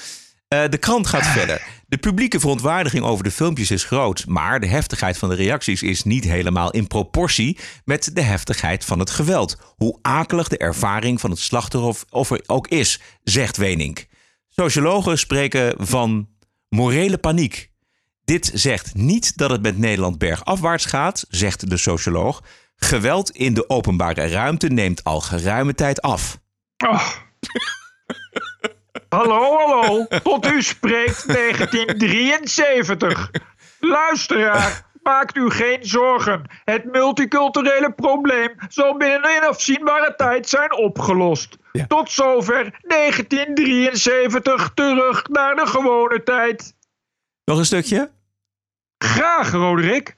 Eh, 0.49 0.61
de 0.69 0.79
krant 0.79 1.07
gaat 1.07 1.27
verder. 1.39 1.63
De 1.89 1.99
publieke 1.99 2.41
verontwaardiging 2.41 3.05
over 3.05 3.25
de 3.25 3.31
filmpjes 3.31 3.71
is 3.71 3.85
groot. 3.85 4.27
Maar 4.27 4.61
de 4.61 4.67
heftigheid 4.67 5.19
van 5.19 5.29
de 5.29 5.35
reacties 5.35 5.83
is 5.83 6.05
niet 6.05 6.25
helemaal 6.25 6.71
in 6.71 6.87
proportie 6.87 7.59
met 7.85 8.11
de 8.15 8.21
heftigheid 8.21 8.85
van 8.85 8.99
het 8.99 9.11
geweld. 9.11 9.57
Hoe 9.77 9.99
akelig 10.03 10.49
de 10.49 10.59
ervaring 10.59 11.21
van 11.21 11.31
het 11.31 11.39
slachtoffer 11.39 12.43
ook 12.47 12.69
is, 12.69 13.01
zegt 13.23 13.57
Wenink. 13.57 14.07
Sociologen 14.49 15.19
spreken 15.19 15.75
van 15.79 16.29
morele 16.69 17.19
paniek. 17.19 17.71
Dit 18.25 18.51
zegt 18.55 18.95
niet 18.95 19.37
dat 19.37 19.51
het 19.51 19.63
met 19.63 19.79
Nederland 19.79 20.19
bergafwaarts 20.19 20.85
gaat, 20.85 21.25
zegt 21.29 21.71
de 21.71 21.77
socioloog. 21.77 22.43
Geweld 22.77 23.31
in 23.31 23.55
de 23.55 23.69
openbare 23.69 24.29
ruimte 24.29 24.69
neemt 24.69 25.05
al 25.05 25.21
geruime 25.21 25.75
tijd 25.75 26.03
af. 26.03 26.39
Oh. 26.87 27.09
hallo, 29.09 29.57
hallo. 29.57 30.07
Tot 30.23 30.47
u 30.47 30.63
spreekt 30.63 31.27
1973. 31.27 33.31
Luisteraar, 33.81 34.83
maakt 35.03 35.37
u 35.37 35.51
geen 35.51 35.85
zorgen. 35.85 36.43
Het 36.65 36.85
multiculturele 36.85 37.93
probleem 37.93 38.55
zal 38.69 38.97
binnen 38.97 39.37
een 39.37 39.49
afzienbare 39.49 40.15
tijd 40.17 40.49
zijn 40.49 40.77
opgelost. 40.77 41.57
Tot 41.89 42.11
zover 42.11 42.79
1973 42.81 44.71
terug 44.75 45.29
naar 45.29 45.55
de 45.55 45.67
gewone 45.67 46.23
tijd. 46.23 46.75
Nog 47.45 47.59
een 47.59 47.65
stukje? 47.65 48.11
Graag, 48.99 49.53
Roderick. 49.53 50.17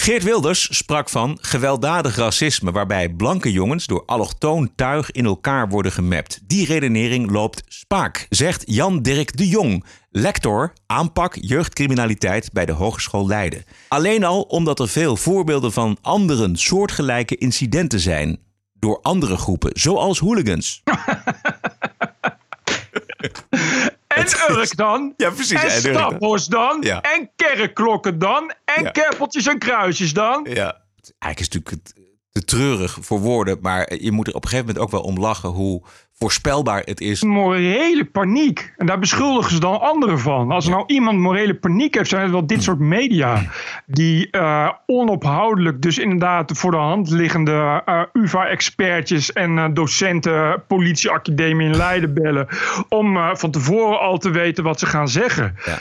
Geert 0.00 0.22
Wilders 0.22 0.76
sprak 0.76 1.08
van 1.08 1.38
gewelddadig 1.40 2.16
racisme 2.16 2.72
waarbij 2.72 3.08
blanke 3.08 3.52
jongens 3.52 3.86
door 3.86 4.02
allochtoon 4.06 4.70
tuig 4.74 5.10
in 5.10 5.24
elkaar 5.24 5.68
worden 5.68 5.92
gemapt. 5.92 6.40
Die 6.44 6.66
redenering 6.66 7.30
loopt 7.30 7.62
spaak, 7.68 8.26
zegt 8.28 8.62
Jan 8.66 9.02
Dirk 9.02 9.36
de 9.36 9.48
Jong, 9.48 9.84
lector 10.10 10.72
aanpak 10.86 11.36
jeugdcriminaliteit 11.40 12.52
bij 12.52 12.66
de 12.66 12.72
Hogeschool 12.72 13.26
Leiden. 13.26 13.64
Alleen 13.88 14.24
al 14.24 14.42
omdat 14.42 14.80
er 14.80 14.88
veel 14.88 15.16
voorbeelden 15.16 15.72
van 15.72 15.96
anderen 16.00 16.56
soortgelijke 16.56 17.36
incidenten 17.36 18.00
zijn 18.00 18.38
door 18.72 18.98
andere 19.02 19.36
groepen, 19.36 19.70
zoals 19.74 20.18
hooligans. 20.18 20.82
En 24.20 24.56
Urk 24.56 24.76
dan. 24.76 25.14
Ja, 25.16 25.30
precies, 25.30 25.62
En 25.62 25.70
staphorst 25.70 26.50
dan. 26.50 26.76
Ja. 26.80 27.00
En 27.00 27.30
kerkklokken 27.36 28.18
dan. 28.18 28.52
En 28.64 28.82
Ja. 28.82 28.90
kerpeltjes 28.90 29.46
en 29.46 29.58
kruisjes 29.58 30.12
dan. 30.12 30.46
Ja. 30.50 30.82
Eigenlijk 31.18 31.38
is 31.40 31.44
het 31.44 31.54
natuurlijk 31.54 31.92
te 32.30 32.44
treurig 32.44 32.98
voor 33.00 33.20
woorden, 33.20 33.58
maar 33.60 33.94
je 34.02 34.12
moet 34.12 34.26
er 34.26 34.34
op 34.34 34.42
een 34.44 34.48
gegeven 34.48 34.66
moment 34.74 34.84
ook 34.84 34.90
wel 34.92 35.02
om 35.12 35.18
lachen 35.18 35.48
hoe 35.48 35.82
voorspelbaar 36.20 36.82
het 36.84 37.00
is. 37.00 37.22
Morele 37.22 38.04
paniek. 38.04 38.72
En 38.76 38.86
daar 38.86 38.98
beschuldigen 38.98 39.52
ze 39.52 39.60
dan 39.60 39.80
anderen 39.80 40.18
van. 40.18 40.50
Als 40.50 40.64
er 40.64 40.70
nou 40.70 40.84
iemand 40.86 41.18
morele 41.18 41.54
paniek 41.54 41.94
heeft, 41.94 42.08
zijn 42.08 42.22
het 42.22 42.30
wel 42.30 42.46
dit 42.46 42.62
soort 42.62 42.78
media. 42.78 43.42
Die 43.86 44.30
eh, 44.30 44.70
onophoudelijk, 44.86 45.82
dus 45.82 45.98
inderdaad 45.98 46.52
voor 46.58 46.70
de 46.70 46.76
hand 46.76 47.10
liggende 47.10 47.82
eh, 47.84 48.02
UvA-expertjes 48.12 49.32
en 49.32 49.58
eh, 49.58 49.64
docenten 49.72 50.64
politieacademie 50.66 51.68
in 51.68 51.76
Leiden 51.76 52.14
bellen. 52.14 52.48
Om 52.88 53.36
van 53.36 53.50
tevoren 53.50 54.00
al 54.00 54.18
te 54.18 54.30
weten 54.30 54.64
wat 54.64 54.78
ze 54.78 54.86
gaan 54.86 55.08
zeggen. 55.08 55.56
Ja. 55.64 55.78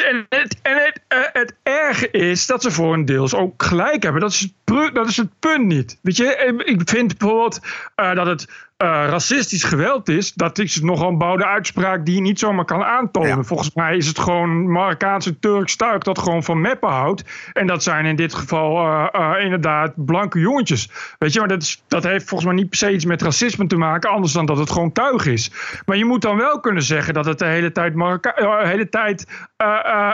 En, 0.00 0.26
het, 0.28 0.56
en 0.62 0.76
het, 0.76 1.00
het 1.32 1.54
erge 1.62 2.10
is 2.10 2.46
dat 2.46 2.62
ze 2.62 2.70
voor 2.70 2.94
een 2.94 3.04
deels 3.04 3.34
ook 3.34 3.62
gelijk 3.62 4.02
hebben. 4.02 4.20
Dat 4.20 4.30
is 4.30 4.52
dat 4.92 5.08
is 5.08 5.16
het 5.16 5.38
punt 5.38 5.66
niet. 5.66 5.98
Weet 6.02 6.16
je, 6.16 6.62
ik 6.64 6.88
vind 6.88 7.18
bijvoorbeeld 7.18 7.60
eh, 7.94 8.14
dat 8.14 8.26
het 8.26 8.70
eh, 8.82 8.88
racistisch 8.88 9.64
geweld 9.64 10.08
is. 10.08 10.32
Dat 10.32 10.58
is 10.58 10.80
nogal 10.80 11.08
een 11.08 11.18
bouwde 11.18 11.46
uitspraak 11.46 12.04
die 12.04 12.14
je 12.14 12.20
niet 12.20 12.38
zomaar 12.38 12.64
kan 12.64 12.82
aantonen. 12.82 13.28
Ja. 13.28 13.42
Volgens 13.42 13.74
mij 13.74 13.96
is 13.96 14.06
het 14.06 14.18
gewoon 14.18 14.70
Marokkaanse 14.70 15.38
Turks 15.38 15.76
tuig 15.76 16.02
dat 16.02 16.18
gewoon 16.18 16.42
van 16.42 16.60
meppen 16.60 16.88
houdt. 16.88 17.24
En 17.52 17.66
dat 17.66 17.82
zijn 17.82 18.06
in 18.06 18.16
dit 18.16 18.34
geval 18.34 18.78
eh, 19.12 19.44
inderdaad 19.44 19.92
blanke 19.96 20.38
jongetjes. 20.38 20.90
Weet 21.18 21.32
je, 21.32 21.38
maar 21.38 21.48
dat, 21.48 21.62
is, 21.62 21.82
dat 21.88 22.02
heeft 22.02 22.28
volgens 22.28 22.50
mij 22.50 22.58
niet 22.58 22.68
per 22.68 22.78
se 22.78 22.92
iets 22.92 23.04
met 23.04 23.22
racisme 23.22 23.66
te 23.66 23.76
maken. 23.76 24.10
Anders 24.10 24.32
dan 24.32 24.46
dat 24.46 24.58
het 24.58 24.70
gewoon 24.70 24.92
tuig 24.92 25.26
is. 25.26 25.50
Maar 25.86 25.96
je 25.96 26.04
moet 26.04 26.22
dan 26.22 26.36
wel 26.36 26.60
kunnen 26.60 26.82
zeggen 26.82 27.14
dat 27.14 27.24
het 27.24 27.38
de 27.38 27.44
hele 27.44 27.72
tijd, 27.72 27.94
Marokka 27.94 28.64
hele 28.64 28.88
tijd 28.88 29.26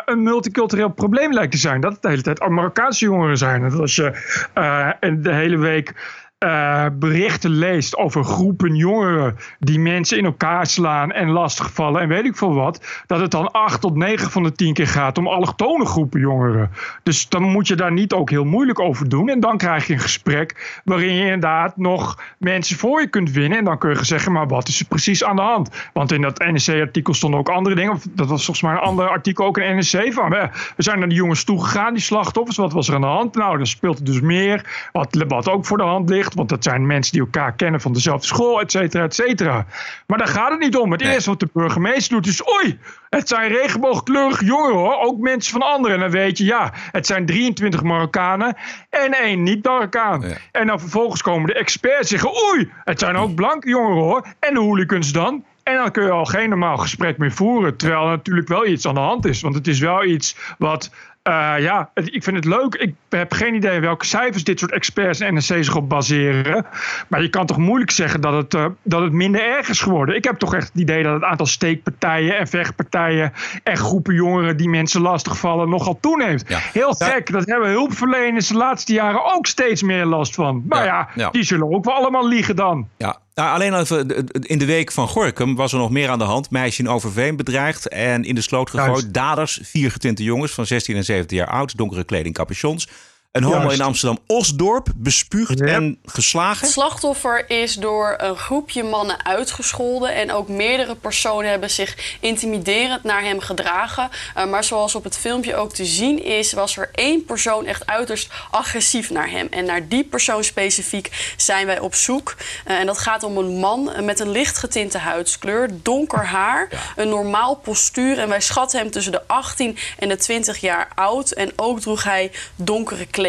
een 0.05 0.23
multicultureel 0.23 0.88
probleem 0.88 1.33
lijkt 1.33 1.53
te 1.53 1.59
zijn. 1.59 1.81
Dat 1.81 1.92
het 1.92 2.03
de 2.03 2.09
hele 2.09 2.23
tijd 2.23 2.49
Marokkaanse 2.49 3.05
jongeren 3.05 3.38
zijn. 3.38 3.62
En 3.62 3.71
dat 3.71 3.81
als 3.81 3.97
je 3.97 4.48
eh, 4.55 4.91
de 5.01 5.33
hele 5.33 5.57
week 5.57 5.95
eh, 6.38 6.87
berichten 6.92 7.51
leest 7.51 7.96
over 7.96 8.24
groepen 8.24 8.74
jongeren 8.74 9.37
die 9.59 9.79
mensen 9.79 10.18
in 10.18 10.24
elkaar 10.24 10.66
slaan 10.66 11.12
en 11.12 11.31
lastigvallen 11.31 12.01
en 12.01 12.09
weet 12.09 12.24
ik 12.24 12.37
veel 12.37 12.55
wat, 12.55 13.03
dat 13.07 13.20
het 13.20 13.31
dan 13.31 13.51
8 13.51 13.81
tot 13.81 13.96
9 13.96 14.31
van 14.31 14.42
de 14.42 14.53
10 14.53 14.74
keer 14.74 14.87
gaat 14.87 15.18
om 15.18 15.27
allochtone 15.27 15.87
groepen 15.87 16.20
jongeren. 16.20 16.70
Dus 17.03 17.29
dan 17.29 17.42
moet 17.42 17.68
je 17.68 17.74
daar 17.74 17.92
niet 17.92 18.12
ook 18.12 18.31
heel 18.31 18.44
moeilijk 18.44 18.81
over 18.81 19.09
doen. 19.09 19.29
En 19.29 19.40
dan 19.40 19.57
krijg 19.57 19.87
je 19.87 19.92
een 19.92 19.98
gesprek 19.98 20.81
waarin 20.85 21.14
je 21.14 21.22
inderdaad 21.22 21.77
nog 21.77 22.22
mensen 22.38 22.77
voor 22.77 23.01
je 23.01 23.09
kunt 23.09 23.31
winnen. 23.31 23.59
En 23.59 23.64
dan 23.64 23.79
kun 23.79 23.90
je 23.90 24.05
zeggen, 24.05 24.33
maar 24.33 24.48
wat 24.48 24.68
is 24.68 24.81
er 24.81 24.87
precies 24.87 25.24
aan 25.24 25.37
de 25.37 25.42
hand? 25.42 25.88
Want 25.92 26.12
in 26.12 26.22
dat 26.22 26.38
NRC-artikel 26.38 27.14
stonden 27.14 27.40
ook 27.40 27.48
andere 27.48 27.74
dingen. 27.74 28.01
Dat 28.11 28.29
was 28.29 28.44
volgens 28.44 28.66
mij 28.66 28.72
een 28.72 28.88
ander 28.88 29.09
artikel 29.09 29.44
ook 29.44 29.59
in 29.59 29.77
NRC 29.77 30.12
van. 30.12 30.31
We 30.31 30.48
we 30.77 30.83
zijn 30.83 30.98
naar 30.98 31.09
die 31.09 31.18
jongens 31.18 31.44
toegegaan, 31.44 31.94
die 31.94 32.03
slachtoffers. 32.03 32.57
Wat 32.57 32.72
was 32.72 32.88
er 32.88 32.94
aan 32.94 33.01
de 33.01 33.07
hand? 33.07 33.35
Nou, 33.35 33.57
dan 33.57 33.66
speelt 33.66 33.98
er 33.98 34.05
dus 34.05 34.20
meer. 34.20 34.88
Wat, 34.92 35.24
wat 35.29 35.48
ook 35.48 35.66
voor 35.66 35.79
de 35.79 35.85
hand 35.85 36.09
ligt. 36.09 36.28
Want 36.35 36.49
dat 36.49 36.64
zijn 36.64 36.87
mensen 36.87 37.12
die 37.12 37.21
elkaar 37.21 37.53
kennen 37.53 37.81
van 37.81 37.93
dezelfde 37.93 38.27
school, 38.27 38.61
et 38.61 38.71
cetera, 38.71 39.05
et 39.05 39.14
cetera. 39.14 39.67
Maar 40.07 40.19
daar 40.19 40.29
gaat 40.29 40.51
het 40.51 40.61
niet 40.61 40.77
om. 40.77 40.93
Het 40.93 41.01
eerste 41.01 41.31
wat 41.31 41.41
de 41.41 41.49
burgemeester 41.53 42.14
doet 42.14 42.27
is... 42.27 42.49
Oei, 42.49 42.79
het 43.11 43.29
zijn 43.29 43.51
regenboogkleurige 43.51 44.45
jongeren 44.45 44.77
hoor. 44.77 44.99
Ook 45.01 45.19
mensen 45.19 45.53
van 45.53 45.62
anderen. 45.62 45.97
En 45.97 46.03
dan 46.03 46.11
weet 46.11 46.38
je, 46.38 46.45
ja, 46.45 46.73
het 46.75 47.07
zijn 47.07 47.27
23 47.27 47.83
Marokkanen 47.83 48.57
en 48.91 49.12
één 49.12 49.43
niet-Marokkaan. 49.43 50.25
En 50.53 50.67
dan 50.67 50.81
vervolgens 50.81 51.23
komen 51.23 51.47
de 51.47 51.55
experts 51.55 52.09
zeggen... 52.09 52.31
Oei, 52.51 52.73
het 52.85 52.99
zijn 52.99 53.17
ook 53.17 53.35
blanke 53.35 53.69
jongeren 53.69 54.03
hoor. 54.03 54.27
En 54.41 54.55
de 54.55 54.61
hooligans 54.61 55.12
dan... 55.12 55.45
En 55.62 55.77
dan 55.77 55.91
kun 55.91 56.05
je 56.05 56.11
al 56.11 56.25
geen 56.25 56.49
normaal 56.49 56.77
gesprek 56.77 57.19
meer 57.19 57.33
voeren. 57.33 57.77
Terwijl 57.77 58.03
er 58.03 58.09
natuurlijk 58.09 58.49
wel 58.49 58.67
iets 58.67 58.87
aan 58.87 58.95
de 58.95 59.01
hand 59.01 59.25
is. 59.25 59.41
Want 59.41 59.55
het 59.55 59.67
is 59.67 59.79
wel 59.79 60.05
iets 60.05 60.37
wat. 60.59 60.91
Eh, 61.29 61.62
ja, 61.62 61.91
ik 61.95 62.23
vind 62.23 62.37
het 62.37 62.45
leuk. 62.45 62.75
Ik 62.75 62.95
heb 63.09 63.33
geen 63.33 63.55
idee 63.55 63.81
welke 63.81 64.07
cijfers 64.07 64.45
dit 64.45 64.59
soort 64.59 64.73
experts 64.73 65.21
en 65.21 65.35
NRC 65.35 65.43
zich 65.43 65.77
op 65.77 65.88
baseren. 65.88 66.67
Maar 67.09 67.23
je 67.23 67.29
kan 67.29 67.47
toch 67.47 67.57
moeilijk 67.57 67.91
zeggen 67.91 68.21
dat 68.21 68.33
het, 68.33 68.55
eh, 68.55 68.67
dat 68.83 69.01
het 69.01 69.12
minder 69.12 69.43
erg 69.43 69.69
is 69.69 69.81
geworden. 69.81 70.17
Ik 70.17 70.25
heb 70.25 70.38
toch 70.38 70.55
echt 70.55 70.69
het 70.69 70.83
idee 70.83 71.03
dat 71.03 71.14
het 71.14 71.23
aantal 71.23 71.47
steekpartijen 71.47 72.38
en 72.38 72.47
vechtpartijen. 72.47 73.33
en 73.62 73.77
groepen 73.77 74.14
jongeren 74.14 74.57
die 74.57 74.69
mensen 74.69 75.01
lastigvallen 75.01 75.69
nogal 75.69 75.99
toeneemt. 76.01 76.45
Heel 76.73 76.93
gek. 76.93 77.33
Dat 77.33 77.47
hebben 77.47 77.69
hulpverleners 77.69 78.49
de 78.49 78.57
laatste 78.57 78.93
jaren 78.93 79.35
ook 79.35 79.47
steeds 79.47 79.83
meer 79.83 80.05
last 80.05 80.35
van. 80.35 80.64
Maar 80.69 80.85
ja, 80.85 81.09
ja. 81.14 81.31
die 81.31 81.43
zullen 81.43 81.75
ook 81.75 81.85
wel 81.85 81.95
allemaal 81.95 82.29
liegen 82.29 82.57
dan. 82.57 82.88
Ja, 82.97 83.19
nou, 83.38 83.55
alleen 83.55 83.74
even 83.74 84.27
in 84.40 84.59
de 84.59 84.64
week 84.64 84.92
van 84.92 85.09
Gorkum 85.09 85.55
was 85.55 85.72
er 85.72 85.79
nog 85.79 85.90
meer 85.90 86.09
aan 86.09 86.18
de 86.18 86.24
hand. 86.24 86.51
Meisje 86.51 86.83
in 86.83 86.88
Overveen 86.88 87.37
bedreigd 87.37 87.88
en 87.88 88.24
in 88.24 88.35
de 88.35 88.40
sloot 88.40 88.70
gegooid. 88.70 89.14
Daders, 89.14 89.61
vier 89.62 89.90
getinte 89.90 90.22
jongens 90.22 90.53
van 90.53 90.66
16 90.66 90.96
en 90.96 91.03
73 91.03 91.38
jaar 91.38 91.48
oud, 91.48 91.77
donkere 91.77 92.05
kleding, 92.05 92.35
capuchons. 92.35 92.88
Een 93.33 93.43
homo 93.43 93.61
Juist. 93.61 93.79
in 93.79 93.85
Amsterdam-Osdorp, 93.85 94.88
bespuugd 94.97 95.61
en 95.61 95.99
geslagen. 96.05 96.61
Het 96.61 96.71
slachtoffer 96.71 97.51
is 97.51 97.75
door 97.75 98.14
een 98.19 98.37
groepje 98.37 98.83
mannen 98.83 99.25
uitgescholden. 99.25 100.14
En 100.14 100.33
ook 100.33 100.49
meerdere 100.49 100.95
personen 100.95 101.51
hebben 101.51 101.71
zich 101.71 102.17
intimiderend 102.21 103.03
naar 103.03 103.23
hem 103.23 103.41
gedragen. 103.41 104.09
Uh, 104.37 104.47
maar 104.47 104.64
zoals 104.64 104.95
op 104.95 105.05
het 105.05 105.17
filmpje 105.17 105.57
ook 105.57 105.73
te 105.73 105.85
zien 105.85 106.25
is, 106.25 106.53
was 106.53 106.77
er 106.77 106.91
één 106.93 107.25
persoon 107.25 107.67
echt 107.67 107.87
uiterst 107.87 108.33
agressief 108.51 109.11
naar 109.11 109.31
hem. 109.31 109.47
En 109.51 109.64
naar 109.64 109.88
die 109.88 110.05
persoon 110.05 110.45
specifiek 110.45 111.35
zijn 111.37 111.67
wij 111.67 111.81
op 111.81 111.95
zoek. 111.95 112.37
Uh, 112.67 112.79
en 112.79 112.87
dat 112.87 112.99
gaat 112.99 113.23
om 113.23 113.37
een 113.37 113.59
man 113.59 113.93
met 114.05 114.21
een 114.21 114.31
licht 114.31 114.59
getinte 114.59 114.99
huidskleur, 114.99 115.69
donker 115.83 116.27
haar, 116.27 116.93
een 116.97 117.09
normaal 117.09 117.55
postuur. 117.55 118.19
En 118.19 118.29
wij 118.29 118.41
schatten 118.41 118.79
hem 118.79 118.91
tussen 118.91 119.12
de 119.12 119.23
18 119.27 119.79
en 119.99 120.09
de 120.09 120.17
20 120.17 120.59
jaar 120.59 120.88
oud. 120.95 121.31
En 121.31 121.53
ook 121.57 121.81
droeg 121.81 122.05
hij 122.05 122.31
donkere 122.57 123.07
kleding. 123.07 123.27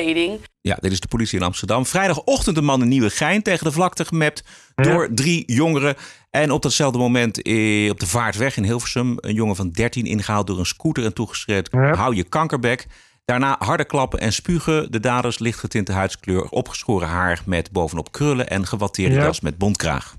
Ja, 0.62 0.78
dit 0.82 0.92
is 0.92 1.00
de 1.00 1.08
politie 1.08 1.40
in 1.40 1.46
Amsterdam. 1.46 1.86
Vrijdagochtend 1.86 2.58
een 2.58 2.64
man 2.64 2.82
in 2.82 2.88
Nieuwegein 2.88 3.42
tegen 3.42 3.64
de 3.66 3.72
vlakte 3.72 4.06
gemapt 4.06 4.44
door 4.76 5.08
drie 5.14 5.44
jongeren. 5.54 5.96
En 6.30 6.52
op 6.52 6.62
datzelfde 6.62 6.98
moment 6.98 7.42
eh, 7.42 7.90
op 7.90 8.00
de 8.00 8.08
Vaartweg 8.08 8.58
in 8.58 8.64
Hilversum... 8.64 9.16
een 9.20 9.34
jongen 9.34 9.56
van 9.56 9.70
13 9.70 10.06
ingehaald 10.06 10.48
door 10.48 10.60
een 10.60 10.66
scooter 10.66 11.06
en 11.06 11.14
toegeschreven... 11.14 11.96
hou 11.96 12.16
je 12.16 12.24
kankerbek. 12.24 12.88
Daarna 13.26 13.56
harde 13.60 13.86
klappen 13.86 14.20
en 14.20 14.34
spugen. 14.34 14.92
De 14.92 15.00
daders 15.00 15.40
lichtgetinte 15.40 15.92
huidskleur, 15.92 16.50
opgeschoren 16.50 17.08
haar 17.08 17.42
met 17.46 17.72
bovenop 17.72 18.12
krullen... 18.12 18.50
en 18.50 18.68
gewatteerde 18.68 19.16
Ja. 19.16 19.24
jas 19.24 19.40
met 19.40 19.58
bontkraag. 19.58 20.16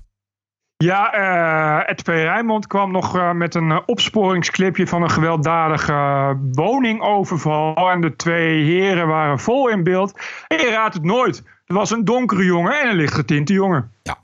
Ja, 0.81 1.85
Ed 1.85 2.03
P. 2.03 2.07
Rijnmond 2.07 2.67
kwam 2.67 2.91
nog 2.91 3.15
eh, 3.15 3.31
met 3.31 3.55
een 3.55 3.71
eh, 3.71 3.79
opsporingsclipje 3.85 4.87
van 4.87 5.03
een 5.03 5.09
gewelddadige 5.09 6.37
woningoverval. 6.51 7.89
En 7.91 8.01
de 8.01 8.15
twee 8.15 8.63
heren 8.63 9.07
waren 9.07 9.39
vol 9.39 9.69
in 9.69 9.83
beeld. 9.83 10.13
En 10.47 10.57
je 10.57 10.69
raadt 10.69 10.93
het 10.93 11.03
nooit. 11.03 11.43
Er 11.65 11.75
was 11.75 11.91
een 11.91 12.05
donkere 12.05 12.43
jongen 12.43 12.79
en 12.81 12.89
een 12.89 12.95
lichtgetinte 12.95 13.53
jongen. 13.53 13.91
Ja. 14.03 14.17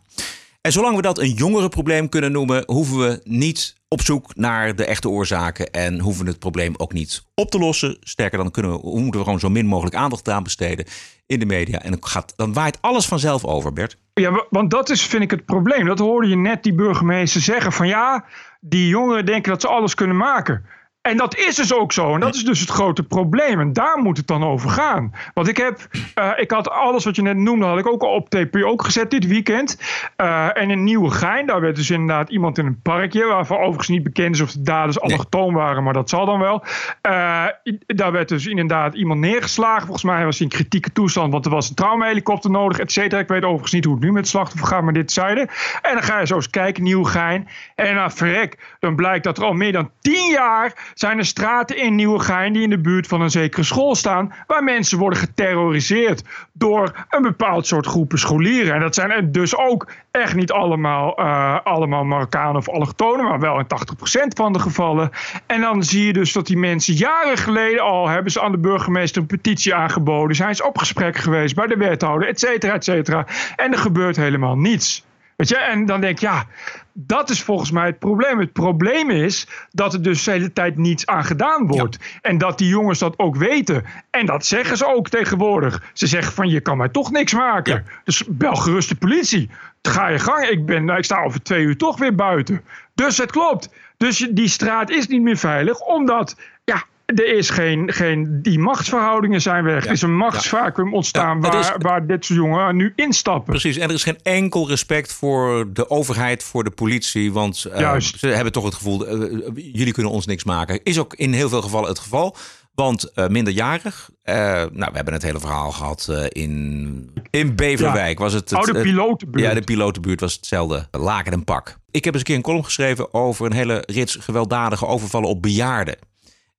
En 0.62 0.72
zolang 0.72 0.96
we 0.96 1.02
dat 1.02 1.20
een 1.20 1.32
jongerenprobleem 1.32 2.10
kunnen 2.10 2.32
noemen, 2.32 2.64
hoeven 2.66 2.98
we 2.98 3.22
niet 3.24 3.76
op 3.90 4.02
zoek 4.02 4.36
naar 4.36 4.76
de 4.76 4.86
echte 4.86 5.10
oorzaken 5.10 5.72
en 5.72 6.00
hoeven 6.00 6.26
het 6.26 6.40
probleem 6.40 6.74
ook 6.78 6.94
niet 6.94 7.24
op 7.36 7.52
te 7.52 7.60
lossen. 7.60 7.98
Sterker 8.00 8.38
dan 8.38 8.52
kunnen 8.52 8.72
we, 8.72 9.00
moeten 9.00 9.20
we 9.20 9.26
gewoon 9.26 9.40
zo 9.40 9.50
min 9.50 9.66
mogelijk 9.66 9.96
aandacht 9.96 10.30
aan 10.30 10.44
besteden 10.44 10.86
in 11.26 11.40
de 11.40 11.46
media. 11.46 11.80
En 11.82 11.92
dan, 11.92 12.00
gaat, 12.06 12.34
dan 12.36 12.54
waait 12.54 12.78
alles 12.82 13.06
vanzelf 13.06 13.46
over, 13.46 13.74
Bert. 13.74 13.98
Ja, 14.14 14.32
wa- 14.32 14.46
want 14.50 14.72
dat 14.72 14.90
is, 14.90 15.02
vind 15.06 15.24
ik, 15.24 15.32
het 15.32 15.46
probleem. 15.46 15.86
Dat 15.86 16.00
hoorde 16.00 16.28
je 16.28 16.36
net 16.38 16.64
die 16.64 16.74
burgemeester 16.74 17.42
zeggen. 17.42 17.72
Van 17.72 17.88
ja, 17.88 18.26
die 18.62 18.88
jongeren 18.88 19.26
denken 19.26 19.52
dat 19.52 19.62
ze 19.62 19.68
alles 19.68 19.94
kunnen 19.96 20.18
maken. 20.18 20.66
En 21.08 21.18
dat 21.18 21.38
is 21.38 21.56
dus 21.56 21.74
ook 21.74 21.92
zo. 21.92 22.14
En 22.14 22.20
dat 22.20 22.36
is 22.36 22.44
dus 22.44 22.60
het 22.60 22.70
grote 22.70 23.04
probleem. 23.04 23.60
En 23.60 23.74
daar 23.74 23.98
moet 23.98 24.18
het 24.18 24.28
dan 24.28 24.44
over 24.44 24.70
gaan. 24.70 25.14
Want 25.34 25.48
ik 25.48 25.58
heb, 25.58 25.88
eh, 26.14 26.32
ik 26.36 26.52
had 26.52 26.70
alles 26.70 27.06
wat 27.06 27.16
je 27.16 27.22
net 27.22 27.38
noemde, 27.38 27.66
had 27.66 27.78
ik 27.78 27.88
ook 27.88 28.02
al 28.02 28.14
op 28.14 28.30
TPO 28.30 28.62
ook 28.62 28.84
gezet 28.84 29.12
dit 29.12 29.28
weekend. 29.28 29.82
Eh, 30.16 30.58
en 30.58 30.70
in 30.70 30.84
Nieuwegein, 30.84 31.46
daar 31.46 31.62
werd 31.62 31.76
dus 31.76 31.90
inderdaad 31.90 32.30
iemand 32.30 32.58
in 32.58 32.66
een 32.66 32.82
parkje, 32.82 33.26
waarvan 33.26 33.58
overigens 33.58 33.88
niet 33.88 34.04
bekend 34.04 34.36
is 34.36 34.42
of 34.42 34.52
de 34.52 34.62
daders 34.62 35.00
allochtoon 35.00 35.54
waren, 35.54 35.84
maar 35.84 35.94
dat 35.94 36.10
zal 36.10 36.26
dan 36.26 36.40
wel. 36.40 36.64
Eh, 37.02 37.46
daar 37.86 38.12
werd 38.12 38.30
dus 38.30 38.46
inderdaad 38.46 38.94
iemand 38.94 39.20
neergeslagen. 39.20 39.82
Volgens 39.82 40.04
mij 40.04 40.26
was 40.26 40.38
hij 40.38 40.48
in 40.48 40.54
kritieke 40.54 40.92
toestand, 40.92 41.32
want 41.32 41.46
er 41.46 41.52
was 41.52 41.70
een 41.70 41.76
traumahelikopter 41.76 42.52
nodig, 42.52 42.80
et 42.80 42.92
cetera. 42.92 43.22
Ik 43.22 43.28
weet 43.28 43.44
overigens 43.44 43.72
niet 43.72 43.86
hoe 43.86 43.94
het 43.94 44.04
nu 44.04 44.12
met 44.12 44.28
slachtoffer 44.28 44.68
gaat, 44.68 44.84
maar 44.84 44.94
dit 44.94 45.12
zeiden. 45.12 45.48
En 45.82 45.94
dan 45.94 46.04
ga 46.04 46.20
je 46.20 46.28
zo 46.28 46.36
eens 46.36 46.50
kijken, 46.50 46.84
Nieuwegein. 46.84 47.48
En 47.76 47.96
nou, 47.96 48.12
verrek, 48.12 48.76
dan 48.80 48.96
blijkt 48.96 49.24
dat 49.24 49.38
er 49.38 49.44
al 49.44 49.54
meer 49.54 49.72
dan 49.72 49.90
tien 50.02 50.32
jaar 50.32 50.94
zijn 51.00 51.18
er 51.18 51.26
straten 51.26 51.78
in 51.78 51.96
Nieuwegein 51.96 52.54
die 52.54 52.64
in 52.64 52.70
de 52.70 52.80
buurt 52.80 53.08
van 53.08 53.22
een 53.22 53.30
zekere 53.30 53.64
school 53.64 53.96
staan, 53.96 54.34
waar 54.48 54.64
mensen 54.64 54.98
worden 54.98 55.20
geterroriseerd 55.20 56.24
door 56.52 57.06
een 57.10 57.22
bepaald 57.22 57.68
soort 57.68 57.86
groepen 57.86 58.20
scholieren. 58.20 58.74
En 58.74 58.80
dat 58.80 58.96
zijn 58.96 59.12
er 59.12 59.32
dus 59.32 59.58
ook 59.58 59.92
echt 60.12 60.36
niet 60.36 60.52
allemaal, 60.52 61.18
eh, 61.18 61.60
allemaal 61.64 62.04
Marokkanen 62.04 62.56
of 62.56 62.70
allochtonen, 62.70 63.26
maar 63.26 63.40
wel 63.40 63.60
in 63.60 63.68
80% 63.68 64.34
van 64.34 64.54
de 64.54 64.60
gevallen. 64.60 65.10
En 65.46 65.62
dan 65.62 65.84
zie 65.84 66.06
je 66.06 66.14
dus 66.14 66.34
dat 66.34 66.48
die 66.48 66.58
mensen 66.58 66.94
jaren 66.94 67.38
geleden 67.38 67.84
al 67.84 68.08
hebben 68.08 68.32
ze 68.32 68.42
aan 68.42 68.52
de 68.52 68.58
burgemeester 68.58 69.22
een 69.22 69.28
petitie 69.28 69.76
aangeboden, 69.76 70.36
zijn 70.36 70.56
ze 70.56 70.66
op 70.66 70.78
gesprek 70.78 71.16
geweest 71.16 71.56
bij 71.56 71.68
de 71.68 71.78
wethouder, 71.78 72.28
et 72.28 72.40
cetera, 72.40 72.74
et 72.74 72.84
cetera. 72.84 73.26
En 73.56 73.72
er 73.72 73.80
gebeurt 73.80 74.16
helemaal 74.16 74.58
niets. 74.58 75.06
Weet 75.38 75.50
je, 75.50 75.58
en 75.58 75.86
dan 75.86 76.02
denk 76.02 76.14
ik, 76.14 76.20
ja, 76.20 76.46
dat 76.94 77.30
is 77.30 77.44
volgens 77.44 77.72
mij 77.72 77.86
het 77.86 78.00
probleem. 78.00 78.40
Het 78.40 78.54
probleem 78.54 79.10
is 79.10 79.48
dat 79.72 79.94
er 79.94 80.02
dus 80.02 80.24
de 80.24 80.32
hele 80.32 80.54
tijd 80.54 80.78
niets 80.78 81.06
aan 81.06 81.24
gedaan 81.24 81.68
wordt. 81.68 81.98
En 82.22 82.38
dat 82.38 82.58
die 82.58 82.68
jongens 82.68 83.00
dat 83.00 83.20
ook 83.20 83.36
weten. 83.36 83.86
En 84.10 84.26
dat 84.26 84.46
zeggen 84.46 84.78
ze 84.78 84.96
ook 84.96 85.10
tegenwoordig. 85.10 85.84
Ze 85.94 86.08
zeggen 86.08 86.34
van, 86.34 86.50
je 86.50 86.60
kan 86.60 86.78
mij 86.78 86.90
toch 86.90 87.12
niks 87.12 87.34
maken. 87.34 87.86
Dus 88.04 88.24
bel 88.28 88.56
gerust 88.56 88.90
de 88.90 88.96
politie. 88.96 89.50
Ga 89.82 90.08
je 90.08 90.20
gang, 90.20 90.46
ik, 90.46 90.66
ben, 90.66 90.90
ik 90.90 91.04
sta 91.04 91.24
over 91.24 91.44
twee 91.44 91.64
uur 91.64 91.78
toch 91.78 91.98
weer 91.98 92.16
buiten. 92.16 92.62
Dus 92.94 93.18
het 93.18 93.32
klopt. 93.32 93.70
Dus 93.98 94.28
die 94.32 94.48
straat 94.48 94.90
is 94.90 95.08
niet 95.08 95.22
meer 95.22 95.38
veilig, 95.38 95.80
omdat... 95.80 96.36
Ja, 96.64 96.84
er 97.16 97.36
is 97.38 97.50
geen, 97.50 97.94
geen, 97.94 98.42
die 98.42 98.60
machtsverhoudingen 98.60 99.42
zijn 99.42 99.64
weg. 99.64 99.86
Er 99.86 99.92
is 99.92 100.02
een 100.02 100.16
machtsvacuum 100.18 100.94
ontstaan 100.94 101.42
waar, 101.42 101.60
is- 101.60 101.72
waar 101.78 102.08
dit 102.08 102.26
soort 102.26 102.40
jongeren 102.40 102.76
nu 102.76 102.94
instappen. 102.96 103.46
Precies, 103.52 103.78
en 103.78 103.88
er 103.90 103.96
is 103.96 104.04
geen 104.04 104.20
enkel 104.24 104.68
respect 104.68 105.14
voor 105.14 105.74
de 105.74 105.90
overheid, 105.90 106.44
voor 106.44 106.64
de 106.64 106.72
politie. 106.72 107.34
Want 107.34 107.66
eh, 107.66 108.00
ze 108.00 108.28
hebben 108.28 108.54
toch 108.54 108.64
het 108.66 108.74
gevoel, 108.76 109.08
eh, 109.08 109.20
jullie 109.56 109.94
kunnen 109.94 110.12
ons 110.12 110.26
niks 110.26 110.44
maken. 110.44 110.84
Is 110.84 111.00
ook 111.00 111.14
in 111.14 111.34
heel 111.34 111.50
veel 111.50 111.62
gevallen 111.62 111.90
het 111.90 112.00
geval. 112.00 112.36
Want 112.76 113.12
eh, 113.14 113.28
minderjarig, 113.28 114.10
nou, 114.24 114.70
we 114.74 114.90
hebben 114.94 115.14
het 115.14 115.22
hele 115.24 115.40
verhaal 115.40 115.72
gehad 115.72 116.08
eh, 116.10 116.24
in, 116.30 117.12
in 117.30 117.56
Beverwijk. 117.56 118.20
Was 118.20 118.34
het, 118.34 118.50
het 118.50 118.60
Oude 118.60 118.74
het- 118.74 118.82
pilotenbuurt. 118.82 119.46
Ja, 119.46 119.54
de 119.54 119.62
pilotenbuurt 119.62 120.20
was 120.20 120.34
hetzelfde. 120.34 120.88
Laken 120.92 121.32
en 121.32 121.44
pak. 121.44 121.78
Ik 121.92 122.04
heb 122.06 122.14
eens 122.14 122.22
een 122.22 122.28
keer 122.28 122.36
een 122.36 122.42
column 122.42 122.64
geschreven 122.64 123.14
over 123.14 123.46
een 123.46 123.54
hele 123.54 123.84
rits 123.86 124.16
gewelddadige 124.16 124.86
overvallen 124.86 125.30
op 125.30 125.42
bejaarden. 125.42 125.96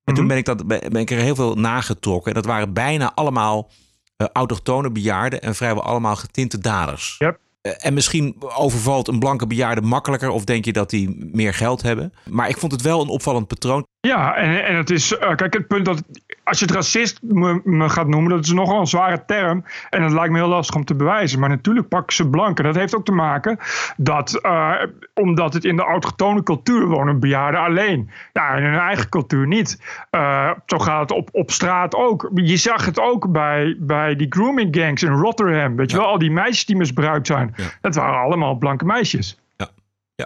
En 0.09 0.15
toen 0.15 0.27
ben 0.27 0.37
ik, 0.37 0.45
dat, 0.45 0.67
ben 0.67 0.95
ik 0.95 1.11
er 1.11 1.17
heel 1.17 1.35
veel 1.35 1.55
nagetrokken. 1.55 2.31
En 2.31 2.41
dat 2.41 2.45
waren 2.45 2.73
bijna 2.73 3.11
allemaal 3.15 3.69
eh, 4.17 4.27
autochtone 4.33 4.91
bejaarden 4.91 5.41
en 5.41 5.55
vrijwel 5.55 5.83
allemaal 5.83 6.15
getinte 6.15 6.57
daders. 6.57 7.15
Yep. 7.17 7.39
Eh, 7.61 7.71
En 7.77 7.93
misschien 7.93 8.35
overvalt 8.55 9.07
een 9.07 9.19
blanke 9.19 9.47
bejaarde 9.47 9.81
makkelijker 9.81 10.29
of 10.29 10.43
denk 10.43 10.65
je 10.65 10.73
dat 10.73 10.89
die 10.89 11.29
meer 11.31 11.53
geld 11.53 11.81
hebben. 11.81 12.13
Maar 12.29 12.49
ik 12.49 12.57
vond 12.57 12.71
het 12.71 12.81
wel 12.81 13.01
een 13.01 13.07
opvallend 13.07 13.47
patroon. 13.47 13.85
Ja, 14.01 14.35
en, 14.35 14.65
en 14.65 14.75
het 14.75 14.89
is, 14.89 15.17
eh, 15.17 15.35
kijk, 15.35 15.53
het 15.53 15.67
punt 15.67 15.85
dat 15.85 16.03
als 16.49 16.59
je 16.59 16.65
het 16.65 16.73
racist 16.73 17.19
me, 17.21 17.61
me 17.63 17.89
gaat 17.89 18.07
noemen, 18.07 18.29
dat 18.29 18.43
is 18.43 18.51
nogal 18.51 18.79
een 18.79 18.87
zware 18.87 19.25
term. 19.25 19.63
En 19.89 20.01
dat 20.01 20.11
lijkt 20.11 20.31
me 20.31 20.37
heel 20.37 20.47
lastig 20.47 20.75
om 20.75 20.85
te 20.85 20.95
bewijzen. 20.95 21.39
Maar 21.39 21.49
natuurlijk 21.49 21.87
pakken 21.87 22.15
ze 22.15 22.29
blanken. 22.29 22.63
Dat 22.63 22.75
heeft 22.75 22.95
ook 22.95 23.05
te 23.05 23.11
maken 23.11 23.57
dat, 23.97 24.41
eh, 24.41 24.73
omdat 25.13 25.53
het 25.53 25.65
in 25.65 25.75
de 25.75 25.83
autochtone 25.83 26.43
cultuur 26.43 26.85
wonen 26.85 27.19
bejaarden 27.19 27.61
alleen. 27.61 28.09
Ja, 28.33 28.53
in 28.53 28.63
hun 28.63 28.79
eigen 28.79 29.09
cultuur 29.09 29.47
niet. 29.47 29.81
Eh, 30.09 30.51
zo 30.65 30.79
gaat 30.79 31.01
het 31.01 31.11
op, 31.11 31.29
op 31.31 31.51
straat 31.51 31.95
ook. 31.95 32.29
Je 32.33 32.57
zag 32.57 32.85
het 32.85 32.99
ook 32.99 33.31
bij, 33.31 33.75
bij 33.79 34.15
die 34.15 34.27
grooming 34.29 34.75
gangs 34.75 35.03
in 35.03 35.11
Rotterdam. 35.11 35.75
Weet 35.75 35.91
je 35.91 35.97
wel, 35.97 36.05
al 36.05 36.17
die 36.17 36.31
meisjes 36.31 36.65
die 36.65 36.75
misbruikt 36.75 37.27
zijn. 37.27 37.55
Dat 37.81 37.95
waren 37.95 38.19
allemaal 38.19 38.55
blanke 38.55 38.85
meisjes. 38.85 39.37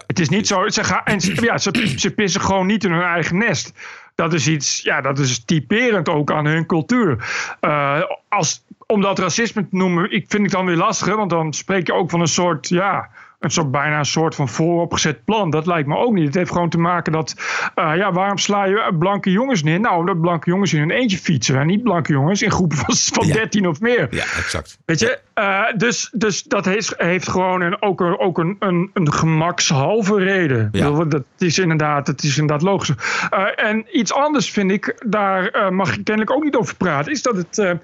Het 0.06 0.18
is 0.18 0.28
niet 0.28 0.46
zo. 0.46 0.68
Ze, 0.68 0.84
gaan, 0.84 1.04
en 1.04 1.20
ze, 1.20 1.42
ja, 1.42 1.58
ze, 1.58 1.94
ze 1.96 2.10
pissen 2.10 2.40
gewoon 2.40 2.66
niet 2.66 2.84
in 2.84 2.92
hun 2.92 3.02
eigen 3.02 3.38
nest. 3.38 3.72
Dat 4.14 4.32
is 4.32 4.48
iets, 4.48 4.80
ja, 4.82 5.00
dat 5.00 5.18
is 5.18 5.44
typerend 5.44 6.08
ook 6.08 6.30
aan 6.30 6.46
hun 6.46 6.66
cultuur. 6.66 7.24
Eh, 7.60 8.02
als, 8.28 8.64
om 8.86 9.00
dat 9.00 9.18
racisme 9.18 9.68
te 9.68 9.76
noemen, 9.76 10.10
ik 10.10 10.24
vind 10.28 10.44
ik 10.44 10.50
dan 10.50 10.66
weer 10.66 10.76
lastig, 10.76 11.14
want 11.14 11.30
dan 11.30 11.52
spreek 11.52 11.86
je 11.86 11.94
ook 11.94 12.10
van 12.10 12.20
een 12.20 12.26
soort, 12.26 12.68
ja, 12.68 13.10
een 13.44 13.50
soort 13.50 13.70
bijna 13.70 13.98
een 13.98 14.04
soort 14.04 14.34
van 14.34 14.48
vooropgezet 14.48 15.24
plan. 15.24 15.50
Dat 15.50 15.66
lijkt 15.66 15.88
me 15.88 15.96
ook 15.96 16.12
niet. 16.12 16.26
Het 16.26 16.34
heeft 16.34 16.50
gewoon 16.50 16.68
te 16.68 16.78
maken 16.78 17.12
dat, 17.12 17.34
eh, 17.74 17.96
ja, 17.96 18.12
waarom 18.12 18.38
sla 18.38 18.64
je 18.64 18.94
blanke 18.98 19.30
jongens 19.30 19.62
neer? 19.62 19.80
Nou, 19.80 19.98
omdat 19.98 20.20
blanke 20.20 20.50
jongens 20.50 20.72
in 20.72 20.78
hun 20.78 20.90
eentje 20.90 21.18
fietsen 21.18 21.58
en 21.58 21.66
niet 21.66 21.82
blanke 21.82 22.12
jongens 22.12 22.42
in 22.42 22.50
groepen 22.50 22.76
van, 22.76 22.94
van 23.22 23.26
13 23.26 23.68
of 23.68 23.80
meer. 23.80 24.06
Ja, 24.10 24.22
exact. 24.22 24.78
Weet 24.84 25.00
je, 25.00 25.18
eh, 25.34 25.62
dus, 25.76 26.10
dus 26.12 26.42
dat 26.42 26.64
heeft, 26.64 26.94
heeft 26.96 27.28
gewoon 27.28 27.60
een, 27.60 27.82
ook, 27.82 28.00
een, 28.00 28.18
ook 28.18 28.38
een, 28.38 28.56
een, 28.58 28.90
een 28.92 29.12
gemakshalve 29.12 30.18
reden. 30.18 30.64
Ik 30.64 30.70
bedoel, 30.70 31.08
Dat 31.08 31.24
is 31.38 31.58
inderdaad, 31.58 32.06
dat 32.06 32.22
is 32.22 32.38
inderdaad 32.38 32.62
logisch. 32.62 32.92
Eh, 33.30 33.64
en 33.68 33.98
iets 33.98 34.12
anders 34.12 34.50
vind 34.50 34.70
ik, 34.70 35.02
daar 35.06 35.72
mag 35.72 35.94
je 35.94 36.02
kennelijk 36.02 36.36
ook 36.36 36.44
niet 36.44 36.56
over 36.56 36.76
praten, 36.76 37.12
is 37.12 37.22
dat 37.22 37.36
het. 37.36 37.78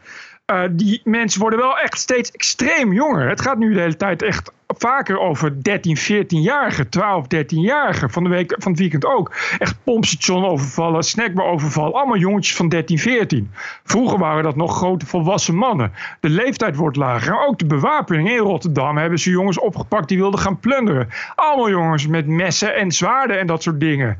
Eh, 0.50 0.62
die 0.70 1.00
mensen 1.04 1.40
worden 1.40 1.58
wel 1.58 1.78
echt 1.78 1.98
steeds 1.98 2.30
extreem 2.30 2.92
jonger. 2.92 3.28
Het 3.28 3.40
gaat 3.40 3.58
nu 3.58 3.72
de 3.72 3.80
hele 3.80 3.96
tijd 3.96 4.22
echt 4.22 4.52
vaker 4.66 5.18
over 5.18 5.62
13, 5.62 5.98
14-jarigen, 5.98 6.88
12, 6.88 7.24
13-jarigen. 7.24 8.10
Van 8.10 8.24
de 8.24 8.28
week, 8.28 8.54
van 8.58 8.70
het 8.70 8.80
weekend 8.80 9.04
ook. 9.04 9.34
Echt 9.58 9.76
pompstation 9.84 10.44
overvallen, 10.44 11.02
snackbar 11.02 11.46
overvallen. 11.46 11.94
Allemaal 11.94 12.16
jongetjes 12.16 12.56
van 12.56 12.68
13, 12.68 12.98
14. 12.98 13.50
Vroeger 13.84 14.18
waren 14.18 14.42
dat 14.42 14.56
nog 14.56 14.76
grote 14.76 15.06
volwassen 15.06 15.54
mannen. 15.54 15.92
De 16.20 16.28
leeftijd 16.28 16.76
wordt 16.76 16.96
lager. 16.96 17.46
Ook 17.46 17.58
de 17.58 17.66
bewapening 17.66 18.30
in 18.30 18.38
Rotterdam 18.38 18.96
hebben 18.96 19.18
ze 19.18 19.30
jongens 19.30 19.58
opgepakt 19.58 20.08
die 20.08 20.18
wilden 20.18 20.40
gaan 20.40 20.60
plunderen. 20.60 21.08
Allemaal 21.34 21.70
jongens 21.70 22.06
met 22.06 22.26
messen 22.26 22.74
en 22.74 22.92
zwaarden 22.92 23.38
en 23.38 23.46
dat 23.46 23.62
soort 23.62 23.80
dingen. 23.80 24.18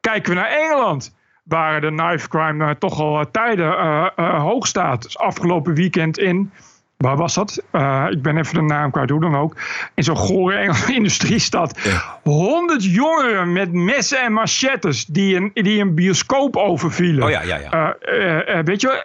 Kijken 0.00 0.30
we 0.32 0.38
naar 0.38 0.50
Engeland 0.50 1.16
waar 1.48 1.80
de 1.80 1.88
knife 1.88 2.28
crime 2.28 2.64
uh, 2.64 2.70
toch 2.70 3.00
al 3.00 3.30
tijden 3.30 3.66
uh, 3.66 4.40
hoog 4.40 4.66
staat. 4.66 5.02
Dus 5.02 5.18
afgelopen 5.18 5.74
weekend 5.74 6.18
in, 6.18 6.52
waar 6.96 7.16
was 7.16 7.34
dat? 7.34 7.62
ik 8.10 8.22
ben 8.22 8.36
even 8.36 8.54
de 8.54 8.62
naam 8.62 8.90
kwijt, 8.90 9.10
hoe 9.10 9.20
dan 9.20 9.36
ook. 9.36 9.56
In 9.94 10.04
zo'n 10.04 10.16
gore 10.16 10.56
Engelse 10.62 10.94
industriestad. 10.94 11.78
Honderd 12.22 12.84
jongeren 12.84 13.52
met 13.52 13.72
messen 13.72 14.20
en 14.20 14.32
machettes 14.32 15.04
die 15.04 15.36
een, 15.36 15.50
die 15.54 15.80
een 15.80 15.94
bioscoop 15.94 16.56
overvielen. 16.56 17.24
Oh 17.24 17.30
ja, 17.30 17.42
ja, 17.42 17.56
ja. 17.56 18.62
weet 18.62 18.80
je 18.80 19.04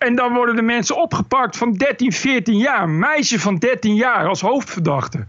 en 0.00 0.14
dan 0.14 0.32
worden 0.34 0.56
de 0.56 0.62
mensen 0.62 0.96
opgepakt 0.96 1.56
van 1.56 1.72
13, 1.72 2.12
14 2.12 2.56
jaar. 2.56 2.82
Een 2.82 2.98
meisje 2.98 3.40
van 3.40 3.56
13 3.56 3.94
jaar 3.94 4.26
als 4.26 4.40
hoofdverdachte. 4.40 5.26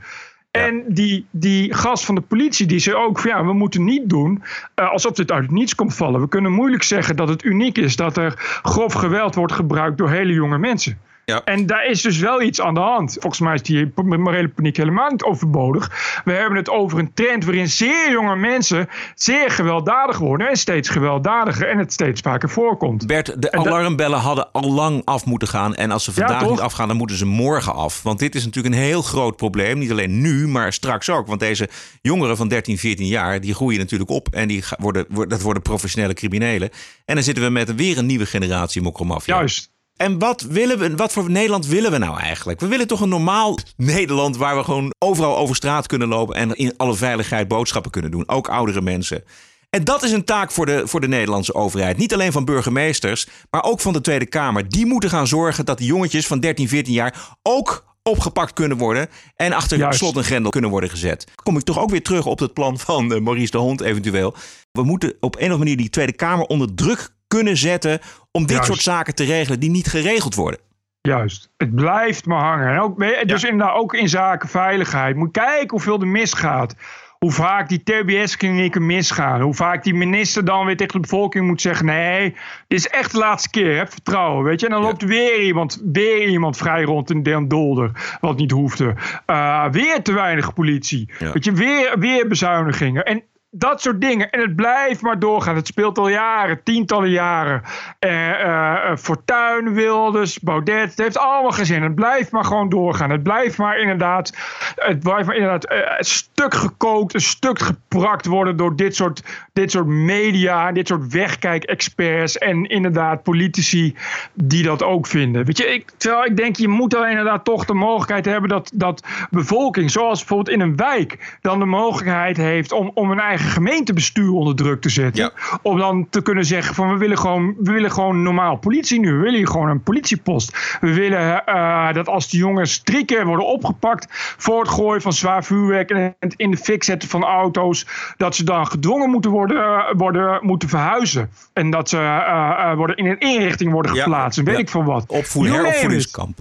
En 0.51 0.83
die, 0.87 1.25
die 1.31 1.73
gast 1.73 2.05
van 2.05 2.15
de 2.15 2.21
politie, 2.21 2.67
die 2.67 2.79
zei 2.79 2.95
ook: 2.95 3.19
van, 3.19 3.31
ja, 3.31 3.45
we 3.45 3.53
moeten 3.53 3.83
niet 3.83 4.09
doen 4.09 4.43
uh, 4.75 4.91
alsof 4.91 5.11
dit 5.11 5.31
uit 5.31 5.51
niets 5.51 5.75
komt 5.75 5.95
vallen. 5.95 6.21
We 6.21 6.27
kunnen 6.27 6.51
moeilijk 6.51 6.83
zeggen 6.83 7.15
dat 7.15 7.27
het 7.27 7.43
uniek 7.43 7.77
is 7.77 7.95
dat 7.95 8.17
er 8.17 8.59
grof 8.63 8.93
geweld 8.93 9.35
wordt 9.35 9.53
gebruikt 9.53 9.97
door 9.97 10.09
hele 10.09 10.33
jonge 10.33 10.57
mensen. 10.57 10.99
Ja. 11.31 11.41
En 11.43 11.65
daar 11.65 11.85
is 11.85 12.01
dus 12.01 12.19
wel 12.19 12.41
iets 12.41 12.61
aan 12.61 12.73
de 12.73 12.79
hand. 12.79 13.17
Volgens 13.19 13.39
mij 13.39 13.53
is 13.53 13.61
die 13.61 13.91
morele 13.95 14.47
paniek 14.47 14.77
helemaal 14.77 15.09
niet 15.09 15.23
overbodig. 15.23 16.21
We 16.23 16.31
hebben 16.31 16.57
het 16.57 16.69
over 16.69 16.99
een 16.99 17.13
trend 17.13 17.45
waarin 17.45 17.69
zeer 17.69 18.11
jonge 18.11 18.35
mensen 18.35 18.89
zeer 19.15 19.51
gewelddadig 19.51 20.17
worden. 20.17 20.47
En 20.47 20.55
steeds 20.55 20.89
gewelddadiger 20.89 21.69
en 21.69 21.77
het 21.77 21.93
steeds 21.93 22.21
vaker 22.21 22.49
voorkomt. 22.49 23.07
Bert, 23.07 23.41
de 23.41 23.51
alarmbellen 23.51 24.19
hadden 24.19 24.51
al 24.51 24.71
lang 24.71 25.01
af 25.05 25.25
moeten 25.25 25.47
gaan. 25.47 25.75
En 25.75 25.91
als 25.91 26.03
ze 26.03 26.11
vandaag 26.11 26.49
niet 26.49 26.59
afgaan, 26.59 26.87
dan 26.87 26.97
moeten 26.97 27.17
ze 27.17 27.25
morgen 27.25 27.73
af. 27.73 28.03
Want 28.03 28.19
dit 28.19 28.35
is 28.35 28.45
natuurlijk 28.45 28.75
een 28.75 28.81
heel 28.81 29.01
groot 29.01 29.35
probleem. 29.35 29.77
Niet 29.77 29.91
alleen 29.91 30.21
nu, 30.21 30.47
maar 30.47 30.73
straks 30.73 31.09
ook. 31.09 31.27
Want 31.27 31.39
deze 31.39 31.69
jongeren 32.01 32.37
van 32.37 32.47
13, 32.47 32.77
14 32.77 33.07
jaar, 33.07 33.41
die 33.41 33.53
groeien 33.53 33.79
natuurlijk 33.79 34.09
op. 34.09 34.27
En 34.31 34.47
die 34.47 34.63
worden, 34.77 35.05
dat 35.27 35.41
worden 35.41 35.61
professionele 35.61 36.13
criminelen. 36.13 36.69
En 37.05 37.15
dan 37.15 37.23
zitten 37.23 37.43
we 37.43 37.49
met 37.49 37.75
weer 37.75 37.97
een 37.97 38.05
nieuwe 38.05 38.25
generatie 38.25 38.81
mokromafia. 38.81 39.35
Juist. 39.35 39.70
En 40.01 40.19
wat, 40.19 40.41
willen 40.41 40.79
we, 40.79 40.95
wat 40.95 41.11
voor 41.11 41.29
Nederland 41.29 41.67
willen 41.67 41.91
we 41.91 41.97
nou 41.97 42.19
eigenlijk? 42.19 42.59
We 42.59 42.67
willen 42.67 42.87
toch 42.87 43.01
een 43.01 43.09
normaal 43.09 43.57
Nederland 43.77 44.37
waar 44.37 44.57
we 44.57 44.63
gewoon 44.63 44.93
overal 44.99 45.37
over 45.37 45.55
straat 45.55 45.87
kunnen 45.87 46.07
lopen 46.07 46.35
en 46.35 46.55
in 46.55 46.73
alle 46.77 46.95
veiligheid 46.95 47.47
boodschappen 47.47 47.91
kunnen 47.91 48.11
doen. 48.11 48.29
Ook 48.29 48.49
oudere 48.49 48.81
mensen. 48.81 49.23
En 49.69 49.83
dat 49.83 50.03
is 50.03 50.11
een 50.11 50.25
taak 50.25 50.51
voor 50.51 50.65
de, 50.65 50.87
voor 50.87 51.01
de 51.01 51.07
Nederlandse 51.07 51.53
overheid. 51.53 51.97
Niet 51.97 52.13
alleen 52.13 52.31
van 52.31 52.45
burgemeesters, 52.45 53.27
maar 53.49 53.63
ook 53.63 53.79
van 53.79 53.93
de 53.93 54.01
Tweede 54.01 54.25
Kamer. 54.25 54.69
Die 54.69 54.85
moeten 54.85 55.09
gaan 55.09 55.27
zorgen 55.27 55.65
dat 55.65 55.77
die 55.77 55.87
jongetjes 55.87 56.27
van 56.27 56.39
13, 56.39 56.67
14 56.67 56.93
jaar 56.93 57.35
ook 57.41 57.85
opgepakt 58.03 58.53
kunnen 58.53 58.77
worden 58.77 59.07
en 59.35 59.53
achter 59.53 59.77
Juist. 59.77 59.99
slot 59.99 60.17
en 60.17 60.23
grendel 60.23 60.51
kunnen 60.51 60.69
worden 60.69 60.89
gezet. 60.89 61.27
Kom 61.43 61.57
ik 61.57 61.63
toch 61.63 61.79
ook 61.79 61.89
weer 61.89 62.03
terug 62.03 62.25
op 62.25 62.39
het 62.39 62.53
plan 62.53 62.79
van 62.79 63.13
uh, 63.13 63.19
Maurice 63.19 63.51
de 63.51 63.57
Hond 63.57 63.81
eventueel. 63.81 64.35
We 64.71 64.83
moeten 64.83 65.13
op 65.19 65.35
een 65.35 65.39
of 65.39 65.41
andere 65.41 65.57
manier 65.57 65.77
die 65.77 65.89
Tweede 65.89 66.13
Kamer 66.13 66.45
onder 66.45 66.73
druk 66.75 67.09
kunnen 67.37 67.57
zetten 67.57 67.99
om 68.31 68.45
dit 68.45 68.65
soort 68.65 68.81
zaken 68.81 69.15
te 69.15 69.23
regelen 69.23 69.59
die 69.59 69.69
niet 69.69 69.87
geregeld 69.87 70.35
worden. 70.35 70.59
Juist. 71.01 71.49
Het 71.57 71.75
blijft 71.75 72.25
maar 72.25 72.43
hangen. 72.43 72.73
En 72.73 72.79
ook, 72.79 72.99
dus 73.27 73.41
ja. 73.41 73.49
inderdaad 73.49 73.75
ook 73.75 73.93
in 73.93 74.09
zaken 74.09 74.49
veiligheid. 74.49 75.15
Moet 75.15 75.31
kijken 75.31 75.69
hoeveel 75.69 76.01
er 76.01 76.07
misgaat. 76.07 76.75
Hoe 77.19 77.31
vaak 77.31 77.69
die 77.69 77.83
TBS-klinieken 77.83 78.85
misgaan. 78.85 79.41
Hoe 79.41 79.53
vaak 79.53 79.83
die 79.83 79.93
minister 79.93 80.45
dan 80.45 80.65
weer 80.65 80.77
tegen 80.77 80.93
de 80.93 80.99
bevolking 80.99 81.47
moet 81.47 81.61
zeggen: 81.61 81.85
nee, 81.85 82.35
dit 82.67 82.79
is 82.79 82.87
echt 82.87 83.11
de 83.11 83.17
laatste 83.17 83.49
keer. 83.49 83.77
Heb 83.77 83.91
vertrouwen. 83.91 84.43
Weet 84.43 84.59
je? 84.59 84.65
En 84.65 84.71
dan 84.71 84.81
loopt 84.81 85.03
weer 85.03 85.41
iemand, 85.41 85.81
weer 85.91 86.27
iemand 86.27 86.57
vrij 86.57 86.83
rond 86.83 87.09
in 87.09 87.23
Den 87.23 87.47
Dolder. 87.47 88.17
Wat 88.21 88.37
niet 88.37 88.51
hoefde. 88.51 88.95
Uh, 89.27 89.65
weer 89.71 90.01
te 90.01 90.13
weinig 90.13 90.53
politie. 90.53 91.09
Weet 91.19 91.45
je, 91.45 91.51
weer, 91.51 91.99
weer 91.99 92.27
bezuinigingen. 92.27 93.05
En 93.05 93.23
dat 93.51 93.81
soort 93.81 94.01
dingen. 94.01 94.29
En 94.29 94.39
het 94.39 94.55
blijft 94.55 95.01
maar 95.01 95.19
doorgaan. 95.19 95.55
Het 95.55 95.67
speelt 95.67 95.97
al 95.97 96.09
jaren, 96.09 96.63
tientallen 96.63 97.09
jaren. 97.09 97.61
Uh, 97.99 98.29
uh, 98.29 98.95
Fortuyn, 98.97 99.73
Wilders, 99.73 100.39
Baudet. 100.39 100.89
Het 100.89 100.97
heeft 100.97 101.17
allemaal 101.17 101.51
gezin. 101.51 101.83
Het 101.83 101.95
blijft 101.95 102.31
maar 102.31 102.45
gewoon 102.45 102.69
doorgaan. 102.69 103.09
Het 103.09 103.23
blijft 103.23 103.57
maar 103.57 103.79
inderdaad, 103.79 104.37
het 104.75 104.99
blijft 104.99 105.25
maar 105.27 105.35
inderdaad 105.35 105.71
uh, 105.71 105.77
een 105.97 106.05
stuk 106.05 106.53
gekookt, 106.53 107.13
een 107.13 107.21
stuk 107.21 107.59
geprakt 107.59 108.25
worden 108.25 108.57
door 108.57 108.75
dit 108.75 108.95
soort, 108.95 109.23
dit 109.53 109.71
soort 109.71 109.87
media, 109.87 110.71
dit 110.71 110.87
soort 110.87 111.13
wegkijk-experts 111.13 112.37
en 112.37 112.65
inderdaad 112.65 113.23
politici 113.23 113.95
die 114.33 114.63
dat 114.63 114.83
ook 114.83 115.07
vinden. 115.07 115.45
Weet 115.45 115.57
je, 115.57 115.65
ik, 115.73 115.91
terwijl 115.97 116.25
ik 116.25 116.37
denk, 116.37 116.55
je 116.55 116.67
moet 116.67 116.91
dan 116.91 117.07
inderdaad 117.07 117.45
toch 117.45 117.65
de 117.65 117.73
mogelijkheid 117.73 118.25
hebben 118.25 118.49
dat, 118.49 118.71
dat 118.73 119.07
bevolking, 119.29 119.91
zoals 119.91 120.19
bijvoorbeeld 120.19 120.55
in 120.55 120.61
een 120.61 120.75
wijk, 120.75 121.37
dan 121.41 121.59
de 121.59 121.65
mogelijkheid 121.65 122.37
heeft 122.37 122.71
om, 122.71 122.91
om 122.93 123.11
een 123.11 123.19
eigen 123.19 123.40
gemeentebestuur 123.41 124.32
onder 124.32 124.56
druk 124.56 124.82
te 124.82 124.89
zetten. 124.89 125.32
Om 125.62 125.77
dan 125.77 126.08
te 126.10 126.21
kunnen 126.21 126.45
zeggen 126.45 126.75
van 126.75 126.89
we 126.89 126.97
willen 126.97 127.17
gewoon, 127.17 127.56
we 127.60 127.71
willen 127.71 127.91
gewoon 127.91 128.23
normaal 128.23 128.56
politie 128.56 128.99
nu. 128.99 129.12
We 129.12 129.17
willen 129.17 129.38
hier 129.38 129.47
gewoon 129.47 129.69
een 129.69 129.84
politiepost. 129.84 130.77
We 130.82 130.93
willen 130.93 131.43
uh, 131.45 131.93
dat 131.93 132.08
als 132.08 132.30
de 132.30 132.38
jongens 132.38 132.82
drie 132.84 133.06
keer 133.06 133.25
worden 133.25 133.45
opgepakt 133.45 134.08
voor 134.38 134.60
het 134.60 134.69
gooien 134.69 135.01
van 135.01 135.13
zwaar 135.13 135.43
vuurwerk 135.43 135.89
en 135.89 136.15
het 136.19 136.34
in 136.38 136.51
de 136.51 136.58
fik 136.58 136.84
zetten 136.84 137.10
van 137.10 137.23
auto's, 137.23 137.88
dat 138.17 138.36
ze 138.36 138.43
dan 138.43 138.67
gedwongen 138.67 139.10
moeten 139.10 139.32
worden, 139.32 139.58
uh, 139.58 139.91
worden 139.97 140.39
moeten 140.41 140.69
verhuizen. 140.69 141.30
En 141.54 141.69
dat 141.69 141.89
ze 141.89 141.97
uh, 141.97 142.75
worden 142.75 142.95
in 142.95 143.06
een 143.06 143.19
inrichting 143.19 143.71
worden 143.71 143.95
geplaatst. 143.95 144.39
Ja. 144.39 144.45
En 144.45 144.51
weet 144.51 144.60
ik 144.60 144.69
van 144.69 144.86
wat. 144.86 145.06
Heropvoedingskamp. 145.34 146.38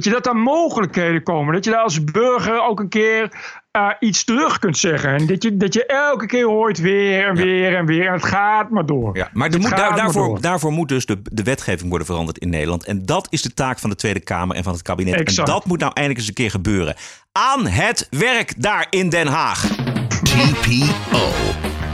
Weet 0.00 0.12
je, 0.12 0.20
dat 0.20 0.34
er 0.34 0.40
mogelijkheden 0.40 1.22
komen. 1.22 1.54
Dat 1.54 1.64
je 1.64 1.70
daar 1.70 1.82
als 1.82 2.04
burger 2.04 2.62
ook 2.62 2.80
een 2.80 2.88
keer 2.88 3.32
uh, 3.72 3.90
iets 4.00 4.24
terug 4.24 4.58
kunt 4.58 4.78
zeggen. 4.78 5.10
En 5.14 5.26
dat 5.26 5.42
je, 5.42 5.56
dat 5.56 5.74
je 5.74 5.86
elke 5.86 6.26
keer 6.26 6.44
hoort 6.44 6.78
weer 6.78 7.26
en 7.26 7.34
weer 7.34 7.76
en 7.76 7.86
weer. 7.86 8.06
En 8.06 8.12
het 8.12 8.24
gaat 8.24 8.70
maar 8.70 8.86
door. 8.86 9.16
Ja, 9.16 9.28
maar 9.32 9.50
moet, 9.50 9.76
daar, 9.76 9.96
daarvoor, 9.96 10.40
daarvoor 10.40 10.72
moet 10.72 10.88
dus 10.88 11.06
de, 11.06 11.22
de 11.22 11.42
wetgeving 11.42 11.88
worden 11.88 12.06
veranderd 12.06 12.38
in 12.38 12.48
Nederland. 12.48 12.84
En 12.84 13.06
dat 13.06 13.26
is 13.30 13.42
de 13.42 13.54
taak 13.54 13.78
van 13.78 13.90
de 13.90 13.96
Tweede 13.96 14.20
Kamer 14.20 14.56
en 14.56 14.62
van 14.62 14.72
het 14.72 14.82
kabinet. 14.82 15.14
Exact. 15.14 15.48
En 15.48 15.54
dat 15.54 15.64
moet 15.64 15.78
nou 15.78 15.92
eindelijk 15.94 16.20
eens 16.20 16.28
een 16.28 16.44
keer 16.44 16.50
gebeuren. 16.50 16.94
Aan 17.32 17.66
het 17.66 18.06
werk 18.10 18.62
daar 18.62 18.86
in 18.90 19.08
Den 19.08 19.26
Haag. 19.26 19.66
TPO 20.22 21.28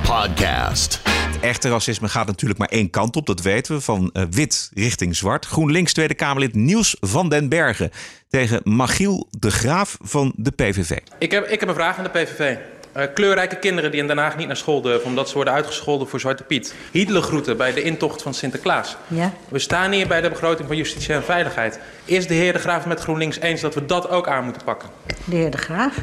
Podcast 0.02 1.15
echte 1.40 1.68
racisme 1.68 2.08
gaat 2.08 2.26
natuurlijk 2.26 2.58
maar 2.58 2.68
één 2.68 2.90
kant 2.90 3.16
op, 3.16 3.26
dat 3.26 3.40
weten 3.42 3.74
we, 3.74 3.80
van 3.80 4.10
uh, 4.12 4.22
wit 4.30 4.70
richting 4.74 5.16
zwart. 5.16 5.46
GroenLinks 5.46 5.92
Tweede 5.92 6.14
Kamerlid 6.14 6.54
Niels 6.54 6.96
van 7.00 7.28
den 7.28 7.48
Bergen 7.48 7.90
tegen 8.28 8.60
Machiel 8.64 9.28
de 9.30 9.50
Graaf 9.50 9.96
van 10.00 10.32
de 10.36 10.50
PVV. 10.50 10.98
Ik 11.18 11.30
heb, 11.30 11.48
ik 11.48 11.60
heb 11.60 11.68
een 11.68 11.74
vraag 11.74 11.98
aan 11.98 12.04
de 12.04 12.10
PVV. 12.10 12.56
Uh, 12.96 13.02
kleurrijke 13.14 13.56
kinderen 13.56 13.90
die 13.90 14.00
in 14.00 14.06
Den 14.06 14.18
Haag 14.18 14.36
niet 14.36 14.46
naar 14.46 14.56
school 14.56 14.80
durven 14.80 15.08
omdat 15.08 15.28
ze 15.28 15.34
worden 15.34 15.52
uitgescholden 15.52 16.08
voor 16.08 16.20
Zwarte 16.20 16.42
Piet. 16.42 16.74
Hitlergroeten 16.90 17.56
bij 17.56 17.72
de 17.72 17.82
intocht 17.82 18.22
van 18.22 18.34
Sinterklaas. 18.34 18.96
Ja. 19.08 19.32
We 19.48 19.58
staan 19.58 19.92
hier 19.92 20.06
bij 20.06 20.20
de 20.20 20.28
begroting 20.28 20.68
van 20.68 20.76
Justitie 20.76 21.14
en 21.14 21.24
Veiligheid. 21.24 21.80
Is 22.04 22.26
de 22.26 22.34
heer 22.34 22.52
De 22.52 22.58
Graaf 22.58 22.86
met 22.86 23.00
GroenLinks 23.00 23.40
eens 23.40 23.60
dat 23.60 23.74
we 23.74 23.86
dat 23.86 24.08
ook 24.08 24.28
aan 24.28 24.44
moeten 24.44 24.64
pakken? 24.64 24.88
De 25.24 25.36
heer 25.36 25.50
De 25.50 25.58
Graaf? 25.58 25.94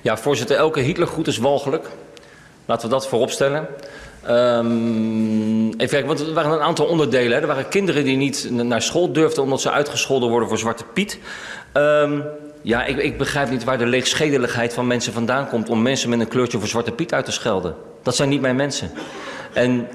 Ja, 0.00 0.16
voorzitter, 0.16 0.56
elke 0.56 0.80
Hitlergroet 0.80 1.26
is 1.26 1.38
walgelijk. 1.38 1.88
Laten 2.64 2.88
we 2.88 2.94
dat 2.94 3.08
vooropstellen. 3.08 3.68
Um, 4.30 5.66
even 5.66 5.88
kijken, 5.88 6.06
want 6.06 6.20
er 6.20 6.32
waren 6.32 6.52
een 6.52 6.60
aantal 6.60 6.86
onderdelen. 6.86 7.32
Hè. 7.32 7.40
Er 7.40 7.46
waren 7.46 7.68
kinderen 7.68 8.04
die 8.04 8.16
niet 8.16 8.48
naar 8.50 8.82
school 8.82 9.12
durfden 9.12 9.42
omdat 9.42 9.60
ze 9.60 9.70
uitgescholden 9.70 10.28
worden 10.28 10.48
voor 10.48 10.58
Zwarte 10.58 10.84
Piet. 10.92 11.18
Um, 11.74 12.24
ja, 12.62 12.84
ik, 12.84 12.96
ik, 12.96 13.18
begrijp 13.18 13.50
niet 13.50 13.64
waar 13.64 13.78
de 13.78 13.86
leegschedeligheid 13.86 14.74
van 14.74 14.86
mensen 14.86 15.12
vandaan 15.12 15.48
komt 15.48 15.68
om 15.68 15.82
mensen 15.82 16.08
met 16.08 16.20
een 16.20 16.28
kleurtje 16.28 16.58
voor 16.58 16.68
Zwarte 16.68 16.92
Piet 16.92 17.12
uit 17.12 17.24
te 17.24 17.32
schelden. 17.32 17.74
Dat 18.02 18.16
zijn 18.16 18.28
niet 18.28 18.40
mijn 18.40 18.56
mensen. 18.56 18.90
En 19.52 19.88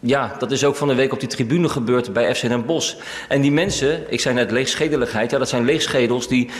ja, 0.00 0.34
dat 0.38 0.50
is 0.50 0.64
ook 0.64 0.76
van 0.76 0.88
de 0.88 0.94
week 0.94 1.12
op 1.12 1.20
die 1.20 1.28
tribune 1.28 1.68
gebeurd 1.68 2.12
bij 2.12 2.34
FC 2.34 2.40
Den 2.40 2.66
Bosch. 2.66 2.94
En 3.28 3.40
die 3.40 3.52
mensen, 3.52 4.12
ik 4.12 4.20
zei 4.20 4.34
net 4.34 4.50
leegschedeligheid, 4.50 5.30
ja, 5.30 5.38
dat 5.38 5.48
zijn 5.48 5.64
leegschedels 5.64 6.28
die 6.28 6.50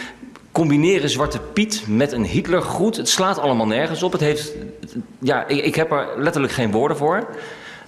combineren 0.52 1.10
Zwarte 1.10 1.40
Piet 1.40 1.84
met 1.86 2.12
een 2.12 2.24
Hitlergroet. 2.24 2.96
Het 2.96 3.08
slaat 3.08 3.38
allemaal 3.38 3.66
nergens 3.66 4.02
op. 4.02 4.12
Het 4.12 4.20
heeft, 4.20 4.52
ja, 5.18 5.46
ik, 5.46 5.64
ik, 5.64 5.74
heb 5.74 5.92
er 5.92 6.08
letterlijk 6.16 6.52
geen 6.52 6.70
woorden 6.70 6.96
voor. 6.96 7.26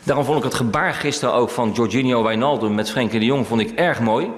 Daarom 0.02 0.24
vond 0.24 0.38
ik 0.38 0.44
het 0.44 0.54
gebaar 0.54 0.94
gisteren 0.94 1.34
ook 1.34 1.50
van 1.50 1.72
Jorginho 1.74 2.22
Wijnaldum 2.22 2.74
met 2.74 2.90
Frenkie 2.90 3.18
de 3.18 3.24
Jong 3.24 3.46
vond 3.46 3.60
ik 3.60 3.70
erg 3.70 4.00
mooi. 4.00 4.30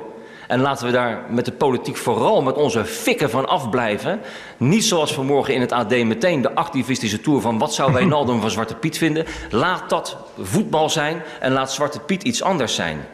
En 0.49 0.61
laten 0.61 0.87
we 0.87 0.93
daar 0.93 1.25
met 1.29 1.45
de 1.45 1.53
politiek 1.53 1.97
vooral 1.97 2.43
met 2.43 2.57
onze 2.57 2.85
fikken 2.85 3.31
van 3.31 3.49
afblijven. 3.49 4.21
Niet 4.57 4.85
zoals 4.85 5.15
vanmorgen 5.15 5.55
in 5.55 5.61
het 5.61 5.73
AD 5.73 5.91
meteen 5.91 6.43
de 6.43 6.55
activistische 6.55 7.21
tour 7.21 7.41
van 7.41 7.59
wat 7.59 7.75
zou 7.75 7.93
Wijnaldum 7.99 8.41
van 8.41 8.51
Zwarte 8.51 8.75
Piet 8.75 8.99
vinden. 8.99 9.27
Laat 9.51 9.91
dat 9.91 10.17
voetbal 10.41 10.91
zijn 10.91 11.23
en 11.41 11.53
laat 11.53 11.73
Zwarte 11.73 12.01
Piet 12.01 12.23
iets 12.23 12.43
anders 12.43 12.75
zijn. 12.75 13.07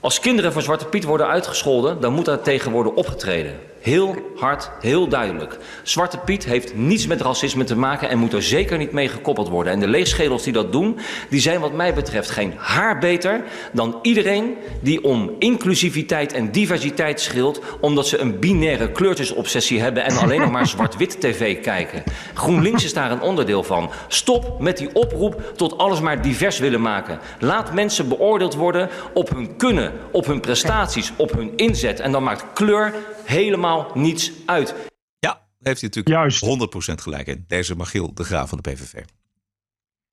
Als 0.00 0.20
kinderen 0.20 0.52
van 0.52 0.62
Zwarte 0.62 0.86
Piet 0.86 1.04
worden 1.04 1.26
uitgescholden, 1.26 2.00
dan 2.00 2.12
moet 2.12 2.24
daar 2.24 2.42
tegen 2.42 2.70
worden 2.72 2.94
opgetreden. 2.94 3.60
Heel 3.80 4.16
hard, 4.36 4.70
heel 4.80 5.08
duidelijk. 5.08 5.58
Zwarte 5.82 6.18
Piet 6.18 6.44
heeft 6.44 6.74
niets 6.74 7.06
met 7.06 7.20
racisme 7.20 7.64
te 7.64 7.76
maken 7.76 8.08
en 8.08 8.18
moet 8.18 8.32
er 8.32 8.42
zeker 8.42 8.78
niet 8.78 8.92
mee 8.92 9.08
gekoppeld 9.08 9.48
worden. 9.48 9.72
En 9.72 9.80
de 9.80 9.88
leegschedels 9.88 10.42
die 10.42 10.52
dat 10.52 10.72
doen, 10.72 10.98
die 11.28 11.40
zijn 11.40 11.60
wat 11.60 11.72
mij 11.72 11.94
betreft 11.94 12.30
geen 12.30 12.54
haar 12.56 12.98
beter 12.98 13.42
dan 13.72 13.98
iedereen 14.02 14.56
die 14.80 15.04
om 15.04 15.34
inclusiviteit 15.38 16.32
en 16.32 16.52
diversiteit 16.52 17.20
schreeuwt 17.20 17.60
omdat 17.80 18.06
ze 18.06 18.18
een 18.18 18.38
binaire 18.38 18.92
kleurtjesobsessie 18.92 19.80
hebben 19.80 20.04
en 20.04 20.16
alleen 20.16 20.40
nog 20.40 20.50
maar 20.50 20.66
zwart-wit 20.76 21.20
tv 21.20 21.60
kijken. 21.60 22.02
GroenLinks 22.34 22.84
is 22.84 22.94
daar 22.94 23.10
een 23.10 23.22
onderdeel 23.22 23.62
van. 23.62 23.90
Stop 24.08 24.60
met 24.60 24.76
die 24.76 24.94
oproep 24.94 25.52
tot 25.56 25.78
alles 25.78 26.00
maar 26.00 26.22
divers 26.22 26.58
willen 26.58 26.80
maken. 26.80 27.18
Laat 27.38 27.74
mensen 27.74 28.08
beoordeeld 28.08 28.54
worden 28.54 28.88
op 29.14 29.30
hun 29.30 29.56
kunnen, 29.56 29.92
op 30.10 30.26
hun 30.26 30.40
prestaties, 30.40 31.12
op 31.16 31.32
hun 31.32 31.52
inzet. 31.56 32.00
En 32.00 32.12
dan 32.12 32.22
maakt 32.22 32.44
kleur 32.52 32.94
helemaal 33.30 33.90
niets 33.94 34.32
uit. 34.46 34.74
Ja, 35.18 35.30
daar 35.30 35.40
heeft 35.58 35.80
hij 35.80 35.90
natuurlijk 35.94 36.70
100% 37.00 37.02
gelijk 37.02 37.26
in. 37.26 37.44
Deze 37.48 37.76
Magiel 37.76 38.14
de 38.14 38.24
Graaf 38.24 38.48
van 38.48 38.58
de 38.62 38.70
PVV. 38.70 39.02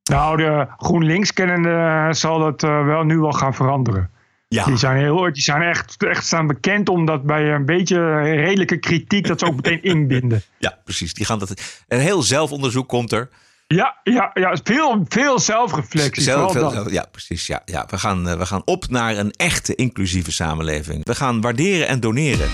Nou, 0.10 0.38
de 0.38 0.68
GroenLinks 0.78 1.34
kennende 1.34 2.08
zal 2.12 2.40
dat 2.40 2.64
eh, 2.64 2.86
wel 2.86 3.04
nu 3.04 3.18
wel 3.20 3.32
gaan 3.32 3.54
veranderen. 3.54 4.12
Ja. 4.48 4.66
Die 4.66 4.78
zijn, 4.78 4.98
heel, 4.98 5.34
die 5.34 5.42
zijn 5.42 5.62
echt, 5.62 6.04
echt 6.04 6.26
staan 6.26 6.48
bekend 6.48 6.90
omdat 6.90 7.24
bij 7.24 7.54
een 7.54 7.66
beetje 7.66 8.20
redelijke 8.22 8.78
kritiek 8.78 9.28
dat 9.28 9.40
ze 9.40 9.46
ook 9.46 9.56
meteen 9.56 9.84
inbinden. 9.94 10.42
Ja, 10.58 10.80
precies. 10.84 11.14
Die 11.14 11.26
gaan 11.26 11.40
dat, 11.40 11.62
een 11.88 12.00
heel 12.00 12.22
zelfonderzoek 12.22 12.88
komt 12.88 13.12
er. 13.12 13.30
Ja, 13.68 13.98
ja, 14.04 14.32
ja 14.34 14.58
veel, 14.64 15.06
veel 15.08 15.40
zelfreflectie. 15.40 16.24
Zelf, 16.24 16.52
veel- 16.52 16.92
ja, 16.92 17.06
precies. 17.12 17.48
Ja, 17.48 17.62
ja. 17.66 17.86
We, 17.90 17.98
gaan, 17.98 18.28
eh, 18.28 18.38
we 18.38 18.46
gaan 18.46 18.62
op 18.66 18.90
naar 18.90 19.18
een 19.18 19.32
echte 19.32 19.76
inclusieve 19.76 20.32
samenleving. 20.32 21.06
We 21.06 21.16
gaan 21.16 21.42
waarderen 21.42 21.88
en 21.88 22.00
doneren. 22.00 22.50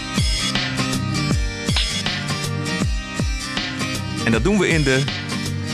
En 4.25 4.31
dat 4.31 4.43
doen 4.43 4.57
we 4.59 4.67
in 4.67 4.83
de 4.83 5.03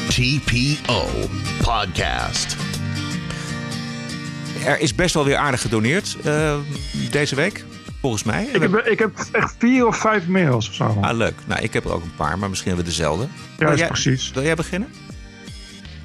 TPO 0.08 1.06
Podcast. 1.64 2.56
Er 4.66 4.80
is 4.80 4.96
best 4.96 5.14
wel 5.14 5.26
weer 5.26 5.38
aardig 5.38 5.62
gedoneerd 5.62 6.18
eh, 6.24 6.56
deze 7.12 7.36
week, 7.36 7.64
volgens 8.02 8.24
mij. 8.24 8.44
Ik 8.54 8.62
heb, 8.62 8.76
ik 8.76 9.00
heb 9.00 9.12
echt 9.32 9.56
vier 9.58 9.88
of 9.88 9.98
vijf 9.98 10.28
mails 10.28 10.68
of 10.70 10.74
zo. 10.74 10.98
Ah, 11.02 11.18
leuk. 11.18 11.34
Nou, 11.46 11.62
ik 11.62 11.74
heb 11.74 11.86
er 11.86 11.92
ook 11.94 12.04
een 12.04 12.16
paar, 12.16 12.38
maar 12.40 12.50
misschien 12.50 12.72
hebben 12.74 12.92
we 12.92 12.98
dezelfde. 12.98 13.28
Ja, 13.58 13.76
jij- 13.76 13.88
precies. 13.88 14.32
Wil 14.32 14.44
jij 14.44 14.56
beginnen? 14.56 14.90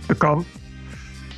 Dat 0.06 0.16
kan. 0.16 0.44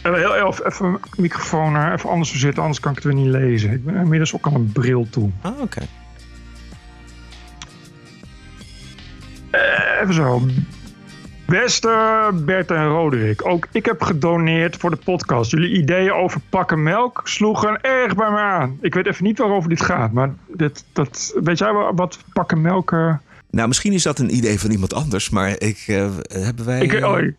Eh, 0.02 0.12
Heel 0.14 0.34
even, 0.34 0.66
even 0.66 0.90
mijn 0.90 1.02
microfoon 1.16 1.76
eh, 1.76 1.92
even 1.92 2.10
anders 2.10 2.30
verzitten, 2.30 2.62
anders 2.62 2.80
kan 2.80 2.90
ik 2.90 2.96
het 3.02 3.06
weer 3.12 3.22
niet 3.22 3.32
lezen. 3.32 3.70
Ik 3.72 3.84
ben 3.84 3.94
inmiddels 3.96 4.34
ook 4.34 4.46
aan 4.46 4.54
een 4.54 4.72
bril 4.72 5.06
toe. 5.10 5.30
Ah, 5.40 5.60
oké. 5.60 5.80
Eh, 9.50 10.00
even 10.02 10.14
zo. 10.14 10.46
Beste 11.46 12.30
Bert 12.34 12.70
en 12.70 12.86
Roderick, 12.88 13.46
ook 13.46 13.66
ik 13.72 13.86
heb 13.86 14.02
gedoneerd 14.02 14.76
voor 14.76 14.90
de 14.90 14.96
podcast. 14.96 15.50
Jullie 15.50 15.78
ideeën 15.78 16.12
over 16.12 16.40
pakken 16.48 16.82
melk 16.82 17.20
sloegen 17.24 17.80
erg 17.80 18.14
bij 18.14 18.30
me 18.30 18.36
aan. 18.38 18.78
Ik 18.80 18.94
weet 18.94 19.06
even 19.06 19.24
niet 19.24 19.38
waarover 19.38 19.68
dit 19.68 19.82
gaat, 19.82 20.12
maar 20.12 20.34
dit, 20.48 20.84
dat, 20.92 21.34
weet 21.42 21.58
jij 21.58 21.72
wa- 21.72 21.94
wat 21.94 22.18
pakken 22.32 22.60
melk... 22.60 22.92
eh, 22.92 23.14
Nou, 23.50 23.68
misschien 23.68 23.92
is 23.92 24.02
dat 24.02 24.18
een 24.18 24.34
idee 24.36 24.60
van 24.60 24.70
iemand 24.70 24.94
anders, 24.94 25.30
maar 25.30 25.48
ik, 25.50 25.84
eh, 25.86 26.08
hebben 26.28 26.64
wij... 26.64 26.80
ik, 26.80 27.04
oh, 27.04 27.18
ik- 27.18 27.34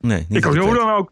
nee, 0.00 0.26
niet 0.28 0.38
ik 0.44 0.46
ook, 0.46 0.56
hoe 0.56 0.74
dan 0.74 0.90
ook. 0.90 1.10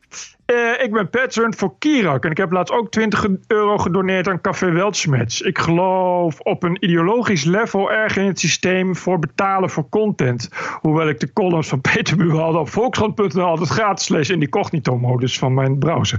Eh, 0.52 0.84
ik 0.84 0.92
ben 0.92 1.10
patron 1.10 1.54
voor 1.54 1.74
Kirak 1.78 2.24
en 2.24 2.30
ik 2.30 2.36
heb 2.36 2.52
laatst 2.52 2.74
ook 2.74 2.90
20 2.90 3.26
euro 3.46 3.78
gedoneerd 3.78 4.28
aan 4.28 4.40
Café 4.40 4.70
Weltschmerz. 4.70 5.40
Ik 5.40 5.58
geloof 5.58 6.40
op 6.40 6.62
een 6.62 6.76
ideologisch 6.80 7.44
level 7.44 7.92
erg 7.92 8.16
in 8.16 8.26
het 8.26 8.40
systeem 8.40 8.96
voor 8.96 9.18
betalen 9.18 9.70
voor 9.70 9.88
content. 9.88 10.48
Hoewel 10.80 11.08
ik 11.08 11.20
de 11.20 11.32
columns 11.32 11.68
van 11.68 11.80
Peter 11.80 12.16
Buwalde 12.16 12.58
op 12.58 12.68
Volkskrant.nl 12.68 13.44
altijd 13.44 13.68
gratis 13.68 14.08
lees 14.08 14.30
in 14.30 14.38
die 14.38 14.48
cognito-modus 14.48 15.38
van 15.38 15.54
mijn 15.54 15.78
browser. 15.78 16.18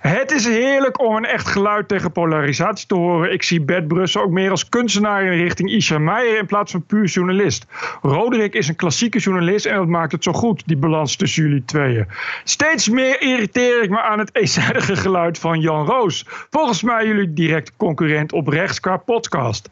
Het 0.00 0.30
is 0.30 0.46
heerlijk 0.46 1.00
om 1.00 1.16
een 1.16 1.24
echt 1.24 1.48
geluid 1.48 1.88
tegen 1.88 2.12
polarisatie 2.12 2.86
te 2.86 2.94
horen. 2.94 3.32
Ik 3.32 3.42
zie 3.42 3.60
Bert 3.60 3.88
Brussel 3.88 4.22
ook 4.22 4.30
meer 4.30 4.50
als 4.50 4.68
kunstenaar 4.68 5.24
in 5.24 5.42
richting 5.42 5.70
Isha 5.70 5.98
Meijer 5.98 6.38
in 6.38 6.46
plaats 6.46 6.72
van 6.72 6.86
puur 6.86 7.04
journalist. 7.04 7.66
Roderick 8.02 8.54
is 8.54 8.68
een 8.68 8.76
klassieke 8.76 9.18
journalist 9.18 9.66
en 9.66 9.76
dat 9.76 9.86
maakt 9.86 10.12
het 10.12 10.24
zo 10.24 10.32
goed, 10.32 10.62
die 10.66 10.76
balans 10.76 11.16
tussen 11.16 11.42
jullie 11.42 11.64
tweeën. 11.64 12.06
Steeds 12.44 12.88
meer 12.88 13.22
irriteer 13.66 13.82
ik 13.82 13.90
me 13.90 14.02
aan 14.02 14.18
het 14.18 14.36
eenzijdige 14.36 14.96
geluid 14.96 15.38
van 15.38 15.60
Jan 15.60 15.86
Roos. 15.86 16.24
Volgens 16.26 16.82
mij 16.82 17.06
jullie 17.06 17.32
direct 17.32 17.72
concurrent 17.76 18.32
op 18.32 18.48
rechts 18.48 18.80
qua 18.80 18.96
podcast. 18.96 19.68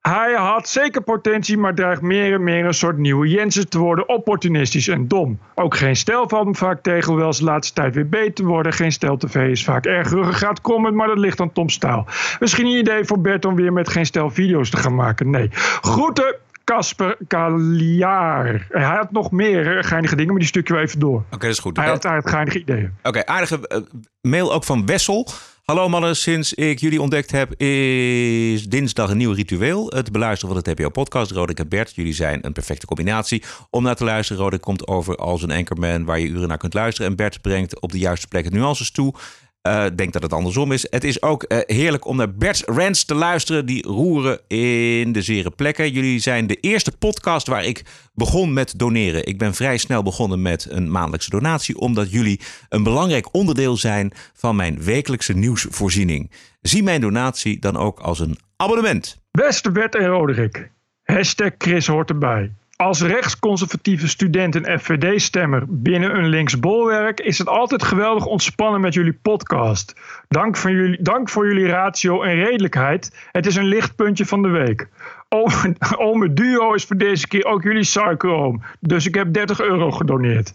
Hij 0.00 0.32
had 0.32 0.68
zeker 0.68 1.02
potentie, 1.02 1.58
maar 1.58 1.74
dreigt 1.74 2.00
meer 2.00 2.32
en 2.32 2.42
meer 2.42 2.64
een 2.64 2.74
soort 2.74 2.96
nieuwe 2.96 3.28
Jensen 3.28 3.68
te 3.68 3.78
worden. 3.78 4.08
Opportunistisch 4.08 4.88
en 4.88 5.08
dom. 5.08 5.38
Ook 5.54 5.76
geen 5.76 5.96
stijl 5.96 6.28
valt 6.28 6.44
hem 6.44 6.54
vaak 6.56 6.82
tegen, 6.82 7.12
hoewel 7.12 7.32
ze 7.32 7.44
de 7.44 7.50
laatste 7.50 7.74
tijd 7.74 7.94
weer 7.94 8.08
beter 8.08 8.44
worden. 8.44 8.72
Geen 8.72 8.92
stijl 8.92 9.16
tv 9.16 9.50
is 9.50 9.64
vaak 9.64 9.86
erg 9.86 10.10
ruggengraat 10.10 10.60
comment, 10.60 10.94
maar 10.94 11.06
dat 11.06 11.18
ligt 11.18 11.40
aan 11.40 11.52
Tom 11.52 11.68
Staal. 11.68 12.06
Misschien 12.40 12.66
een 12.66 12.78
idee 12.78 13.04
voor 13.04 13.20
Bert 13.20 13.44
om 13.44 13.54
weer 13.54 13.72
met 13.72 13.88
geen 13.88 14.06
stijl 14.06 14.30
video's 14.30 14.70
te 14.70 14.76
gaan 14.76 14.94
maken. 14.94 15.30
Nee. 15.30 15.48
Groeten, 15.80 16.36
Casper 16.68 17.16
Kaliaar. 17.26 18.66
Hij 18.68 18.82
had 18.82 19.10
nog 19.10 19.30
meer 19.30 19.76
eh, 19.76 19.84
geinige 19.84 20.14
dingen, 20.14 20.30
maar 20.30 20.40
die 20.40 20.48
stukje 20.48 20.74
we 20.74 20.80
even 20.80 20.98
door. 20.98 21.24
Oké, 21.30 21.46
dat 21.46 21.50
is 21.50 21.58
goed. 21.58 21.76
Hij 21.76 21.86
Eh, 21.86 21.92
had, 21.92 22.02
hij 22.02 22.14
had 22.14 22.30
geinige 22.30 22.60
ideeën. 22.60 22.92
Oké, 23.02 23.26
aardige 23.26 23.68
eh, 23.68 23.80
mail 24.20 24.52
ook 24.52 24.64
van 24.64 24.86
Wessel. 24.86 25.28
Hallo 25.64 25.88
mannen, 25.88 26.16
sinds 26.16 26.54
ik 26.54 26.78
jullie 26.78 27.00
ontdekt 27.00 27.30
heb 27.30 27.54
is 27.60 28.64
dinsdag 28.64 29.10
een 29.10 29.16
nieuw 29.16 29.32
ritueel. 29.32 29.86
Het 29.94 30.12
beluisteren 30.12 30.54
van 30.54 30.64
de 30.64 30.74
TPO-podcast. 30.74 31.30
Roderick 31.30 31.58
en 31.58 31.68
Bert, 31.68 31.94
jullie 31.94 32.12
zijn 32.12 32.46
een 32.46 32.52
perfecte 32.52 32.86
combinatie 32.86 33.42
om 33.70 33.82
naar 33.82 33.96
te 33.96 34.04
luisteren. 34.04 34.42
Roderick 34.42 34.62
komt 34.62 34.86
over 34.86 35.16
als 35.16 35.42
een 35.42 35.50
anchorman 35.50 36.04
waar 36.04 36.18
je 36.18 36.28
uren 36.28 36.48
naar 36.48 36.58
kunt 36.58 36.74
luisteren. 36.74 37.10
En 37.10 37.16
Bert 37.16 37.40
brengt 37.40 37.80
op 37.80 37.92
de 37.92 37.98
juiste 37.98 38.28
plekken 38.28 38.52
nuances 38.52 38.90
toe. 38.90 39.14
Eh, 39.62 39.84
Ik 39.84 39.96
denk 39.96 40.12
dat 40.12 40.22
het 40.22 40.32
andersom 40.32 40.72
is. 40.72 40.86
Het 40.90 41.04
is 41.04 41.22
ook 41.22 41.42
eh, 41.42 41.58
heerlijk 41.76 42.06
om 42.06 42.16
naar 42.16 42.34
Bert's 42.34 42.62
rants 42.66 43.04
te 43.04 43.14
luisteren. 43.14 43.66
Die 43.66 43.82
roeren 43.86 44.40
in 44.46 45.12
de 45.12 45.22
zere 45.22 45.50
plekken. 45.50 45.90
Jullie 45.92 46.18
zijn 46.18 46.46
de 46.46 46.54
eerste 46.60 46.92
podcast 46.98 47.46
waar 47.46 47.64
ik 47.64 47.82
begon 48.14 48.52
met 48.52 48.74
doneren. 48.78 49.26
Ik 49.26 49.38
ben 49.38 49.54
vrij 49.54 49.76
snel 49.78 50.02
begonnen 50.02 50.42
met 50.42 50.66
een 50.70 50.90
maandelijkse 50.90 51.30
donatie. 51.30 51.78
Omdat 51.78 52.10
jullie 52.10 52.40
een 52.68 52.82
belangrijk 52.82 53.34
onderdeel 53.34 53.76
zijn 53.76 54.12
van 54.34 54.56
mijn 54.56 54.82
wekelijkse 54.82 55.32
nieuwsvoorziening. 55.32 56.30
Zie 56.60 56.82
mijn 56.82 57.00
donatie 57.00 57.58
dan 57.58 57.76
ook 57.76 58.00
als 58.00 58.20
een 58.20 58.38
abonnement. 58.56 59.20
Beste 59.30 59.70
Bert 59.72 59.94
en 59.94 60.06
Roderick. 60.06 60.70
Hashtag 61.02 61.50
Chris 61.58 61.86
hoort 61.86 62.10
erbij. 62.10 62.52
Als 62.82 63.02
rechtsconservatieve 63.02 64.08
student 64.08 64.54
en 64.54 64.80
FVD-stemmer 64.80 65.64
binnen 65.68 66.16
een 66.16 66.28
linksbolwerk 66.28 67.20
is 67.20 67.38
het 67.38 67.48
altijd 67.48 67.82
geweldig 67.82 68.26
ontspannen 68.26 68.80
met 68.80 68.94
jullie 68.94 69.18
podcast. 69.22 69.94
Dank, 70.28 70.56
jullie, 70.56 71.02
dank 71.02 71.28
voor 71.28 71.46
jullie 71.46 71.66
ratio 71.66 72.22
en 72.22 72.34
redelijkheid. 72.34 73.28
Het 73.32 73.46
is 73.46 73.56
een 73.56 73.64
lichtpuntje 73.64 74.26
van 74.26 74.42
de 74.42 74.48
week. 74.48 74.88
Ome, 75.28 75.76
ome 76.08 76.32
Duo 76.32 76.72
is 76.72 76.84
voor 76.84 76.96
deze 76.96 77.28
keer 77.28 77.44
ook 77.44 77.62
jullie 77.62 77.84
suikeroom. 77.84 78.62
Dus 78.80 79.06
ik 79.06 79.14
heb 79.14 79.32
30 79.32 79.60
euro 79.60 79.90
gedoneerd. 79.90 80.54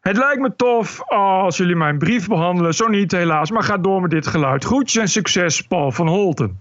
Het 0.00 0.16
lijkt 0.16 0.40
me 0.40 0.56
tof 0.56 1.02
als 1.08 1.56
jullie 1.56 1.76
mijn 1.76 1.98
brief 1.98 2.28
behandelen. 2.28 2.74
Zo 2.74 2.88
niet 2.88 3.12
helaas, 3.12 3.50
maar 3.50 3.62
ga 3.62 3.76
door 3.76 4.00
met 4.00 4.10
dit 4.10 4.26
geluid. 4.26 4.64
Groetjes 4.64 5.02
en 5.02 5.08
succes, 5.08 5.60
Paul 5.60 5.92
van 5.92 6.08
Holten. 6.08 6.60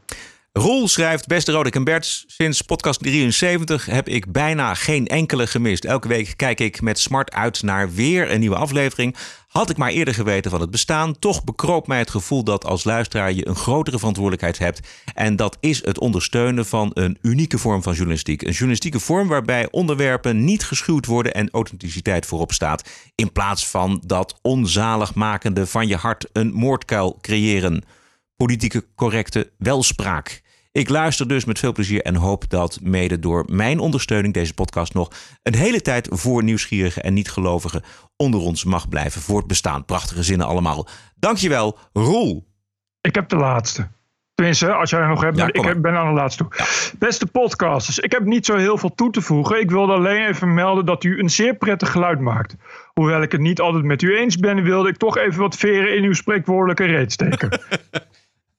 Roel 0.53 0.87
schrijft, 0.87 1.27
beste 1.27 1.51
Roderick 1.51 1.75
en 1.75 1.83
Bert, 1.83 2.23
sinds 2.27 2.61
podcast 2.61 2.99
73 2.99 3.85
heb 3.85 4.07
ik 4.07 4.31
bijna 4.31 4.73
geen 4.73 5.07
enkele 5.07 5.47
gemist. 5.47 5.85
Elke 5.85 6.07
week 6.07 6.33
kijk 6.35 6.59
ik 6.59 6.81
met 6.81 6.99
smart 6.99 7.33
uit 7.33 7.63
naar 7.63 7.93
weer 7.93 8.31
een 8.31 8.39
nieuwe 8.39 8.55
aflevering. 8.55 9.15
Had 9.47 9.69
ik 9.69 9.77
maar 9.77 9.89
eerder 9.89 10.13
geweten 10.13 10.51
van 10.51 10.61
het 10.61 10.71
bestaan, 10.71 11.19
toch 11.19 11.43
bekroop 11.43 11.87
mij 11.87 11.97
het 11.97 12.09
gevoel 12.09 12.43
dat 12.43 12.65
als 12.65 12.83
luisteraar 12.83 13.31
je 13.31 13.47
een 13.47 13.55
grotere 13.55 13.97
verantwoordelijkheid 13.97 14.57
hebt. 14.57 14.87
En 15.13 15.35
dat 15.35 15.57
is 15.59 15.85
het 15.85 15.99
ondersteunen 15.99 16.65
van 16.65 16.91
een 16.93 17.17
unieke 17.21 17.57
vorm 17.57 17.83
van 17.83 17.93
journalistiek. 17.93 18.41
Een 18.41 18.51
journalistieke 18.51 18.99
vorm 18.99 19.27
waarbij 19.27 19.67
onderwerpen 19.71 20.43
niet 20.43 20.65
geschuwd 20.65 21.05
worden 21.05 21.33
en 21.33 21.49
authenticiteit 21.51 22.25
voorop 22.25 22.51
staat. 22.51 22.89
In 23.15 23.31
plaats 23.31 23.67
van 23.67 24.03
dat 24.05 24.39
onzaligmakende 24.41 25.67
van 25.67 25.87
je 25.87 25.95
hart 25.95 26.29
een 26.33 26.53
moordkuil 26.53 27.17
creëren 27.21 27.83
politieke 28.45 28.85
correcte 28.95 29.51
welspraak. 29.57 30.41
Ik 30.71 30.89
luister 30.89 31.27
dus 31.27 31.45
met 31.45 31.59
veel 31.59 31.71
plezier 31.71 32.01
en 32.01 32.15
hoop 32.15 32.49
dat 32.49 32.79
mede 32.81 33.19
door 33.19 33.45
mijn 33.47 33.79
ondersteuning 33.79 34.33
deze 34.33 34.53
podcast 34.53 34.93
nog 34.93 35.09
een 35.43 35.55
hele 35.55 35.81
tijd 35.81 36.07
voor 36.11 36.43
nieuwsgierigen 36.43 37.03
en 37.03 37.13
niet-gelovigen 37.13 37.83
onder 38.15 38.39
ons 38.39 38.63
mag 38.63 38.89
blijven 38.89 39.21
voortbestaan. 39.21 39.85
Prachtige 39.85 40.23
zinnen 40.23 40.47
allemaal. 40.47 40.87
Dankjewel, 41.15 41.77
Roel. 41.93 42.47
Ik 43.01 43.15
heb 43.15 43.29
de 43.29 43.35
laatste. 43.35 43.87
Tenminste, 44.33 44.73
als 44.73 44.89
jij 44.89 44.99
er 44.99 45.07
nog 45.07 45.21
hebt, 45.21 45.37
Ja, 45.37 45.47
ik 45.47 45.61
heb- 45.63 45.81
ben 45.81 45.97
aan 45.97 46.07
de 46.07 46.19
laatste 46.19 46.43
toe. 46.47 46.65
Beste 46.99 47.25
podcasters, 47.25 47.99
ik 47.99 48.11
heb 48.11 48.25
niet 48.25 48.45
zo 48.45 48.55
heel 48.55 48.77
veel 48.77 48.95
toe 48.95 49.11
te 49.11 49.21
voegen. 49.21 49.59
Ik 49.59 49.69
wilde 49.71 49.93
alleen 49.93 50.27
even 50.27 50.53
melden 50.53 50.85
dat 50.85 51.03
u 51.03 51.19
een 51.19 51.29
zeer 51.29 51.55
prettig 51.55 51.91
geluid 51.91 52.19
maakt. 52.19 52.55
Hoewel 52.93 53.21
ik 53.21 53.31
het 53.31 53.41
niet 53.41 53.59
altijd 53.59 53.83
met 53.83 54.01
u 54.01 54.17
eens 54.17 54.35
ben, 54.37 54.63
wilde 54.63 54.89
ik 54.89 54.97
toch 54.97 55.17
even 55.17 55.39
wat 55.39 55.55
veren 55.55 55.95
in 55.95 56.03
uw 56.03 56.13
spreekwoordelijke 56.13 56.85
reet 56.85 57.11
steken. 57.11 57.49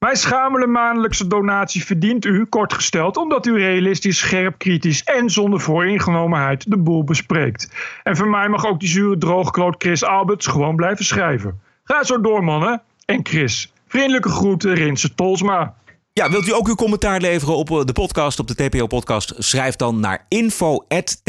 Mijn 0.01 0.17
schamele 0.17 0.67
maandelijkse 0.67 1.27
donatie 1.27 1.85
verdient 1.85 2.25
u, 2.25 2.45
kort 2.45 2.73
gesteld, 2.73 3.17
omdat 3.17 3.47
u 3.47 3.57
realistisch, 3.57 4.19
scherp, 4.19 4.59
kritisch 4.59 5.05
en 5.05 5.31
zonder 5.31 5.61
vooringenomenheid 5.61 6.71
de 6.71 6.77
boel 6.77 7.05
bespreekt. 7.05 7.73
En 8.03 8.17
voor 8.17 8.29
mij 8.29 8.49
mag 8.49 8.67
ook 8.67 8.81
die 8.81 8.89
zure 8.89 9.19
droogkloot 9.19 9.75
Chris 9.79 10.05
Alberts 10.05 10.47
gewoon 10.47 10.77
blijven 10.77 11.05
schrijven. 11.05 11.61
Ga 11.85 12.05
zo 12.05 12.21
door, 12.21 12.45
mannen. 12.45 12.83
En 13.05 13.21
Chris, 13.23 13.73
vriendelijke 13.87 14.29
groeten, 14.29 14.75
Rinse 14.75 15.15
Tolsma. 15.15 15.75
Ja, 16.13 16.31
wilt 16.31 16.49
u 16.49 16.53
ook 16.53 16.69
uw 16.69 16.75
commentaar 16.75 17.21
leveren 17.21 17.57
op 17.57 17.71
eh, 17.71 17.85
de 17.85 17.93
podcast, 17.93 18.39
op 18.39 18.47
de 18.47 18.55
TPO-podcast? 18.55 19.35
Schrijf 19.39 19.77
dan 19.77 20.01
naar 20.01 20.25
info.tpo.nl 20.29 21.27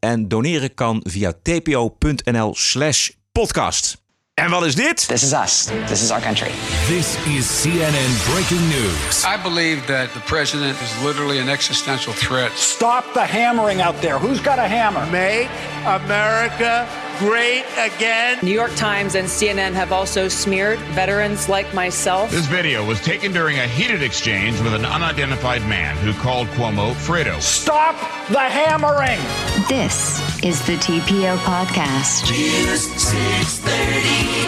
en 0.00 0.28
doneren 0.28 0.74
kan 0.74 1.00
via 1.04 1.32
tpo.nl 1.42 2.54
slash 2.54 3.10
podcast. 3.32 3.99
En 4.40 4.50
wat 4.50 4.64
is 4.64 4.74
dit? 4.74 5.08
This 5.08 5.22
is 5.22 5.32
us. 5.32 5.68
This 5.86 6.02
is 6.02 6.10
our 6.10 6.20
country. 6.20 6.50
This 6.86 7.16
is 7.26 7.44
CNN 7.44 8.32
breaking 8.32 8.68
news. 8.68 9.24
I 9.24 9.36
believe 9.42 9.86
that 9.86 10.14
the 10.14 10.20
president 10.20 10.80
is 10.80 11.02
literally 11.04 11.38
an 11.38 11.50
existential 11.50 12.14
threat. 12.14 12.50
Stop 12.52 13.04
the 13.12 13.20
hammering 13.20 13.82
out 13.82 14.00
there. 14.00 14.18
Who's 14.18 14.40
got 14.40 14.58
a 14.58 14.66
hammer? 14.66 15.04
Make 15.10 15.50
America 15.84 16.88
great 17.20 17.66
again. 17.76 18.38
New 18.42 18.50
York 18.50 18.74
Times 18.76 19.14
and 19.14 19.28
CNN 19.28 19.74
have 19.74 19.92
also 19.92 20.26
smeared 20.26 20.78
veterans 20.96 21.50
like 21.50 21.72
myself. 21.74 22.30
This 22.30 22.46
video 22.46 22.82
was 22.86 22.98
taken 23.02 23.30
during 23.30 23.58
a 23.58 23.66
heated 23.68 24.02
exchange 24.02 24.58
with 24.62 24.72
an 24.72 24.86
unidentified 24.86 25.60
man 25.68 25.94
who 25.98 26.14
called 26.14 26.46
Cuomo 26.48 26.94
Fredo. 26.94 27.38
Stop 27.42 27.94
the 28.30 28.40
hammering. 28.40 29.20
This 29.68 30.18
is 30.42 30.64
the 30.66 30.76
TPO 30.76 31.36
podcast. 31.44 32.30
News 32.30 32.88
630 32.96 34.40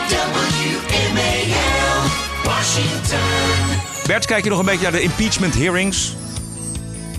WMAL, 1.12 2.08
Washington. 2.46 4.06
Bert, 4.06 4.26
kijk 4.26 4.44
je 4.44 4.50
nog 4.50 4.58
een 4.58 4.64
beetje 4.64 4.82
naar 4.82 4.92
de 4.92 5.02
impeachment 5.02 5.54
hearings? 5.54 6.14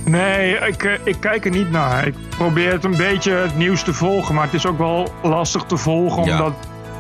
Nee, 0.06 0.56
ik, 0.58 0.84
eh, 0.84 0.92
ik 1.04 1.16
kijk 1.20 1.46
er 1.46 1.52
niet 1.52 1.72
naar. 1.72 2.08
Ik 2.08 2.16
probeer 2.30 2.72
het 2.72 2.84
een 2.84 2.98
beetje 2.98 3.32
het 3.32 3.58
nieuws 3.58 3.84
te 3.84 3.94
volgen, 3.94 4.36
maar 4.36 4.44
het 4.44 4.54
is 4.54 4.66
ook 4.66 4.78
wel 4.78 5.08
lastig 5.24 5.64
te 5.64 5.78
volgen, 5.78 6.24
Ja. 6.24 6.32
omdat 6.32 6.54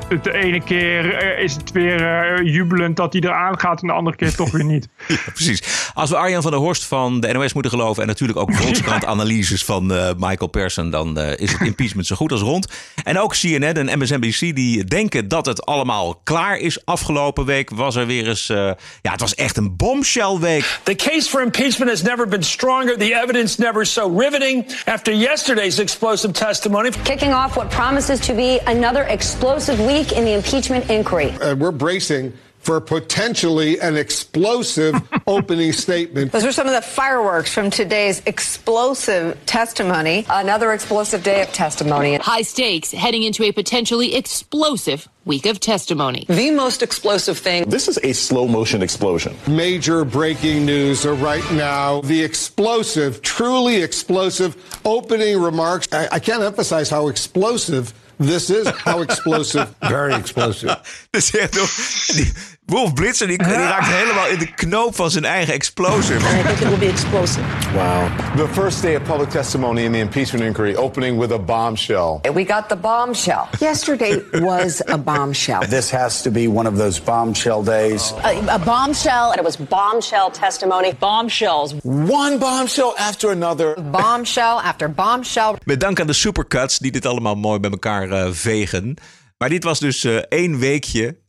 de 0.08 0.34
ene 0.34 0.64
keer 0.64 1.16
eh, 1.16 1.43
is 1.43 1.54
het 1.54 1.72
weer 1.72 2.01
eh, 2.08 2.54
jubelend 2.54 2.97
dat 2.97 3.14
hij 3.14 3.22
eraan 3.22 3.60
gaat 3.60 3.82
en 3.82 3.88
de 3.88 3.93
andere 3.93 4.16
keer 4.16 4.36
toch 4.36 4.51
weer 4.51 4.66
niet. 4.66 4.88
Ja, 5.08 5.18
precies. 5.34 5.91
Als 5.93 6.10
we 6.10 6.16
Arjan 6.18 6.41
van 6.41 6.51
der 6.51 6.60
Horst 6.60 6.84
van 6.86 7.20
de 7.20 7.34
NOS 7.34 7.54
moeten 7.54 7.72
geloven... 7.72 8.01
en 8.01 8.08
natuurlijk 8.08 8.39
ook 8.39 8.54
Volkskrant-analyses 8.62 9.66
van 9.66 9.93
eh, 9.93 10.10
Michael 10.18 10.47
Persson... 10.49 10.89
dan 10.89 11.18
eh, 11.18 11.39
is 11.39 11.51
het 11.51 11.62
impeachment 11.72 12.08
zo 12.08 12.16
goed 12.16 12.32
als 12.32 12.41
rond. 12.41 12.68
En 13.04 13.20
ook 13.20 13.34
CNN 13.34 13.64
en 13.88 13.99
MSNBC 13.99 14.39
die 14.39 14.84
denken 14.84 15.28
dat 15.28 15.45
het 15.45 15.66
allemaal 15.66 16.22
klaar 16.24 16.58
is. 16.58 16.86
Afgelopen 16.86 17.45
week 17.45 17.70
was 17.70 17.95
er 17.95 18.06
weer 18.06 18.28
eens... 18.28 18.49
eh, 18.49 18.72
ja, 19.01 19.12
het 19.12 19.20
was 19.20 19.36
echt 19.36 19.58
een 19.58 19.76
bombshell 19.76 20.38
week. 20.39 20.80
The 20.84 20.95
case 20.95 21.30
for 21.30 21.41
impeachment 21.41 21.91
has 21.91 22.01
never 22.01 22.28
been 22.28 22.43
stronger. 22.43 22.97
The 22.97 23.22
evidence 23.24 23.62
never 23.62 23.86
so 23.86 24.18
riveting. 24.18 24.66
After 24.86 25.14
yesterday's 25.14 25.80
explosive 25.80 26.34
testimony, 26.34 26.89
Kicking 27.04 27.34
off 27.34 27.56
what 27.56 27.70
promises 27.70 28.20
to 28.20 28.34
be 28.34 28.60
another 28.66 29.08
explosive 29.08 29.78
week 29.86 29.92
in 30.01 30.25
the 30.25 30.33
impeachment 30.33 30.89
inquiry. 30.89 31.35
And 31.41 31.61
we're 31.61 31.71
bracing 31.71 32.33
for 32.63 32.79
potentially 32.79 33.77
an 33.79 33.97
explosive 33.97 34.95
opening 35.27 35.73
statement. 35.73 36.31
Those 36.31 36.45
are 36.45 36.51
some 36.51 36.65
of 36.65 36.73
the 36.73 36.81
fireworks 36.81 37.53
from 37.53 37.69
today's 37.69 38.21
explosive 38.25 39.37
testimony. 39.45 40.25
Another 40.29 40.71
explosive 40.71 41.23
day 41.23 41.41
of 41.41 41.51
testimony. 41.51 42.15
High 42.15 42.41
stakes 42.41 42.91
heading 42.91 43.23
into 43.23 43.43
a 43.43 43.51
potentially 43.51 44.15
explosive 44.15 45.09
week 45.25 45.45
of 45.45 45.59
testimony. 45.59 46.25
The 46.29 46.51
most 46.51 46.81
explosive 46.81 47.37
thing. 47.37 47.69
This 47.69 47.89
is 47.89 47.99
a 48.01 48.13
slow 48.13 48.47
motion 48.47 48.81
explosion. 48.81 49.35
Major 49.47 50.05
breaking 50.05 50.65
news 50.65 51.05
right 51.05 51.43
now. 51.51 52.01
The 52.01 52.23
explosive, 52.23 53.21
truly 53.21 53.81
explosive 53.83 54.55
opening 54.85 55.41
remarks. 55.41 55.87
I, 55.91 56.07
I 56.13 56.19
can't 56.19 56.43
emphasize 56.43 56.89
how 56.89 57.09
explosive 57.09 57.93
this 58.26 58.49
is. 58.49 58.67
How 58.67 59.01
explosive. 59.01 59.67
Very 59.82 60.13
explosive. 60.13 60.69
Toch, 61.51 61.69
die 62.07 62.32
Wolf 62.66 62.93
Blitzer 62.93 63.28
die, 63.28 63.38
die 63.38 63.53
raakt 63.53 63.88
helemaal 63.88 64.28
in 64.28 64.39
de 64.39 64.53
knoop 64.53 64.95
van 64.95 65.11
zijn 65.11 65.26
eigen 65.26 65.53
explosive. 65.53 66.20
I 66.20 66.43
think 66.43 66.59
it 66.59 66.68
will 66.68 66.78
be 66.78 66.88
explosive. 66.88 67.41
Wow. 67.74 68.07
The 68.36 68.47
first 68.61 68.82
day 68.82 68.95
of 68.95 69.03
public 69.03 69.30
testimony 69.30 69.84
in 69.84 69.91
the 69.91 69.97
impeachment 69.97 70.45
inquiry 70.45 70.76
opening 70.76 71.20
with 71.20 71.32
a 71.32 71.39
bombshell. 71.39 72.20
We 72.34 72.45
got 72.45 72.70
the 72.70 72.76
bombshell. 72.76 73.47
Yesterday 73.59 74.22
was 74.32 74.82
a 74.88 74.97
bombshell. 74.97 75.59
This 75.68 75.91
has 75.91 76.22
to 76.22 76.32
be 76.32 76.47
one 76.47 76.70
of 76.70 76.78
those 76.78 77.01
bombshell 77.03 77.64
days. 77.64 78.14
A, 78.24 78.53
a 78.53 78.59
bombshell. 78.59 79.32
It 79.34 79.43
was 79.43 79.57
bombshell 79.57 80.32
testimony. 80.32 80.93
Bombshells. 80.99 81.74
One 81.84 82.38
bombshell 82.38 82.93
after 82.97 83.32
another. 83.32 83.76
Bombshell 83.91 84.59
after 84.64 84.89
bombshell. 84.89 85.55
Met 85.64 85.80
dank 85.80 85.99
aan 85.99 86.07
de 86.07 86.14
supercuts 86.14 86.78
die 86.78 86.91
dit 86.91 87.05
allemaal 87.05 87.36
mooi 87.36 87.59
bij 87.59 87.72
elkaar 87.72 88.09
eh, 88.09 88.28
vegen. 88.32 88.97
Maar 89.38 89.49
dit 89.49 89.64
was 89.64 89.80
dus 89.80 90.03
eh, 90.03 90.16
één 90.16 90.59
weekje 90.59 91.22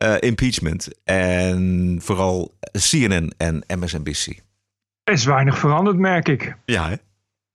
eh, 0.00 0.14
impeachment. 0.20 0.88
En 1.04 1.98
vooral 2.02 2.54
CNN 2.72 3.32
en 3.36 3.64
MSNBC. 3.78 4.26
Er 5.04 5.12
is 5.12 5.24
weinig 5.24 5.58
veranderd, 5.58 5.96
merk 5.96 6.28
ik. 6.28 6.56
Ja, 6.64 6.88
hè? 6.88 6.94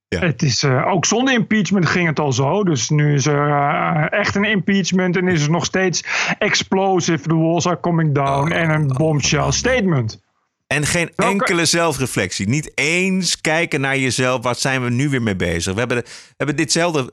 Het 0.08 0.42
is, 0.42 0.62
eh, 0.62 0.86
ook 0.86 1.06
zonder 1.06 1.34
impeachment 1.34 1.86
ging 1.86 2.06
het 2.08 2.18
al 2.18 2.32
zo. 2.32 2.64
Dus 2.64 2.88
nu 2.88 3.14
is 3.14 3.26
er 3.26 3.48
eh, 3.50 4.18
echt 4.18 4.34
een 4.34 4.44
impeachment 4.44 5.16
en 5.16 5.28
is 5.28 5.42
er 5.42 5.50
nog 5.50 5.64
steeds 5.64 6.04
explosive, 6.38 7.28
the 7.28 7.34
walls 7.36 7.66
are 7.66 7.80
coming 7.80 8.14
down 8.14 8.50
en 8.52 8.70
een 8.70 8.86
bombshell 8.86 9.50
statement. 9.52 10.24
En 10.66 10.86
geen 10.86 11.10
enkele 11.16 11.64
zelfreflectie. 11.64 12.48
Niet 12.48 12.70
eens 12.74 13.40
kijken 13.40 13.80
naar 13.80 13.98
jezelf. 13.98 14.42
Wat 14.42 14.58
zijn 14.60 14.82
we 14.82 14.90
nu 14.90 15.08
weer 15.08 15.22
mee 15.22 15.36
bezig? 15.36 15.72
We 15.72 15.78
hebben, 15.78 15.96
de- 15.96 16.10
hebben 16.36 16.56
ditzelfde, 16.56 17.12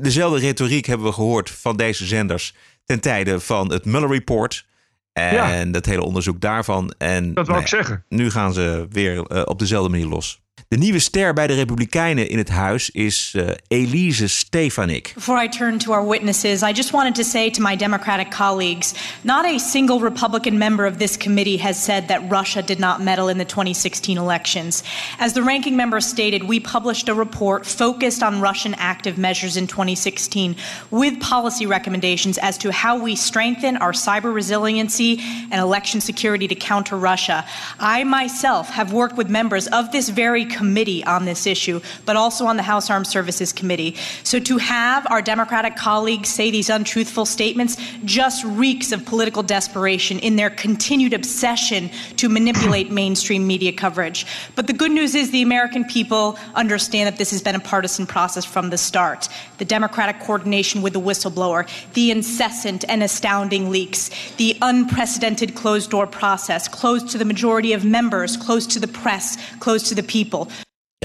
dezelfde 0.00 0.38
retoriek 0.38 0.86
hebben 0.86 1.06
we 1.06 1.12
gehoord 1.12 1.50
van 1.50 1.76
deze 1.76 2.04
zenders. 2.06 2.54
Ten 2.84 3.00
tijde 3.00 3.40
van 3.40 3.72
het 3.72 3.84
Mueller 3.84 4.10
Report. 4.10 4.66
En 5.12 5.34
Ja. 5.34 5.64
dat 5.64 5.86
hele 5.86 6.02
onderzoek 6.02 6.40
daarvan. 6.40 6.94
En, 6.98 7.34
Dat 7.34 7.46
wou 7.46 7.60
ik 7.60 7.70
nou 7.70 7.82
ja, 7.82 7.84
zeggen. 7.86 8.04
Nu 8.08 8.30
gaan 8.30 8.52
ze 8.52 8.86
weer 8.90 9.22
eh, 9.26 9.42
op 9.44 9.58
dezelfde 9.58 9.90
manier 9.90 10.06
los. 10.06 10.42
De 10.74 10.80
nieuwe 10.80 10.98
ster 10.98 11.32
bij 11.32 11.46
de 11.46 11.54
Republikeinen 11.54 12.28
in 12.28 12.38
het 12.38 12.48
huis 12.48 12.90
is 12.90 13.34
eh, 13.36 13.48
Elise 13.68 14.28
Stefanik. 14.28 15.12
Before 15.14 15.44
I 15.44 15.48
turn 15.48 15.78
to 15.78 15.92
our 15.92 16.08
witnesses, 16.08 16.62
I 16.62 16.72
just 16.72 16.90
wanted 16.90 17.14
to 17.14 17.22
say 17.22 17.50
to 17.50 17.62
my 17.62 17.76
Democratic 17.76 18.30
colleagues 18.30 18.94
not 19.22 19.44
a 19.44 19.58
single 19.58 20.00
Republican 20.00 20.58
member 20.58 20.86
of 20.86 20.96
this 20.96 21.16
committee 21.16 21.58
has 21.58 21.84
said 21.84 22.08
that 22.08 22.20
Russia 22.30 22.62
did 22.62 22.78
not 22.78 23.00
meddle 23.00 23.30
in 23.30 23.38
the 23.38 23.44
2016 23.44 24.18
elections. 24.18 24.82
As 25.18 25.32
the 25.32 25.42
ranking 25.42 25.76
member 25.76 26.00
stated, 26.00 26.42
we 26.42 26.60
published 26.60 27.08
a 27.08 27.14
report 27.14 27.66
focused 27.66 28.22
on 28.22 28.42
Russian 28.42 28.74
active 28.74 29.16
measures 29.16 29.56
in 29.56 29.66
2016 29.66 30.56
with 30.90 31.20
policy 31.20 31.66
recommendations 31.66 32.38
as 32.38 32.58
to 32.58 32.70
how 32.72 32.98
we 33.04 33.14
strengthen 33.14 33.76
our 33.76 33.92
cyber 33.92 34.34
resiliency 34.34 35.20
and 35.52 35.60
election 35.60 36.00
security 36.00 36.48
to 36.48 36.56
counter 36.56 36.96
Russia. 36.96 37.44
I 37.78 38.04
myself 38.04 38.70
have 38.70 38.92
worked 38.92 39.16
with 39.16 39.30
members 39.30 39.68
of 39.68 39.92
this 39.92 40.08
very 40.08 40.44
committee 40.44 40.63
on 41.04 41.24
this 41.24 41.46
issue, 41.46 41.80
but 42.06 42.16
also 42.16 42.46
on 42.46 42.56
the 42.56 42.62
House 42.62 42.90
Armed 42.90 43.06
Services 43.06 43.52
Committee. 43.52 43.96
So 44.22 44.38
to 44.40 44.58
have 44.58 45.06
our 45.10 45.22
Democratic 45.22 45.76
colleagues 45.76 46.28
say 46.28 46.50
these 46.50 46.70
untruthful 46.70 47.26
statements 47.26 47.76
just 48.04 48.44
reeks 48.44 48.92
of 48.92 49.04
political 49.04 49.42
desperation 49.42 50.18
in 50.18 50.36
their 50.36 50.50
continued 50.50 51.12
obsession 51.12 51.90
to 52.16 52.28
manipulate 52.28 52.90
mainstream 53.02 53.46
media 53.46 53.72
coverage. 53.72 54.26
But 54.54 54.66
the 54.66 54.72
good 54.72 54.92
news 54.92 55.14
is 55.14 55.30
the 55.30 55.42
American 55.42 55.84
people 55.84 56.38
understand 56.54 57.06
that 57.06 57.18
this 57.18 57.30
has 57.30 57.42
been 57.42 57.54
a 57.54 57.60
partisan 57.60 58.06
process 58.06 58.44
from 58.44 58.70
the 58.70 58.78
start. 58.78 59.28
The 59.58 59.64
Democratic 59.64 60.20
coordination 60.20 60.82
with 60.82 60.92
the 60.92 61.00
whistleblower, 61.00 61.68
the 61.94 62.10
incessant 62.10 62.84
and 62.88 63.02
astounding 63.02 63.70
leaks, 63.70 64.10
the 64.36 64.56
unprecedented 64.62 65.54
closed 65.54 65.90
door 65.90 66.06
process, 66.06 66.68
closed 66.68 67.10
to 67.10 67.18
the 67.18 67.24
majority 67.24 67.72
of 67.72 67.84
members, 67.84 68.36
closed 68.36 68.70
to 68.72 68.80
the 68.80 68.88
press, 68.88 69.36
closed 69.60 69.86
to 69.86 69.94
the 69.94 70.02
people. 70.02 70.48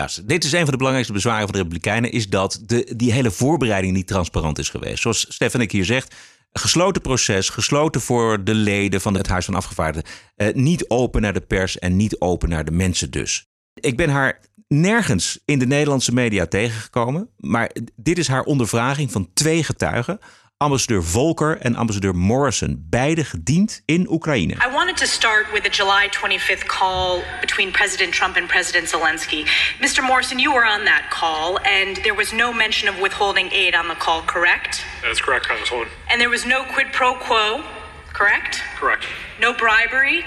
Dit 0.07 0.43
is 0.43 0.51
een 0.51 0.59
van 0.59 0.71
de 0.71 0.77
belangrijkste 0.77 1.13
bezwaren 1.13 1.43
van 1.43 1.51
de 1.51 1.57
Republikeinen, 1.57 2.11
is 2.11 2.29
dat 2.29 2.61
de, 2.65 2.93
die 2.95 3.11
hele 3.11 3.31
voorbereiding 3.31 3.93
niet 3.93 4.07
transparant 4.07 4.57
is 4.57 4.69
geweest. 4.69 5.01
Zoals 5.01 5.25
Stefanik 5.29 5.71
hier 5.71 5.85
zegt, 5.85 6.15
gesloten 6.51 7.01
proces, 7.01 7.49
gesloten 7.49 8.01
voor 8.01 8.43
de 8.43 8.53
leden 8.53 9.01
van 9.01 9.13
het 9.13 9.27
Huis 9.27 9.45
van 9.45 9.55
Afgevaardigden. 9.55 10.11
Eh, 10.35 10.53
niet 10.53 10.89
open 10.89 11.21
naar 11.21 11.33
de 11.33 11.41
pers 11.41 11.79
en 11.79 11.95
niet 11.95 12.19
open 12.19 12.49
naar 12.49 12.65
de 12.65 12.71
mensen 12.71 13.11
dus. 13.11 13.47
Ik 13.73 13.97
ben 13.97 14.09
haar 14.09 14.39
nergens 14.67 15.39
in 15.45 15.59
de 15.59 15.67
Nederlandse 15.67 16.13
media 16.13 16.45
tegengekomen, 16.45 17.29
maar 17.37 17.71
dit 17.95 18.17
is 18.17 18.27
haar 18.27 18.43
ondervraging 18.43 19.11
van 19.11 19.29
twee 19.33 19.63
getuigen. 19.63 20.19
Ambassadeur 20.63 21.01
Volker 21.01 21.57
en 21.61 21.75
ambassadeur 21.77 22.13
Morrison, 22.13 22.75
beide 22.89 23.23
gediend 23.23 23.81
in 23.85 24.05
Oekraïne. 24.09 24.57
I 24.59 24.67
wanted 24.67 24.97
to 24.97 25.07
start 25.07 25.45
with 25.53 25.63
the 25.63 25.69
July 25.69 26.09
25th 26.11 26.67
call 26.67 27.23
between 27.39 27.71
President 27.71 28.13
Trump 28.13 28.35
and 28.35 28.49
President 28.49 28.89
Zelensky. 28.89 29.45
Mr. 29.79 30.03
Morrison, 30.03 30.37
you 30.37 30.51
were 30.53 30.65
on 30.65 30.83
that 30.83 31.09
call, 31.11 31.59
and 31.63 31.95
there 32.03 32.13
was 32.13 32.33
no 32.33 32.51
mention 32.51 32.89
of 32.89 32.99
withholding 32.99 33.49
aid 33.53 33.73
on 33.73 33.87
the 33.87 33.95
call, 33.95 34.21
correct? 34.23 34.83
That's 35.01 35.21
correct, 35.21 35.45
Congresswoman. 35.47 35.87
And 36.09 36.19
there 36.19 36.29
was 36.29 36.45
no 36.45 36.65
quid 36.65 36.87
pro 36.91 37.13
quo, 37.13 37.63
correct? 38.11 38.61
Correct. 38.75 39.05
No 39.39 39.53
bribery, 39.53 40.25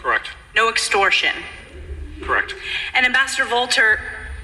Correct. 0.00 0.28
no 0.54 0.68
extortion. 0.68 1.34
Correct. 2.22 2.54
And 2.94 3.04
Ambassador 3.04 3.44
Volter, 3.50 3.98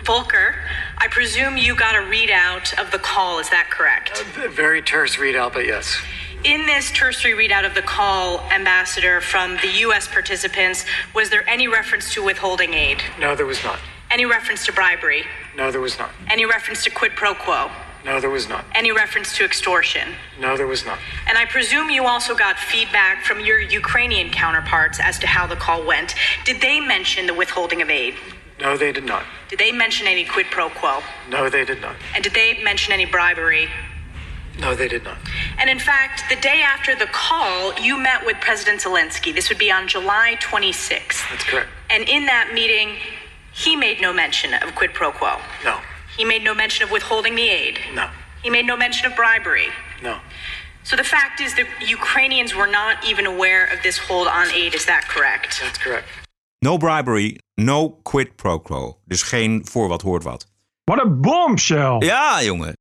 Volker, 0.05 0.57
I 1.03 1.09
presume 1.09 1.57
you 1.57 1.75
got 1.75 1.95
a 1.95 2.01
readout 2.01 2.79
of 2.79 2.91
the 2.91 2.99
call, 2.99 3.39
is 3.39 3.49
that 3.49 3.71
correct? 3.71 4.23
A 4.37 4.49
very 4.51 4.83
terse 4.83 5.17
readout, 5.17 5.55
but 5.55 5.65
yes. 5.65 5.99
In 6.45 6.67
this 6.67 6.91
tertiary 6.91 7.49
readout 7.49 7.65
of 7.65 7.75
the 7.75 7.81
call, 7.81 8.41
Ambassador, 8.51 9.23
from 9.23 9.57
the 9.63 9.69
U.S. 9.81 10.07
participants, 10.07 10.85
was 11.15 11.31
there 11.31 11.49
any 11.49 11.69
reference 11.69 12.13
to 12.13 12.23
withholding 12.23 12.75
aid? 12.75 13.03
No, 13.19 13.35
there 13.35 13.47
was 13.47 13.65
not. 13.65 13.79
Any 14.11 14.27
reference 14.27 14.67
to 14.67 14.73
bribery? 14.73 15.25
No, 15.57 15.71
there 15.71 15.81
was 15.81 15.99
not. 15.99 16.11
Any 16.29 16.45
reference 16.45 16.85
to 16.85 16.91
quid 16.91 17.13
pro 17.13 17.35
quo? 17.35 17.71
No, 18.05 18.21
there 18.21 18.31
was 18.31 18.49
not. 18.49 18.67
Any 18.75 18.93
reference 18.93 19.35
to 19.37 19.45
extortion? 19.45 20.09
No, 20.39 20.57
there 20.57 20.67
was 20.67 20.85
not. 20.85 20.99
And 21.27 21.39
I 21.39 21.47
presume 21.47 21.89
you 21.91 22.05
also 22.05 22.35
got 22.35 22.59
feedback 22.59 23.25
from 23.25 23.41
your 23.41 23.59
Ukrainian 23.59 24.31
counterparts 24.31 25.01
as 25.01 25.19
to 25.21 25.27
how 25.27 25.47
the 25.47 25.57
call 25.57 25.87
went. 25.87 26.15
Did 26.45 26.61
they 26.61 26.79
mention 26.81 27.27
the 27.27 27.35
withholding 27.35 27.81
of 27.81 27.89
aid? 27.89 28.17
No, 28.61 28.77
they 28.77 28.93
did 28.93 29.05
not. 29.05 29.25
Did 29.49 29.59
they 29.59 29.73
mention 29.73 30.07
any 30.07 30.25
quid 30.25 30.47
pro 30.51 30.69
quo? 30.69 31.01
No, 31.29 31.49
they 31.49 31.65
did 31.65 31.81
not. 31.81 31.97
And 32.15 32.23
did 32.23 32.35
they 32.35 32.63
mention 32.63 32.93
any 32.93 33.07
bribery? 33.07 33.69
No, 34.59 34.75
they 34.75 34.89
did 34.89 35.05
not. 35.05 35.17
And 35.59 35.71
in 35.71 35.79
fact, 35.79 36.25
the 36.29 36.37
day 36.37 36.63
after 36.63 36.95
the 36.95 37.07
call, 37.07 37.73
you 37.81 37.99
met 37.99 38.27
with 38.27 38.37
President 38.41 38.81
Zelensky. 38.83 39.35
This 39.35 39.49
would 39.49 39.59
be 39.59 39.71
on 39.71 39.89
July 39.89 40.37
26th. 40.41 41.23
That's 41.31 41.45
correct. 41.45 41.69
And 41.89 42.07
in 42.09 42.27
that 42.27 42.51
meeting, 42.53 42.97
he 43.53 43.77
made 43.77 44.01
no 44.01 44.13
mention 44.13 44.53
of 44.55 44.75
quid 44.75 44.93
pro 44.93 45.13
quo. 45.13 45.39
No. 45.65 45.79
He 46.17 46.25
made 46.25 46.45
no 46.45 46.55
mention 46.55 46.85
of 46.85 46.91
withholding 46.91 47.35
the 47.35 47.49
aid. 47.49 47.79
No. 47.95 48.11
He 48.43 48.51
made 48.51 48.67
no 48.67 48.77
mention 48.77 49.07
of 49.07 49.17
bribery. 49.17 49.69
No. 50.03 50.19
So 50.83 50.97
the 50.97 51.05
fact 51.05 51.41
is 51.41 51.55
that 51.55 51.67
Ukrainians 51.87 52.55
were 52.55 52.67
not 52.67 53.05
even 53.07 53.27
aware 53.27 53.67
of 53.67 53.83
this 53.83 53.97
hold 53.97 54.29
on 54.29 54.51
aid. 54.51 54.75
Is 54.75 54.87
that 54.87 55.07
correct? 55.09 55.61
That's 55.63 55.79
correct. 55.79 56.07
No 56.65 56.77
bribery, 56.77 57.39
no 57.55 57.91
quid 58.03 58.37
pro 58.37 58.59
quo. 58.59 58.99
Dus 59.05 59.23
geen 59.23 59.67
voor 59.71 59.89
wat 59.89 60.03
hoort 60.03 60.23
wat. 60.23 60.47
Wat 60.85 61.05
een 61.05 61.21
bombshell. 61.21 61.97
Ja, 61.99 62.43
jongen. 62.43 62.77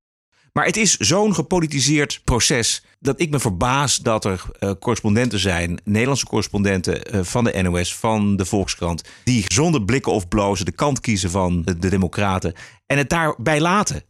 Maar 0.54 0.66
het 0.66 0.78
is 0.78 0.98
zo'n 0.98 1.34
gepolitiseerd 1.34 2.22
proces 2.24 2.84
dat 3.00 3.20
ik 3.20 3.30
me 3.30 3.40
verbaas 3.40 3.98
dat 3.98 4.26
er 4.26 4.42
uh, 4.60 4.72
correspondenten 4.80 5.40
zijn, 5.40 5.80
Nederlandse 5.84 6.26
correspondenten 6.26 7.16
uh, 7.16 7.24
van 7.24 7.44
de 7.44 7.62
NOS, 7.62 7.96
van 7.96 8.36
de 8.36 8.46
Volkskrant, 8.46 9.04
die 9.24 9.46
zonder 9.48 9.84
blikken 9.84 10.12
of 10.12 10.28
blozen 10.28 10.66
de 10.66 10.72
kant 10.72 11.00
kiezen 11.00 11.30
van 11.30 11.62
de, 11.62 11.78
de 11.78 11.90
Democraten 11.90 12.54
en 12.86 12.98
het 12.98 13.10
daarbij 13.10 13.62
laten. 13.62 14.04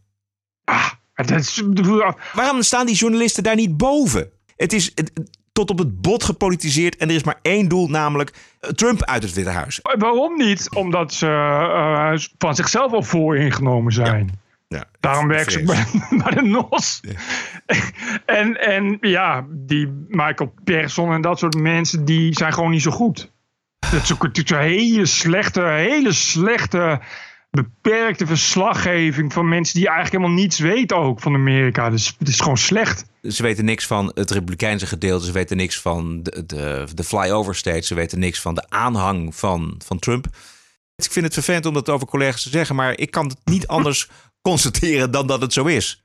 Ah, 0.64 0.90
dat 1.14 1.30
is... 1.30 1.62
Waarom 2.32 2.62
staan 2.62 2.86
die 2.86 2.94
journalisten 2.94 3.42
daar 3.42 3.56
niet 3.56 3.76
boven? 3.76 4.30
Het 4.56 4.72
is 4.72 4.92
het, 4.94 5.12
tot 5.60 5.70
op 5.70 5.78
het 5.78 6.00
bot 6.00 6.24
gepolitiseerd 6.24 6.96
en 6.96 7.08
er 7.08 7.14
is 7.14 7.24
maar 7.24 7.38
één 7.42 7.68
doel, 7.68 7.88
namelijk 7.88 8.32
uh, 8.60 8.70
Trump 8.70 9.04
uit 9.04 9.22
het 9.22 9.32
Witte 9.32 9.50
Huis. 9.50 9.80
Waarom 9.98 10.36
niet? 10.36 10.74
Omdat 10.74 11.12
ze 11.12 12.28
van 12.38 12.54
zichzelf 12.54 12.92
al 12.92 13.02
vooringenomen 13.02 13.92
zijn. 13.92 14.26
Ja. 14.32 14.38
Ja, 14.76 14.84
Daarom 15.00 15.28
werken 15.28 15.52
ze 15.52 15.62
bij, 15.62 15.86
bij 16.22 16.34
de 16.34 16.42
NOS. 16.42 17.00
Ja. 17.02 17.12
en, 18.40 18.60
en 18.60 18.98
ja, 19.00 19.46
die 19.48 20.04
Michael 20.08 20.54
Persson 20.64 21.12
en 21.12 21.20
dat 21.20 21.38
soort 21.38 21.54
mensen, 21.54 22.04
die 22.04 22.34
zijn 22.34 22.52
gewoon 22.52 22.70
niet 22.70 22.82
zo 22.82 22.90
goed. 22.90 23.30
Dat 23.78 24.02
is 24.02 24.50
een 24.50 24.58
hele 24.58 25.06
slechte, 25.06 25.62
hele 25.62 26.12
slechte, 26.12 27.00
beperkte 27.50 28.26
verslaggeving 28.26 29.32
van 29.32 29.48
mensen 29.48 29.74
die 29.74 29.88
eigenlijk 29.88 30.16
helemaal 30.16 30.42
niets 30.42 30.58
weten 30.58 30.96
ook 30.96 31.20
van 31.20 31.34
Amerika. 31.34 31.90
Dus 31.90 32.14
het 32.18 32.28
is 32.28 32.40
gewoon 32.40 32.56
slecht. 32.56 33.04
Ze 33.22 33.42
weten 33.42 33.64
niks 33.64 33.86
van 33.86 34.12
het 34.14 34.30
Republikeinse 34.30 34.86
gedeelte. 34.86 35.24
Ze 35.24 35.32
weten 35.32 35.56
niks 35.56 35.80
van 35.80 36.22
de, 36.22 36.46
de, 36.46 36.86
de 36.94 37.04
flyover 37.04 37.54
state. 37.54 37.86
Ze 37.86 37.94
weten 37.94 38.18
niks 38.18 38.40
van 38.40 38.54
de 38.54 38.64
aanhang 38.68 39.34
van, 39.34 39.80
van 39.84 39.98
Trump. 39.98 40.26
Ik 40.96 41.12
vind 41.12 41.24
het 41.24 41.34
vervelend 41.34 41.66
om 41.66 41.74
dat 41.74 41.88
over 41.88 42.06
collega's 42.06 42.42
te 42.42 42.48
zeggen, 42.48 42.76
maar 42.76 42.98
ik 42.98 43.10
kan 43.10 43.26
het 43.26 43.38
niet 43.44 43.66
anders 43.66 44.08
constateren 44.48 45.10
dan 45.10 45.26
dat 45.26 45.40
het 45.40 45.52
zo 45.52 45.64
is. 45.64 46.04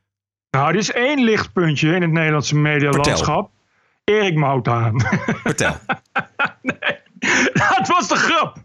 Nou, 0.49 0.69
er 0.69 0.75
is 0.75 0.91
één 0.91 1.23
lichtpuntje 1.23 1.95
in 1.95 2.01
het 2.01 2.11
Nederlandse 2.11 2.55
medialandschap. 2.55 3.51
Erik 4.03 4.35
Mouthaan. 4.35 5.01
Vertel. 5.43 5.77
nee, 6.61 6.99
dat 7.53 7.87
was 7.87 8.07
de 8.07 8.15
grap. 8.15 8.64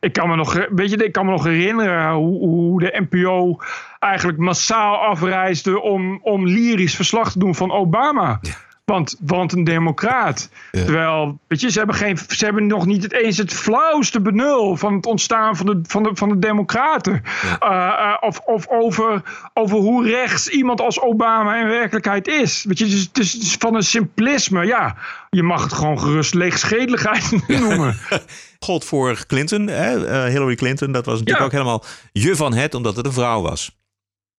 Ik 0.00 0.12
kan 0.12 0.28
me 0.28 0.36
nog, 0.36 0.66
weet 0.70 0.90
je, 0.90 0.96
ik 0.96 1.12
kan 1.12 1.24
me 1.24 1.30
nog 1.30 1.44
herinneren 1.44 2.12
hoe, 2.12 2.38
hoe 2.38 2.80
de 2.80 3.06
NPO 3.10 3.56
eigenlijk 3.98 4.38
massaal 4.38 4.96
afreisde 4.96 5.80
om, 5.80 6.18
om 6.22 6.46
lyrisch 6.46 6.96
verslag 6.96 7.32
te 7.32 7.38
doen 7.38 7.54
van 7.54 7.72
Obama. 7.72 8.38
Ja. 8.40 8.52
Want, 8.84 9.16
want 9.20 9.52
een 9.52 9.64
democraat. 9.64 10.48
Ja. 10.70 10.84
Terwijl, 10.84 11.38
weet 11.46 11.60
je, 11.60 11.70
ze 11.70 11.78
hebben, 11.78 11.96
geen, 11.96 12.18
ze 12.28 12.44
hebben 12.44 12.66
nog 12.66 12.86
niet 12.86 13.02
het 13.02 13.12
eens 13.12 13.38
het 13.38 13.52
flauwste 13.52 14.20
benul 14.20 14.76
van 14.76 14.94
het 14.94 15.06
ontstaan 15.06 15.56
van 15.56 15.66
de, 15.66 15.80
van 15.82 16.02
de, 16.02 16.10
van 16.12 16.28
de 16.28 16.38
democraten. 16.38 17.22
Ja. 17.42 17.58
Uh, 17.62 18.06
uh, 18.06 18.16
of 18.20 18.38
of 18.38 18.68
over, 18.68 19.22
over 19.54 19.76
hoe 19.76 20.08
rechts 20.08 20.48
iemand 20.48 20.80
als 20.80 21.00
Obama 21.00 21.56
in 21.56 21.68
werkelijkheid 21.68 22.28
is. 22.28 22.64
Weet 22.64 22.78
je, 22.78 22.84
dus, 22.84 23.12
dus, 23.12 23.32
dus 23.32 23.56
van 23.58 23.74
een 23.74 23.82
simplisme. 23.82 24.66
Ja, 24.66 24.96
je 25.30 25.42
mag 25.42 25.62
het 25.62 25.72
gewoon 25.72 26.00
gerust 26.00 26.34
leegschedeligheid 26.34 27.30
noemen. 27.48 27.96
God 28.58 28.84
voor 28.84 29.26
Clinton, 29.26 29.66
hè? 29.66 29.96
Uh, 29.96 30.32
Hillary 30.32 30.54
Clinton. 30.54 30.92
Dat 30.92 31.06
was 31.06 31.18
natuurlijk 31.18 31.38
ja. 31.38 31.44
ook 31.44 31.52
helemaal 31.52 31.84
je 32.12 32.36
van 32.36 32.54
het, 32.54 32.74
omdat 32.74 32.96
het 32.96 33.06
een 33.06 33.12
vrouw 33.12 33.42
was. 33.42 33.81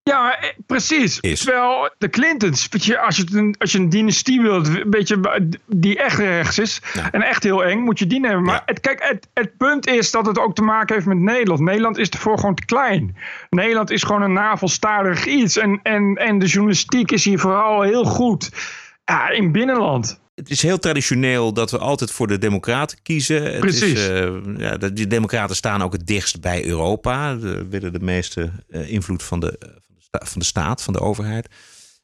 Ja, 0.03 0.39
precies. 0.65 1.19
Is. 1.19 1.43
Terwijl 1.43 1.89
de 1.97 2.09
Clintons, 2.09 2.67
je, 2.69 2.99
als, 2.99 3.17
je 3.17 3.25
een, 3.31 3.55
als 3.57 3.71
je 3.71 3.77
een 3.77 3.89
dynastie 3.89 4.41
wilt, 4.41 4.67
een 4.67 4.89
beetje 4.89 5.49
die 5.67 5.97
echt 5.97 6.17
rechts 6.17 6.59
is 6.59 6.81
ja. 6.93 7.11
en 7.11 7.21
echt 7.21 7.43
heel 7.43 7.63
eng, 7.63 7.79
moet 7.79 7.99
je 7.99 8.07
die 8.07 8.19
nemen. 8.19 8.43
Maar 8.43 8.55
ja. 8.55 8.61
het, 8.65 8.79
kijk, 8.79 9.03
het, 9.03 9.27
het, 9.33 9.57
punt 9.57 9.87
is 9.87 10.11
dat 10.11 10.25
het 10.25 10.39
ook 10.39 10.55
te 10.55 10.61
maken 10.61 10.95
heeft 10.95 11.07
met 11.07 11.17
Nederland. 11.17 11.59
Nederland 11.59 11.97
is 11.97 12.09
ervoor 12.09 12.39
gewoon 12.39 12.55
te 12.55 12.65
klein. 12.65 13.17
Nederland 13.49 13.91
is 13.91 14.03
gewoon 14.03 14.21
een 14.21 14.33
navelstarig 14.33 15.25
iets. 15.25 15.57
En, 15.57 15.79
en, 15.83 16.15
en 16.15 16.39
de 16.39 16.45
journalistiek 16.45 17.11
is 17.11 17.25
hier 17.25 17.39
vooral 17.39 17.81
heel 17.81 18.03
goed 18.03 18.49
ja, 19.05 19.29
in 19.29 19.51
binnenland. 19.51 20.21
Het 20.35 20.49
is 20.49 20.61
heel 20.61 20.79
traditioneel 20.79 21.53
dat 21.53 21.71
we 21.71 21.77
altijd 21.77 22.11
voor 22.11 22.27
de 22.27 22.37
Democraten 22.37 22.97
kiezen. 23.03 23.59
Precies. 23.59 23.81
Het 23.81 23.97
is, 23.97 24.09
uh, 24.09 24.57
ja, 24.57 24.77
de, 24.77 24.93
die 24.93 25.07
Democraten 25.07 25.55
staan 25.55 25.81
ook 25.81 25.93
het 25.93 26.07
dichtst 26.07 26.41
bij 26.41 26.65
Europa. 26.65 27.39
Ze 27.39 27.67
willen 27.69 27.93
de 27.93 27.99
meeste 27.99 28.51
uh, 28.69 28.91
invloed 28.91 29.23
van 29.23 29.39
de, 29.39 29.81
van 30.21 30.39
de 30.39 30.45
staat, 30.45 30.83
van 30.83 30.93
de 30.93 30.99
overheid. 30.99 31.47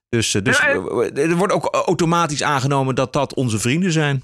Dus, 0.09 0.31
dus 0.31 0.57
ja, 0.57 0.67
en, 0.67 1.15
er 1.15 1.35
wordt 1.35 1.53
ook 1.53 1.65
automatisch 1.65 2.43
aangenomen 2.43 2.95
dat 2.95 3.13
dat 3.13 3.33
onze 3.33 3.59
vrienden 3.59 3.91
zijn. 3.91 4.23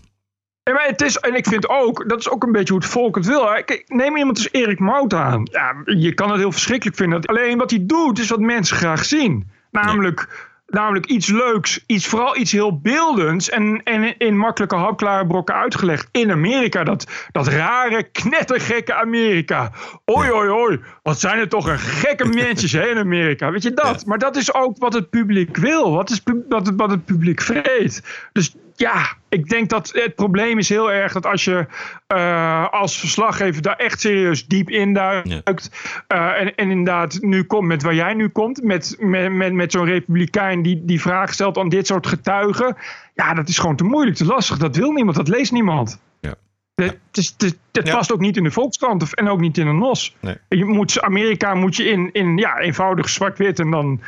Ja, 0.64 0.74
maar 0.74 0.88
het 0.88 1.02
is, 1.02 1.18
en 1.18 1.36
ik 1.36 1.48
vind 1.48 1.70
ook, 1.70 2.10
dat 2.10 2.20
is 2.20 2.30
ook 2.30 2.44
een 2.44 2.52
beetje 2.52 2.74
hoe 2.74 2.82
het 2.82 2.92
volk 2.92 3.16
het 3.16 3.26
wil. 3.26 3.46
Kijk, 3.46 3.84
neem 3.88 4.18
iemand 4.18 4.38
als 4.38 4.52
Erik 4.52 4.80
Mout 4.80 5.14
aan. 5.14 5.48
Ja, 5.52 5.76
je 5.86 6.14
kan 6.14 6.30
het 6.30 6.40
heel 6.40 6.52
verschrikkelijk 6.52 6.98
vinden. 6.98 7.26
Alleen 7.26 7.58
wat 7.58 7.70
hij 7.70 7.86
doet, 7.86 8.20
is 8.20 8.30
wat 8.30 8.40
mensen 8.40 8.78
graag 8.78 9.06
zien. 9.06 9.52
Namelijk... 9.72 10.54
Namelijk 10.68 11.06
iets 11.06 11.28
leuks, 11.28 11.84
iets, 11.86 12.08
vooral 12.08 12.38
iets 12.38 12.52
heel 12.52 12.80
beeldends 12.80 13.50
en, 13.50 13.84
en 13.84 14.18
in 14.18 14.38
makkelijke 14.38 14.76
hapklare 14.76 15.28
brokken 15.28 15.56
uitgelegd. 15.56 16.08
In 16.12 16.32
Amerika, 16.32 16.84
dat, 16.84 17.28
dat 17.32 17.48
rare, 17.48 18.04
knettergekke 18.04 18.94
Amerika. 18.94 19.72
Oi, 20.06 20.32
oi, 20.32 20.50
oi, 20.50 20.80
wat 21.04 21.20
zijn 21.20 21.40
er 21.40 21.50
toch 21.50 21.68
een 21.68 21.80
gekke 21.80 22.26
mensen 22.44 22.80
hè, 22.80 22.88
in 22.88 22.98
Amerika. 22.98 23.52
Weet 23.52 23.64
je 23.64 23.74
dat? 23.74 24.06
Maar 24.06 24.18
dat 24.18 24.36
is 24.36 24.54
ook 24.54 24.78
wat 24.78 24.94
het 24.94 25.10
publiek 25.10 25.58
wil, 25.58 25.92
wat, 25.92 26.10
is, 26.10 26.22
wat, 26.50 26.66
het, 26.66 26.76
wat 26.76 26.90
het 26.90 27.06
publiek 27.06 27.42
vreet. 27.42 28.04
Dus 28.32 28.56
ja, 28.76 29.06
ik 29.30 29.50
denk 29.50 29.70
dat 29.70 29.92
het 29.94 30.16
probleem 30.16 30.58
is 30.58 30.70
heel 30.70 30.92
erg 30.92 31.14
dat 31.14 31.26
als 31.26 31.44
je 31.44 31.66
uh, 32.14 32.70
als 32.70 33.00
verslaggever 33.00 33.62
daar 33.62 33.76
echt 33.76 34.00
serieus 34.00 34.48
diep 34.48 34.70
induikt. 34.70 35.70
Ja. 36.08 36.36
Uh, 36.36 36.42
en, 36.42 36.56
en 36.56 36.70
inderdaad 36.70 37.18
nu 37.22 37.44
komt 37.44 37.68
met 37.68 37.84
waar 37.84 37.94
jij 37.94 38.14
nu 38.14 38.30
komt, 38.30 38.64
met, 38.64 38.96
met, 39.00 39.32
met, 39.32 39.54
met 39.54 39.72
zo'n 39.72 39.86
republikein 39.86 40.62
die, 40.62 40.86
die 40.86 41.02
vraag 41.02 41.34
stelt 41.34 41.58
aan 41.58 41.70
dit 41.70 41.88
soort 41.88 42.08
getuigen. 42.08 42.78
Ja, 43.14 43.34
dat 43.34 43.48
is 43.48 43.58
gewoon 43.58 43.76
te 43.76 43.84
moeilijk, 43.84 44.16
te 44.16 44.26
lastig. 44.26 44.58
Dat 44.58 44.76
wil 44.76 44.92
niemand, 44.92 45.18
dat 45.18 45.28
leest 45.28 45.52
niemand. 45.52 46.00
Ja. 46.20 46.34
Het, 46.76 47.90
past 47.92 48.12
ook 48.12 48.20
niet 48.20 48.38
in 48.38 48.44
de 48.44 48.52
Volkskrant 48.52 49.16
en 49.16 49.30
ook 49.30 49.40
niet 49.40 49.58
in 49.58 49.68
een 49.68 49.78
NOS. 49.78 50.16
Nee. 50.20 50.38
Je 50.50 50.66
moet, 50.66 51.02
Amerika 51.02 51.54
moet 51.54 51.76
je 51.76 51.84
in, 51.84 52.10
in 52.12 52.38
ja, 52.38 52.60
eenvoudig 52.60 53.10
zwart-wit 53.10 53.60
en 53.60 53.72
dan, 53.72 54.02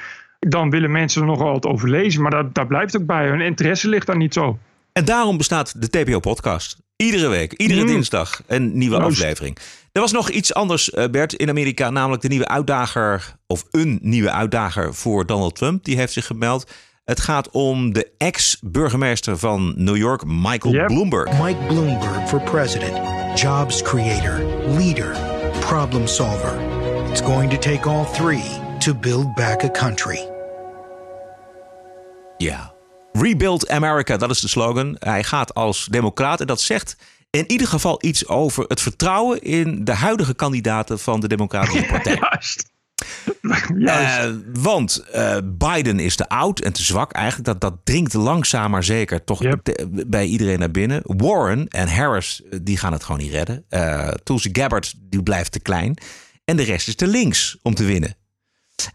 dan 0.50 0.70
willen 0.70 0.92
mensen 0.92 1.22
er 1.22 1.28
nogal 1.28 1.52
wat 1.52 1.66
over 1.66 1.90
lezen. 1.90 2.22
Maar 2.22 2.32
dat, 2.32 2.56
daar 2.56 2.68
blijft 2.68 2.98
ook 2.98 3.06
bij. 3.06 3.28
Hun 3.28 3.42
interesse 3.42 3.90
ligt 3.90 4.08
daar 4.08 4.18
niet 4.18 4.34
zo. 4.34 4.58
En 4.94 5.06
daarom 5.06 5.38
bestaat 5.38 5.82
de 5.82 5.90
TPO-podcast. 5.90 6.78
Iedere 6.96 7.28
week, 7.28 7.54
iedere 7.54 7.82
mm. 7.82 7.88
dinsdag 7.88 8.42
een 8.48 8.78
nieuwe 8.78 8.98
Juist. 8.98 9.20
aflevering. 9.20 9.58
Er 9.92 10.02
was 10.02 10.12
nog 10.12 10.30
iets 10.30 10.54
anders, 10.54 10.90
uh, 10.90 11.06
Bert, 11.12 11.34
in 11.34 11.50
Amerika. 11.50 11.90
Namelijk 11.90 12.22
de 12.22 12.28
nieuwe 12.28 12.48
uitdager, 12.48 13.36
of 13.48 13.66
een 13.72 14.00
nieuwe 14.02 14.32
uitdager 14.32 14.94
voor 14.94 15.26
Donald 15.26 15.56
Trump. 15.56 15.84
Die 15.84 15.98
heeft 15.98 16.14
zich 16.14 16.26
gemeld. 16.26 16.72
Het 17.04 17.20
gaat 17.20 17.50
om 17.52 17.94
de 17.94 18.12
ex-burgemeester 18.18 19.38
van 19.38 19.74
New 19.76 19.98
York, 19.98 20.26
Michael 20.26 20.74
Yep. 20.74 20.88
Bloomberg. 20.88 21.44
Mike 21.44 21.66
Bloomberg 21.68 22.28
for 22.28 22.42
president. 22.42 22.98
Jobs 23.40 23.82
creator, 23.82 24.46
leader, 24.68 25.16
problem 25.60 26.08
solver. 26.08 26.54
It's 27.10 27.22
going 27.22 27.50
to 27.50 27.58
take 27.58 27.90
all 27.90 28.06
three 28.06 28.44
to 28.80 28.94
build 28.94 29.36
back 29.36 29.64
a 29.64 29.70
country. 29.70 30.37
Ja, 32.38 32.74
Rebuild 33.12 33.70
America, 33.70 34.18
dat 34.18 34.30
is 34.30 34.40
de 34.40 34.48
slogan. 34.48 34.96
Hij 35.00 35.24
gaat 35.24 35.54
als 35.54 35.86
democraat 35.86 36.42
en 36.42 36.48
dat 36.48 36.62
zegt 36.62 36.96
in 37.30 37.52
ieder 37.52 37.68
geval 37.68 37.98
iets 38.02 38.28
over 38.28 38.66
het 38.68 38.82
vertrouwen 38.82 39.42
in 39.42 39.84
de 39.84 39.94
huidige 39.94 40.34
kandidaten 40.34 41.00
van 41.00 41.20
de 41.20 41.28
Democratische 41.28 41.86
Partij. 41.92 42.16
Juist. 42.16 42.66
Uh, 43.78 44.26
want 44.54 45.06
uh, 45.16 45.38
Biden 45.44 46.00
is 46.00 46.16
te 46.16 46.30
oud 46.30 46.60
en 46.60 46.74
te 46.74 46.84
zwak 46.84 47.12
eigenlijk. 47.12 47.46
Dat, 47.46 47.62
dat 47.62 47.86
dringt 47.86 48.14
langzaam 48.14 48.72
maar 48.72 48.84
zeker 48.84 49.24
toch 49.24 49.44
yep. 49.44 49.88
bij 50.08 50.26
iedereen 50.26 50.60
naar 50.60 50.72
binnen. 50.72 51.02
Warren 51.04 51.68
en 51.68 51.88
Harris 51.88 52.42
die 52.62 52.78
gaan 52.78 52.92
het 52.92 53.04
gewoon 53.04 53.22
niet 53.22 53.32
redden. 53.32 53.66
Uh, 53.70 54.08
Tulsi 54.08 54.50
Gabbard 54.52 54.94
die 55.00 55.24
blijft 55.24 55.52
te 55.52 55.60
klein. 55.60 55.98
En 56.46 56.58
de 56.58 56.64
rest 56.64 56.88
is 56.88 56.96
te 56.96 57.08
links 57.08 57.58
om 57.62 57.76
te 57.76 57.84
winnen. 57.84 58.16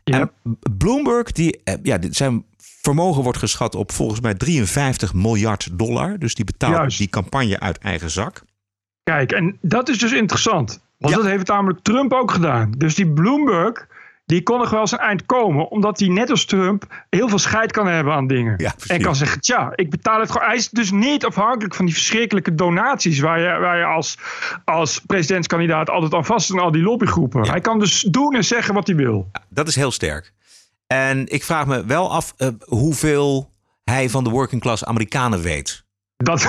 Yep. 0.05 0.33
En 0.45 0.59
Bloomberg, 0.77 1.33
die, 1.33 1.61
ja, 1.83 1.99
zijn 2.11 2.45
vermogen 2.83 3.23
wordt 3.23 3.39
geschat 3.39 3.75
op 3.75 3.93
volgens 3.93 4.21
mij 4.21 4.35
53 4.35 5.15
miljard 5.15 5.69
dollar. 5.73 6.19
Dus 6.19 6.35
die 6.35 6.45
betaalt 6.45 6.77
Juist. 6.77 6.99
die 6.99 7.09
campagne 7.09 7.61
uit 7.61 7.79
eigen 7.79 8.11
zak. 8.11 8.43
Kijk, 9.03 9.33
en 9.33 9.59
dat 9.61 9.89
is 9.89 9.99
dus 9.99 10.13
interessant. 10.13 10.81
Want 10.99 11.15
ja. 11.15 11.21
dat 11.21 11.31
heeft 11.31 11.47
namelijk 11.47 11.81
Trump 11.83 12.13
ook 12.13 12.31
gedaan. 12.31 12.75
Dus 12.79 12.95
die 12.95 13.13
Bloomberg, 13.13 13.87
die 14.27 14.43
kon 14.43 14.59
nog 14.59 14.71
wel 14.71 14.81
eens 14.81 14.93
een 14.93 14.99
eind 14.99 15.27
komen. 15.27 15.71
Omdat 15.71 15.99
hij 15.99 16.09
net 16.09 16.31
als 16.31 16.45
Trump 16.45 17.05
heel 17.11 17.29
veel 17.29 17.39
scheid 17.39 17.73
kan 17.73 17.87
hebben 17.87 18.13
aan 18.13 18.27
dingen. 18.27 18.55
Ja, 18.57 18.75
en 18.87 19.01
kan 19.01 19.17
zeggen, 19.17 19.41
tja, 19.41 19.73
ik 19.75 19.91
betaal 19.91 20.21
het 20.21 20.31
gewoon. 20.31 20.47
Hij 20.47 20.57
is 20.57 20.69
dus 20.69 20.91
niet 20.91 21.25
afhankelijk 21.25 21.75
van 21.75 21.85
die 21.85 21.95
verschrikkelijke 21.95 22.55
donaties... 22.55 23.21
waar 23.21 23.41
je, 23.41 23.59
waar 23.61 23.79
je 23.79 23.85
als, 23.85 24.19
als 24.65 24.99
presidentskandidaat 24.99 25.91
altijd 25.91 26.15
aan 26.15 26.25
vast 26.25 26.51
is... 26.51 26.61
al 26.61 26.73
die 26.73 26.83
lobbygroepen. 26.83 27.45
Ja. 27.45 27.51
Hij 27.51 27.61
kan 27.61 27.79
dus 27.79 28.01
doen 28.01 28.35
en 28.35 28.45
zeggen 28.45 28.75
wat 28.75 28.87
hij 28.87 28.97
wil. 28.97 29.31
dat 29.49 29.69
is 29.69 29.77
heel 29.77 29.91
sterk. 29.91 30.33
En 30.93 31.29
ik 31.29 31.45
vraag 31.45 31.67
me 31.67 31.85
wel 31.85 32.11
af 32.11 32.35
uh, 32.39 32.49
hoeveel 32.61 33.53
hij 33.85 34.11
van 34.11 34.25
de 34.25 34.31
working 34.31 34.61
class 34.61 34.85
Amerikanen 34.85 35.43
weet. 35.43 35.85
Dat, 36.17 36.43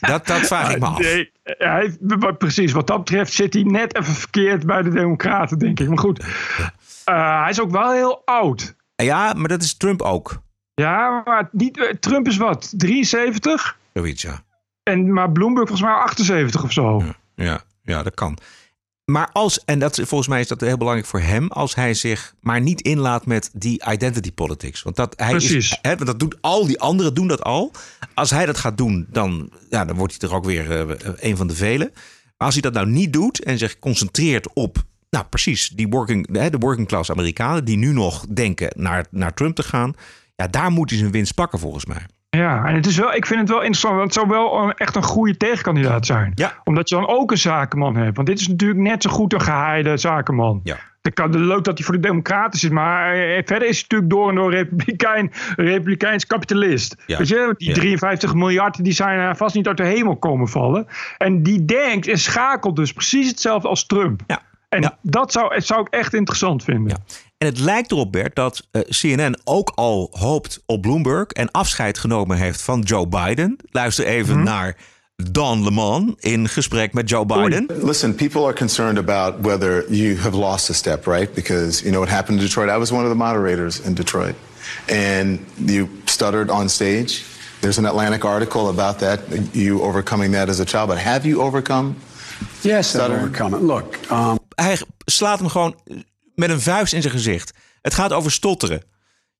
dat, 0.00 0.26
dat 0.26 0.40
vraag 0.40 0.70
ik 0.70 0.78
me 0.78 0.86
af. 0.86 0.98
Nee, 0.98 1.32
hij, 1.42 1.98
precies, 2.38 2.72
wat 2.72 2.86
dat 2.86 2.98
betreft 2.98 3.32
zit 3.32 3.54
hij 3.54 3.62
net 3.62 3.96
even 3.96 4.14
verkeerd 4.14 4.66
bij 4.66 4.82
de 4.82 4.90
Democraten, 4.90 5.58
denk 5.58 5.80
ik. 5.80 5.88
Maar 5.88 5.98
goed, 5.98 6.20
uh, 6.20 7.40
hij 7.40 7.50
is 7.50 7.60
ook 7.60 7.70
wel 7.70 7.92
heel 7.92 8.22
oud. 8.24 8.74
Ja, 8.96 9.32
maar 9.32 9.48
dat 9.48 9.62
is 9.62 9.76
Trump 9.76 10.02
ook. 10.02 10.42
Ja, 10.74 11.22
maar 11.24 11.48
niet, 11.52 11.96
Trump 12.00 12.26
is 12.26 12.36
wat, 12.36 12.72
73? 12.76 13.78
Zoiets, 13.92 14.22
ja. 14.22 14.42
En, 14.82 15.12
maar 15.12 15.32
Bloomberg 15.32 15.68
volgens 15.68 15.88
mij 15.88 15.98
78 15.98 16.62
of 16.62 16.72
zo. 16.72 16.98
Ja, 16.98 17.14
ja, 17.44 17.60
ja 17.82 18.02
dat 18.02 18.14
kan. 18.14 18.38
Maar 19.12 19.30
als, 19.32 19.64
en 19.64 19.78
dat, 19.78 20.00
volgens 20.04 20.28
mij 20.28 20.40
is 20.40 20.48
dat 20.48 20.60
heel 20.60 20.76
belangrijk 20.76 21.08
voor 21.08 21.20
hem, 21.20 21.48
als 21.48 21.74
hij 21.74 21.94
zich 21.94 22.34
maar 22.40 22.60
niet 22.60 22.80
inlaat 22.80 23.26
met 23.26 23.50
die 23.52 23.82
identity 23.90 24.32
politics. 24.32 24.82
Want 24.82 24.96
dat, 24.96 25.14
hij 25.16 25.30
Precies. 25.30 25.70
Is, 25.70 25.78
hè, 25.82 25.96
dat 25.96 26.18
doet 26.18 26.36
al 26.40 26.66
die 26.66 26.80
anderen 26.80 27.14
doen 27.14 27.28
dat 27.28 27.42
al. 27.42 27.70
Als 28.14 28.30
hij 28.30 28.46
dat 28.46 28.58
gaat 28.58 28.76
doen, 28.76 29.06
dan, 29.10 29.50
ja, 29.70 29.84
dan 29.84 29.96
wordt 29.96 30.12
hij 30.12 30.28
toch 30.28 30.38
ook 30.38 30.44
weer 30.44 30.88
uh, 30.88 30.96
een 31.16 31.36
van 31.36 31.46
de 31.46 31.54
velen. 31.54 31.90
Maar 32.36 32.46
als 32.46 32.52
hij 32.52 32.62
dat 32.62 32.72
nou 32.72 32.86
niet 32.86 33.12
doet 33.12 33.44
en 33.44 33.58
zich 33.58 33.78
concentreert 33.78 34.52
op, 34.52 34.84
nou 35.10 35.24
precies, 35.24 35.68
die 35.68 35.88
working, 35.88 36.26
de 36.50 36.58
working 36.58 36.88
class 36.88 37.10
Amerikanen 37.10 37.64
die 37.64 37.76
nu 37.76 37.92
nog 37.92 38.26
denken 38.28 38.70
naar, 38.76 39.06
naar 39.10 39.34
Trump 39.34 39.54
te 39.54 39.62
gaan. 39.62 39.94
Ja, 40.36 40.46
daar 40.46 40.70
moet 40.70 40.90
hij 40.90 40.98
zijn 40.98 41.10
winst 41.10 41.34
pakken 41.34 41.58
volgens 41.58 41.86
mij. 41.86 42.06
Ja, 42.36 42.64
en 42.64 42.74
het 42.74 42.86
is 42.86 42.96
wel, 42.96 43.14
ik 43.14 43.26
vind 43.26 43.40
het 43.40 43.48
wel 43.48 43.58
interessant. 43.58 43.94
Want 43.94 44.04
het 44.04 44.14
zou 44.14 44.28
wel 44.28 44.72
echt 44.72 44.96
een 44.96 45.02
goede 45.02 45.36
tegenkandidaat 45.36 46.06
zijn. 46.06 46.32
Ja. 46.34 46.52
Omdat 46.64 46.88
je 46.88 46.94
dan 46.94 47.08
ook 47.08 47.30
een 47.30 47.38
zakenman 47.38 47.96
hebt. 47.96 48.16
Want 48.16 48.28
dit 48.28 48.40
is 48.40 48.48
natuurlijk 48.48 48.80
net 48.80 49.02
zo 49.02 49.10
goed 49.10 49.32
een 49.32 49.40
geheide 49.40 49.96
zakenman. 49.96 50.60
Ja. 50.62 50.76
Het 51.02 51.14
kan, 51.14 51.44
leuk 51.46 51.64
dat 51.64 51.76
hij 51.78 51.86
voor 51.86 51.94
de 51.94 52.00
Democraten 52.00 52.58
zit. 52.58 52.72
Maar 52.72 53.14
verder 53.44 53.68
is 53.68 53.76
hij 53.76 53.86
natuurlijk 53.88 54.10
door 54.10 54.28
en 54.28 54.34
door 54.34 54.50
Republikein, 54.50 55.32
Republikeins 55.56 56.26
kapitalist. 56.26 57.02
Ja. 57.06 57.18
Weet 57.18 57.28
je, 57.28 57.54
die 57.56 57.68
Ja. 57.68 57.74
53 57.74 58.34
miljard 58.34 58.84
die 58.84 58.92
zijn 58.92 59.36
vast 59.36 59.54
niet 59.54 59.68
uit 59.68 59.76
de 59.76 59.86
hemel 59.86 60.16
komen 60.16 60.48
vallen. 60.48 60.86
En 61.18 61.42
die 61.42 61.64
denkt 61.64 62.08
en 62.08 62.18
schakelt 62.18 62.76
dus 62.76 62.92
precies 62.92 63.28
hetzelfde 63.28 63.68
als 63.68 63.86
Trump. 63.86 64.22
Ja. 64.26 64.40
En 64.84 64.98
dat 65.02 65.32
zou, 65.32 65.60
zou 65.60 65.80
ik 65.80 65.88
echt 65.88 66.14
interessant 66.14 66.64
vinden. 66.64 66.98
En 67.38 67.46
het 67.46 67.58
lijkt 67.58 67.90
erop, 67.92 68.12
Bert, 68.12 68.34
dat 68.36 68.66
uh, 68.72 68.82
CNN 68.82 69.38
ook 69.44 69.72
al 69.74 70.08
hoopt 70.12 70.62
op 70.66 70.82
Bloomberg 70.82 71.26
en 71.28 71.50
afscheid 71.50 71.98
genomen 71.98 72.36
heeft 72.36 72.62
van 72.62 72.80
Joe 72.80 73.06
Biden. 73.08 73.56
Luister 73.70 74.06
even 74.06 74.34
Mhm. 74.34 74.44
naar 74.44 74.76
Don 75.30 75.64
Lemon 75.64 76.16
in 76.20 76.48
gesprek 76.48 76.92
met 76.92 77.08
Joe 77.08 77.26
Biden. 77.26 77.66
Listen, 77.82 78.14
people 78.14 78.44
are 78.44 78.52
concerned 78.52 78.98
about 78.98 79.34
whether 79.40 79.84
you 79.94 80.18
have 80.18 80.36
lost 80.36 80.70
a 80.70 80.72
step, 80.72 81.06
right? 81.06 81.34
Because 81.34 81.78
you 81.80 81.90
know 81.90 82.02
what 82.04 82.14
happened 82.14 82.38
in 82.38 82.44
Detroit. 82.44 82.70
I 82.70 82.78
was 82.78 82.90
one 82.90 83.02
of 83.04 83.10
the 83.10 83.16
moderators 83.16 83.80
in 83.80 83.94
Detroit, 83.94 84.34
and 84.88 85.38
you 85.54 85.88
stuttered 86.04 86.50
on 86.50 86.68
stage. 86.68 87.22
There's 87.60 87.78
an 87.78 87.86
Atlantic 87.86 88.24
article 88.24 88.68
about 88.68 88.98
that. 88.98 89.20
You 89.52 89.80
overcoming 89.82 90.32
that 90.32 90.48
as 90.48 90.60
a 90.60 90.64
child, 90.64 90.88
but 90.88 90.98
have 90.98 91.28
you 91.28 91.40
overcome? 91.42 91.94
Yes, 92.60 92.76
I've 92.78 92.84
stuttering? 92.84 93.20
overcome 93.22 93.54
it. 93.56 93.62
Look, 93.62 93.98
um, 94.10 94.38
Hij 94.56 94.80
slaat 95.04 95.38
hem 95.38 95.48
gewoon 95.48 95.80
met 96.34 96.50
een 96.50 96.60
vuist 96.60 96.92
in 96.92 97.00
zijn 97.02 97.14
gezicht. 97.14 97.52
Het 97.82 97.94
gaat 97.94 98.12
over 98.12 98.30
stotteren. 98.32 98.82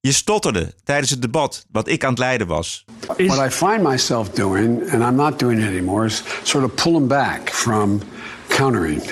Je 0.00 0.12
stotterde 0.12 0.74
tijdens 0.84 1.10
het 1.10 1.22
debat 1.22 1.66
wat 1.70 1.88
ik 1.88 2.04
aan 2.04 2.10
het 2.10 2.18
leiden 2.18 2.46
was. 2.46 2.84
what 3.16 3.46
I 3.46 3.50
find 3.50 3.82
myself 3.82 4.30
doing, 4.30 4.92
and 4.92 5.02
I'm 5.02 5.14
not 5.14 5.38
doing 5.38 5.60
it 5.60 5.66
anymore, 5.66 6.04
is 6.06 6.22
sort 6.42 6.64
of 6.64 6.74
pulling 6.74 7.08
back 7.08 7.50
from 7.50 8.02
countering 8.48 9.02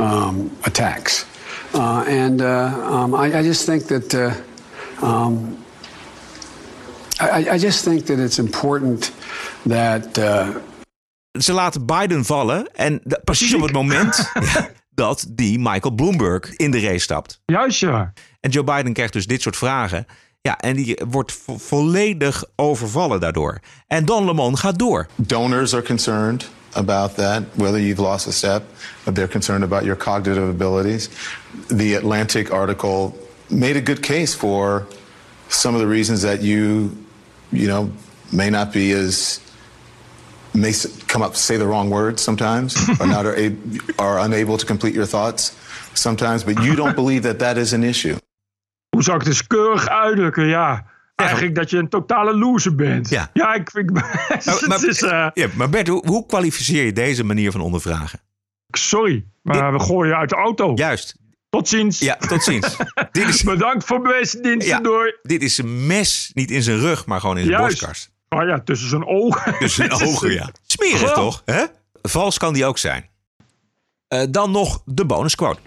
um, 0.00 0.50
attacks. 0.60 1.26
Uh, 1.74 2.02
and 2.06 2.40
uh, 2.40 2.72
um, 2.90 3.14
I, 3.24 3.38
I 3.38 3.42
just 3.42 3.64
think 3.64 3.86
that. 3.86 4.12
Uh, 4.14 4.32
um, 5.02 5.56
I, 7.20 7.54
I 7.54 7.58
just 7.58 7.82
think 7.84 8.06
that 8.06 8.18
it's 8.18 8.38
important 8.38 9.12
that 9.68 10.18
uh, 10.18 10.48
Ze 11.40 11.52
laten 11.52 11.86
Biden 11.86 12.24
vallen 12.24 12.66
en 12.72 13.00
de- 13.04 13.20
precies 13.24 13.54
op 13.54 13.60
het 13.60 13.72
moment 13.72 14.30
ja, 14.34 14.70
dat 14.94 15.26
die 15.28 15.58
Michael 15.58 15.94
Bloomberg 15.94 16.56
in 16.56 16.70
de 16.70 16.80
race 16.80 16.98
stapt. 16.98 17.40
Juist 17.44 17.78
ja. 17.80 18.12
En 18.40 18.50
Joe 18.50 18.64
Biden 18.64 18.92
krijgt 18.92 19.12
dus 19.12 19.26
dit 19.26 19.42
soort 19.42 19.56
vragen. 19.56 20.06
Ja, 20.40 20.58
en 20.58 20.76
die 20.76 21.00
wordt 21.08 21.32
vo- 21.32 21.58
volledig 21.58 22.44
overvallen 22.56 23.20
daardoor. 23.20 23.58
En 23.86 24.04
Don 24.04 24.24
Lemon 24.24 24.58
gaat 24.58 24.78
door. 24.78 25.06
Donors 25.14 25.74
are 25.74 25.82
concerned 25.82 26.50
about 26.72 27.14
that, 27.14 27.42
whether 27.52 27.80
you've 27.80 28.02
lost 28.02 28.26
a 28.26 28.30
step, 28.30 28.62
but 29.04 29.14
they're 29.14 29.30
concerned 29.30 29.62
about 29.64 29.82
your 29.84 29.96
cognitive 29.96 30.48
abilities. 30.48 31.08
The 31.66 31.96
Atlantic 31.96 32.50
article 32.50 33.12
made 33.46 33.76
a 33.76 33.82
good 33.84 34.00
case 34.00 34.36
for 34.36 34.86
some 35.48 35.76
of 35.76 35.82
the 35.82 35.88
reasons 35.88 36.20
that 36.20 36.42
you, 36.42 36.90
you 37.48 37.66
know, 37.66 37.90
may 38.28 38.50
not 38.50 38.72
be 38.72 38.92
as 39.06 39.40
may 40.54 40.74
come 41.06 41.24
up 41.24 41.34
say 41.34 41.56
the 41.56 41.66
wrong 41.66 41.90
words 41.90 42.22
sometimes, 42.22 42.88
or 43.00 43.06
not 43.06 43.24
are, 43.24 43.52
are 43.96 44.18
unable 44.24 44.56
to 44.56 44.66
complete 44.66 44.94
your 44.94 45.08
thoughts 45.08 45.52
sometimes, 45.92 46.44
but 46.44 46.62
you 46.62 46.74
don't 46.74 46.94
believe 46.94 47.22
that 47.22 47.38
that 47.38 47.56
is 47.56 47.72
an 47.72 47.82
issue. 47.82 48.16
Hoe 48.90 49.02
zou 49.02 49.16
ik 49.16 49.22
het 49.22 49.32
dus 49.32 49.46
keurig 49.46 49.88
uitdrukken? 49.88 50.46
Ja, 50.46 50.86
eigenlijk 51.14 51.54
dat 51.54 51.70
je 51.70 51.76
een 51.76 51.88
totale 51.88 52.36
loser 52.36 52.74
bent. 52.74 53.08
Ja. 53.08 53.30
Ja, 53.32 53.54
ik 53.54 53.70
vind... 53.70 53.90
Maar, 53.90 54.02
maar, 54.68 54.78
het 54.78 54.82
is, 54.82 55.02
eh, 55.02 55.28
ja, 55.34 55.48
maar 55.54 55.68
Bert, 55.68 55.88
hoe, 55.88 56.06
hoe 56.06 56.26
kwalificeer 56.26 56.84
je 56.84 56.92
deze 56.92 57.24
manier 57.24 57.50
van 57.50 57.60
ondervragen? 57.60 58.20
sorry, 58.70 59.24
maar 59.42 59.72
we 59.72 59.80
gooien 59.80 60.08
je 60.08 60.16
uit 60.16 60.28
de 60.28 60.36
auto. 60.36 60.72
Juist. 60.74 61.16
Tot 61.50 61.68
ziens. 61.68 61.98
Ja, 61.98 62.16
tot 62.16 62.42
ziens. 62.42 62.76
dit 63.12 63.28
is, 63.28 63.42
Bedankt 63.42 63.84
voor 63.84 64.00
beste 64.00 64.40
diensten. 64.40 64.82
ja, 64.82 65.12
dit 65.22 65.42
is 65.42 65.58
een 65.58 65.86
mes, 65.86 66.30
niet 66.34 66.50
in 66.50 66.62
zijn 66.62 66.78
rug, 66.78 67.06
maar 67.06 67.20
gewoon 67.20 67.38
in 67.38 67.44
zijn 67.44 67.58
Juist. 67.58 67.80
borstkast. 67.80 68.10
Oh 68.34 68.46
ja, 68.46 68.60
tussen 68.60 68.88
zijn 68.88 69.06
ogen. 69.06 69.54
Tussen 69.58 69.96
zijn 69.96 70.08
ogen, 70.08 70.32
ja. 70.32 70.50
Smerig 70.66 71.12
toch? 71.12 71.42
Hè? 71.44 71.64
Vals 72.02 72.38
kan 72.38 72.52
die 72.52 72.64
ook 72.64 72.78
zijn. 72.78 73.08
Eh, 74.08 74.22
dan 74.30 74.50
nog 74.50 74.82
de 74.84 75.04
bonusquote. 75.04 75.60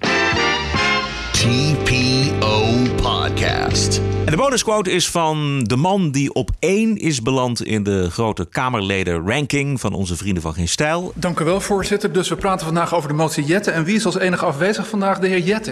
TPO 1.32 2.74
Podcast. 2.96 3.98
En 3.98 4.32
de 4.32 4.38
bonusquote 4.38 4.92
is 4.92 5.10
van 5.10 5.64
de 5.64 5.76
man 5.76 6.12
die 6.12 6.34
op 6.34 6.50
één 6.60 6.98
is 6.98 7.22
beland 7.22 7.64
in 7.64 7.84
de 7.84 8.12
grote 8.12 8.46
Kamerleden-ranking 8.50 9.80
van 9.80 9.94
onze 9.94 10.16
vrienden 10.16 10.44
van 10.44 10.54
Geen 10.54 10.68
Stijl. 10.68 11.12
Dank 11.16 11.40
u 11.40 11.46
wel, 11.46 11.62
voorzitter. 11.62 12.14
Dus 12.14 12.30
we 12.30 12.36
praten 12.36 12.66
vandaag 12.66 12.96
over 12.96 13.10
de 13.10 13.16
motie 13.16 13.44
Jette. 13.44 13.72
En 13.72 13.84
wie 13.84 13.96
is 13.96 14.06
als 14.06 14.18
enige 14.18 14.46
afwezig 14.46 14.88
vandaag? 14.88 15.20
De 15.20 15.28
heer 15.28 15.40
Jette. 15.40 15.72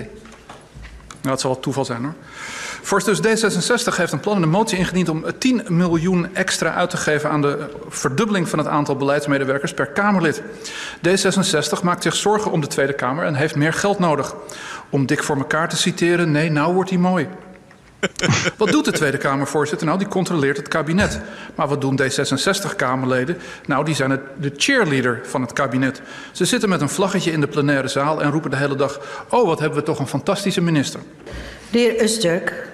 Nou, 1.22 1.34
het 1.34 1.40
zal 1.40 1.52
wel 1.52 1.60
toeval 1.60 1.86
zijn 1.86 2.04
hoor. 2.04 2.16
Voorzitter, 2.86 3.22
dus 3.22 3.44
D66 3.44 3.96
heeft 3.96 4.12
een 4.12 4.20
plan 4.20 4.36
en 4.36 4.44
een 4.44 4.50
motie 4.50 4.78
ingediend 4.78 5.10
om 5.10 5.26
10 5.38 5.64
miljoen 5.68 6.36
extra 6.36 6.74
uit 6.74 6.90
te 6.90 6.98
geven 6.98 7.30
aan 7.30 7.42
de 7.42 7.66
verdubbeling 7.90 8.50
van 8.50 8.60
het 8.60 8.68
aantal 8.68 8.96
beleidsmedewerkers 8.96 9.74
per 9.74 9.88
Kamerlid. 9.88 10.42
D66 11.08 11.84
maakt 11.84 12.04
zich 12.04 12.16
zorgen 12.16 12.52
om 12.52 12.62
de 12.62 12.68
Tweede 12.68 12.94
Kamer 12.94 13.26
en 13.26 13.36
heeft 13.36 13.56
meer 13.56 13.74
geld 13.74 14.00
nodig. 14.00 14.36
Om 14.90 15.06
dik 15.06 15.24
voor 15.24 15.38
elkaar 15.38 15.70
te 15.70 15.78
citeren, 15.78 16.32
nee, 16.32 16.52
nou 16.52 16.74
wordt 16.74 16.90
hij 16.90 17.00
mooi. 17.00 17.28
Wat 18.58 18.70
doet 18.70 18.86
de 18.86 18.92
Tweede 18.92 19.18
Kamervoorzitter? 19.18 19.88
Nou, 19.88 20.00
die 20.00 20.08
controleert 20.08 20.58
het 20.58 20.68
kabinet. 20.68 21.20
Maar 21.56 21.68
wat 21.68 21.82
doen 21.82 22.00
D66-Kamerleden? 22.02 23.38
Nou, 23.66 23.86
die 23.86 23.96
zijn 23.96 24.12
het, 24.12 24.22
de 24.40 24.54
cheerleader 24.58 25.22
van 25.24 25.42
het 25.42 25.54
kabinet. 25.54 26.02
Ze 26.32 26.46
zitten 26.46 26.70
met 26.70 26.82
een 26.82 26.90
vlaggetje 26.90 27.32
in 27.32 27.42
de 27.42 27.48
plenaire 27.48 27.88
zaal 27.88 28.22
en 28.22 28.32
roepen 28.32 28.52
de 28.52 28.58
hele 28.58 28.76
dag... 28.76 29.00
oh, 29.30 29.46
wat 29.46 29.60
hebben 29.60 29.80
we 29.80 29.86
toch 29.86 30.00
een 30.00 30.08
fantastische 30.08 30.62
minister. 30.62 31.00
De 31.70 31.78
heer 31.78 32.04
Usturk. 32.04 32.74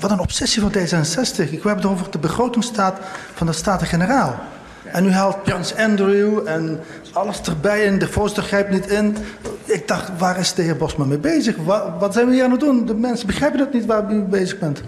Wat 0.00 0.10
een 0.10 0.20
obsessie 0.20 0.62
van 0.62 0.72
D66. 0.72 1.50
Ik 1.50 1.62
heb 1.62 1.76
het 1.76 1.84
over 1.86 2.10
de 2.10 2.18
begrotingsstaat 2.18 2.98
van 3.34 3.46
de 3.46 3.52
Staten-Generaal. 3.52 4.40
En 4.84 5.02
nu 5.02 5.10
haalt 5.10 5.42
Prins 5.42 5.76
Andrew 5.76 6.48
en 6.48 6.80
alles 7.12 7.40
erbij 7.40 7.86
en 7.86 7.98
de 7.98 8.08
voorzitter 8.08 8.42
grijpt 8.42 8.70
niet 8.70 8.86
in. 8.86 9.16
Ik 9.64 9.88
dacht, 9.88 10.10
waar 10.18 10.38
is 10.38 10.54
de 10.54 10.62
heer 10.62 10.76
Bosma 10.76 11.04
mee 11.04 11.18
bezig? 11.18 11.56
Wat, 11.56 11.82
wat 11.98 12.12
zijn 12.12 12.26
we 12.26 12.34
hier 12.34 12.44
aan 12.44 12.50
het 12.50 12.60
doen? 12.60 12.86
De 12.86 12.94
mensen 12.94 13.26
begrijpen 13.26 13.60
het 13.60 13.72
niet 13.72 13.86
waar 13.86 14.12
u 14.12 14.14
mee 14.14 14.22
bezig 14.22 14.58
bent. 14.58 14.82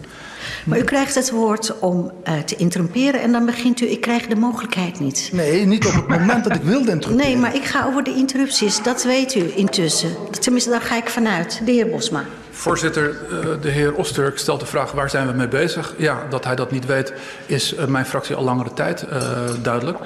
Maar 0.65 0.79
u 0.79 0.83
krijgt 0.85 1.15
het 1.15 1.31
woord 1.31 1.79
om 1.79 2.11
uh, 2.29 2.39
te 2.39 2.57
interrumperen 2.57 3.21
en 3.21 3.33
dan 3.33 3.47
begint 3.47 3.81
u, 3.81 3.87
ik 3.87 4.01
krijg 4.01 4.27
de 4.27 4.37
mogelijkheid 4.37 5.01
niet. 5.01 5.31
Nee, 5.33 5.67
niet 5.67 5.87
op 5.87 5.93
het 5.93 6.09
moment 6.09 6.45
dat 6.45 6.55
ik 6.55 6.63
wilde 6.63 6.91
interrumperen. 6.91 7.33
Nee, 7.33 7.37
maar 7.37 7.55
ik 7.55 7.65
ga 7.65 7.87
over 7.87 8.05
de 8.05 8.15
interrupties, 8.15 8.83
dat 8.83 9.05
weet 9.05 9.35
u 9.35 9.53
intussen. 9.55 10.11
Tenminste, 10.41 10.71
daar 10.71 10.81
ga 10.81 10.97
ik 10.97 11.09
vanuit. 11.09 11.61
De 11.65 11.73
heer 11.73 11.89
Bosma. 11.89 12.25
Voorzitter, 12.63 13.11
eh, 13.11 13.47
de 13.61 13.69
heer 13.69 13.95
Osterk 13.95 14.39
stelt 14.39 14.61
de 14.61 14.67
vraag 14.67 14.93
waar 14.93 15.11
zijn 15.11 15.27
we 15.27 15.33
mee 15.33 15.49
bezig? 15.49 15.95
Ja, 15.97 16.23
dat 16.29 16.45
hij 16.45 16.55
dat 16.55 16.71
niet 16.71 16.87
weet 16.87 17.13
is 17.47 17.75
eh, 17.75 17.87
mijn 17.87 18.07
fractie 18.07 18.35
al 18.35 18.45
langere 18.45 18.73
tijd 18.73 19.07
uh, 19.13 19.19
duidelijk. 19.63 19.99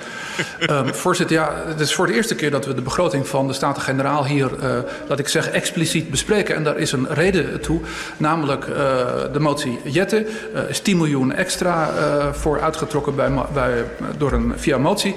um, 0.70 0.94
voorzitter, 1.04 1.36
ja, 1.36 1.52
het 1.66 1.80
is 1.80 1.94
voor 1.94 2.06
de 2.06 2.14
eerste 2.14 2.34
keer 2.34 2.50
dat 2.50 2.66
we 2.66 2.74
de 2.74 2.82
begroting 2.82 3.28
van 3.28 3.46
de 3.46 3.52
Staten-Generaal 3.52 4.26
hier, 4.26 4.50
uh, 4.62 4.78
laat 5.08 5.18
ik 5.18 5.28
zeggen, 5.28 5.52
expliciet 5.52 6.10
bespreken. 6.10 6.54
En 6.54 6.64
daar 6.64 6.78
is 6.78 6.92
een 6.92 7.06
reden 7.10 7.60
toe, 7.60 7.80
namelijk 8.16 8.66
de 9.32 9.40
motie 9.40 9.80
Jette. 9.84 10.26
is 10.68 10.80
10 10.80 10.96
miljoen 10.96 11.32
extra 11.32 11.90
voor 12.32 12.60
uitgetrokken 12.60 13.14
bij, 13.14 13.30
bij, 13.52 13.84
door 14.18 14.32
een, 14.32 14.52
via 14.56 14.78
motie. 14.78 15.16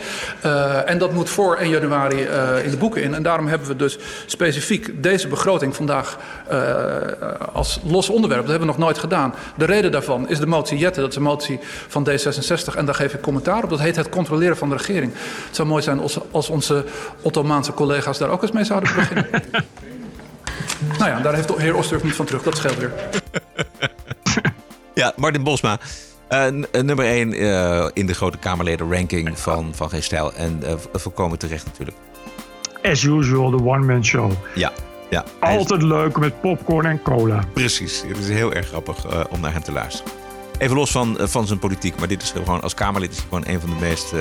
en 0.86 0.98
dat 0.98 1.14
moet 1.14 1.30
voor 1.30 1.56
1 1.56 1.70
januari 1.70 2.18
in 2.64 2.72
de 2.72 2.78
boeken 2.80 3.02
in. 3.02 3.14
En 3.14 3.24
daarom 3.24 3.48
hebben 3.48 3.68
we 3.68 3.76
dus 3.76 3.98
specifiek 4.26 5.04
deze 5.04 5.28
begroting 5.28 5.76
vandaag 5.76 6.18
als 7.60 7.80
los 7.84 8.10
onderwerp. 8.10 8.42
Dat 8.42 8.50
hebben 8.50 8.68
we 8.68 8.74
nog 8.74 8.84
nooit 8.84 8.98
gedaan. 8.98 9.34
De 9.58 9.66
reden 9.66 9.92
daarvan 9.92 10.30
is 10.30 10.40
de 10.40 10.46
motie 10.46 10.78
Jette. 10.78 11.00
Dat 11.00 11.10
is 11.10 11.16
een 11.16 11.22
motie 11.22 11.60
van 11.88 12.10
D66. 12.10 12.76
En 12.76 12.86
daar 12.86 12.96
geef 12.96 13.14
ik 13.14 13.22
commentaar 13.22 13.64
op. 13.64 13.70
Dat 13.70 13.80
heet 13.80 13.96
het 13.96 14.10
controleren 14.10 14.58
van 14.58 14.70
de 14.70 14.76
regering. 14.76 15.12
Het 15.46 15.56
zou 15.56 15.68
mooi 15.68 15.84
zijn 15.84 16.00
als, 16.00 16.18
als 16.32 16.50
onze 16.50 16.86
Ottomaanse 17.22 17.74
collega's 17.74 18.18
daar 18.18 18.30
ook 18.30 18.42
eens 18.42 18.52
mee 18.52 18.64
zouden 18.64 18.96
beginnen. 18.96 19.28
nou 21.00 21.12
ja, 21.12 21.20
daar 21.20 21.36
heeft 21.36 21.48
de 21.48 21.56
heer 21.58 21.76
Osterhoff 21.76 22.06
niet 22.06 22.16
van 22.16 22.26
terug. 22.26 22.44
Dat 22.44 22.58
scheelt 22.58 22.78
weer. 22.78 22.94
ja, 24.94 25.14
Martin 25.16 25.44
Bosma. 25.44 25.80
Uh, 26.30 26.46
nummer 26.82 27.06
1 27.06 27.34
uh, 27.34 27.88
in 27.94 28.06
de 28.06 28.14
grote 28.14 28.38
Kamerleden 28.38 28.92
ranking 28.92 29.40
van, 29.40 29.72
van 29.76 29.90
Geen 29.90 30.04
Stijl. 30.04 30.34
En 30.34 30.60
uh, 30.64 30.74
volkomen 30.94 31.38
terecht 31.38 31.66
natuurlijk. 31.66 31.98
As 32.84 33.04
usual, 33.04 33.50
de 33.50 33.64
one-man 33.64 34.06
show. 34.06 34.32
Ja, 34.56 34.72
ja, 35.10 35.24
Altijd 35.40 35.82
leuk 35.82 36.18
met 36.18 36.42
popcorn 36.42 36.86
en 36.86 37.02
cola. 37.02 37.44
Precies. 37.54 38.04
Het 38.08 38.18
is 38.18 38.30
heel 38.30 38.54
erg 38.54 38.68
grappig 38.68 39.06
uh, 39.06 39.24
om 39.30 39.40
naar 39.40 39.54
hem 39.54 39.64
te 39.64 39.72
luisteren. 39.72 40.12
Even 40.60 40.76
los 40.76 40.92
van, 40.92 41.18
uh, 41.20 41.28
van 41.28 41.48
zijn 41.48 41.60
politiek, 41.60 42.00
maar 42.00 42.08
dit 42.08 42.22
is 42.22 42.32
gewoon 42.32 42.62
als 42.62 42.74
Kamerlid 42.74 43.12
is 43.12 43.18
hij 43.18 43.26
gewoon 43.30 43.44
een 43.48 43.60
van 43.60 43.70
de 43.70 43.76
meest 43.80 44.14
uh. 44.14 44.20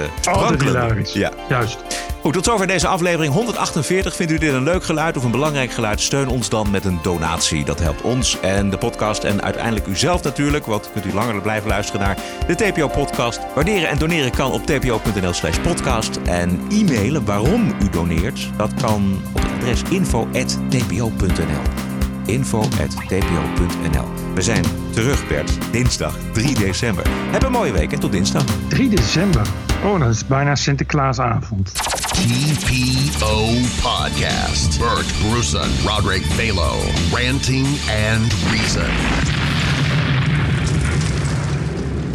Ja, 1.13 1.33
juist. 1.49 1.79
Goed, 2.21 2.33
tot 2.33 2.45
zover 2.45 2.67
deze 2.67 2.87
aflevering 2.87 3.33
148. 3.33 4.17
Vindt 4.17 4.33
u 4.33 4.39
dit 4.39 4.53
een 4.53 4.63
leuk 4.63 4.85
geluid 4.85 5.17
of 5.17 5.25
een 5.25 5.31
belangrijk 5.31 5.71
geluid? 5.71 6.01
Steun 6.01 6.29
ons 6.29 6.49
dan 6.49 6.71
met 6.71 6.85
een 6.85 6.99
donatie. 7.03 7.65
Dat 7.65 7.81
helpt 7.81 8.03
ons 8.03 8.41
en 8.41 8.71
de 8.71 8.79
podcast 8.79 9.25
en 9.25 9.43
uiteindelijk 9.43 9.87
u 9.87 9.97
zelf 9.97 10.23
natuurlijk. 10.23 10.67
Want 10.67 10.91
kunt 10.93 11.05
u 11.05 11.13
langer 11.13 11.43
blijven 11.43 11.69
luisteren 11.69 12.01
naar 12.01 12.17
de 12.47 12.55
TPO-podcast. 12.55 13.41
Waarderen 13.55 13.89
en 13.89 13.99
doneren 13.99 14.31
kan 14.31 14.53
op 14.53 14.67
tpo.nl 14.67 15.33
slash 15.33 15.59
podcast. 15.59 16.17
En 16.25 16.61
e-mailen 16.71 17.25
waarom 17.25 17.75
u 17.83 17.89
doneert, 17.91 18.51
dat 18.57 18.75
kan 18.75 19.23
op 19.33 19.41
het 19.43 19.53
adres 19.53 19.83
info.tpo.nl 19.91 21.88
info.tpo.nl 22.29 24.09
We 24.35 24.43
zijn 24.43 24.65
terug, 24.91 25.29
Bert. 25.29 25.73
Dinsdag 25.73 26.17
3 26.33 26.55
december. 26.55 27.07
Heb 27.11 27.43
een 27.43 27.53
mooie 27.53 27.73
week 27.73 27.93
en 27.93 28.01
tot 28.01 28.13
dinsdag. 28.13 28.45
3 28.69 28.89
december? 28.89 29.47
Oh, 29.85 30.01
dat 30.01 30.09
is 30.09 30.27
bijna 30.27 30.55
Sinterklaasavond. 30.55 31.75
TPO 31.75 33.45
Podcast. 33.83 34.79
Bert 34.79 35.13
Brussen, 35.29 35.71
Roderick 35.87 36.25
Balo. 36.37 36.75
Ranting 37.13 37.67
and 38.11 38.35
Reason. 38.51 38.91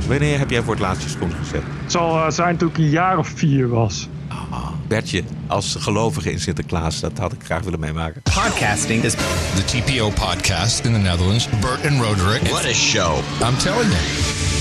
Wanneer 0.07 0.39
heb 0.39 0.49
jij 0.49 0.61
voor 0.61 0.73
het 0.73 0.81
laatst 0.81 1.03
je 1.03 1.09
gezet? 1.39 1.61
Het 1.81 1.91
zal 1.91 2.15
uh, 2.15 2.29
zijn 2.29 2.57
toen 2.57 2.69
ik 2.69 2.77
een 2.77 2.89
jaar 2.89 3.17
of 3.17 3.27
vier 3.27 3.69
was. 3.69 4.09
Bertje, 4.87 5.23
als 5.47 5.75
gelovige 5.79 6.31
in 6.31 6.39
Sinterklaas, 6.39 6.99
dat 6.99 7.17
had 7.17 7.33
ik 7.33 7.43
graag 7.43 7.63
willen 7.63 7.79
meemaken. 7.79 8.21
Podcasting 8.21 9.03
is 9.03 9.13
the 9.55 9.63
TPO 9.65 10.09
podcast 10.09 10.85
in 10.85 10.93
the 10.93 10.99
Netherlands. 10.99 11.47
Bert 11.61 11.85
and 11.85 12.01
Roderick. 12.01 12.41
What 12.41 12.65
a 12.65 12.73
show. 12.73 13.17
I'm 13.41 13.57
telling 13.57 13.89
you. 13.89 14.52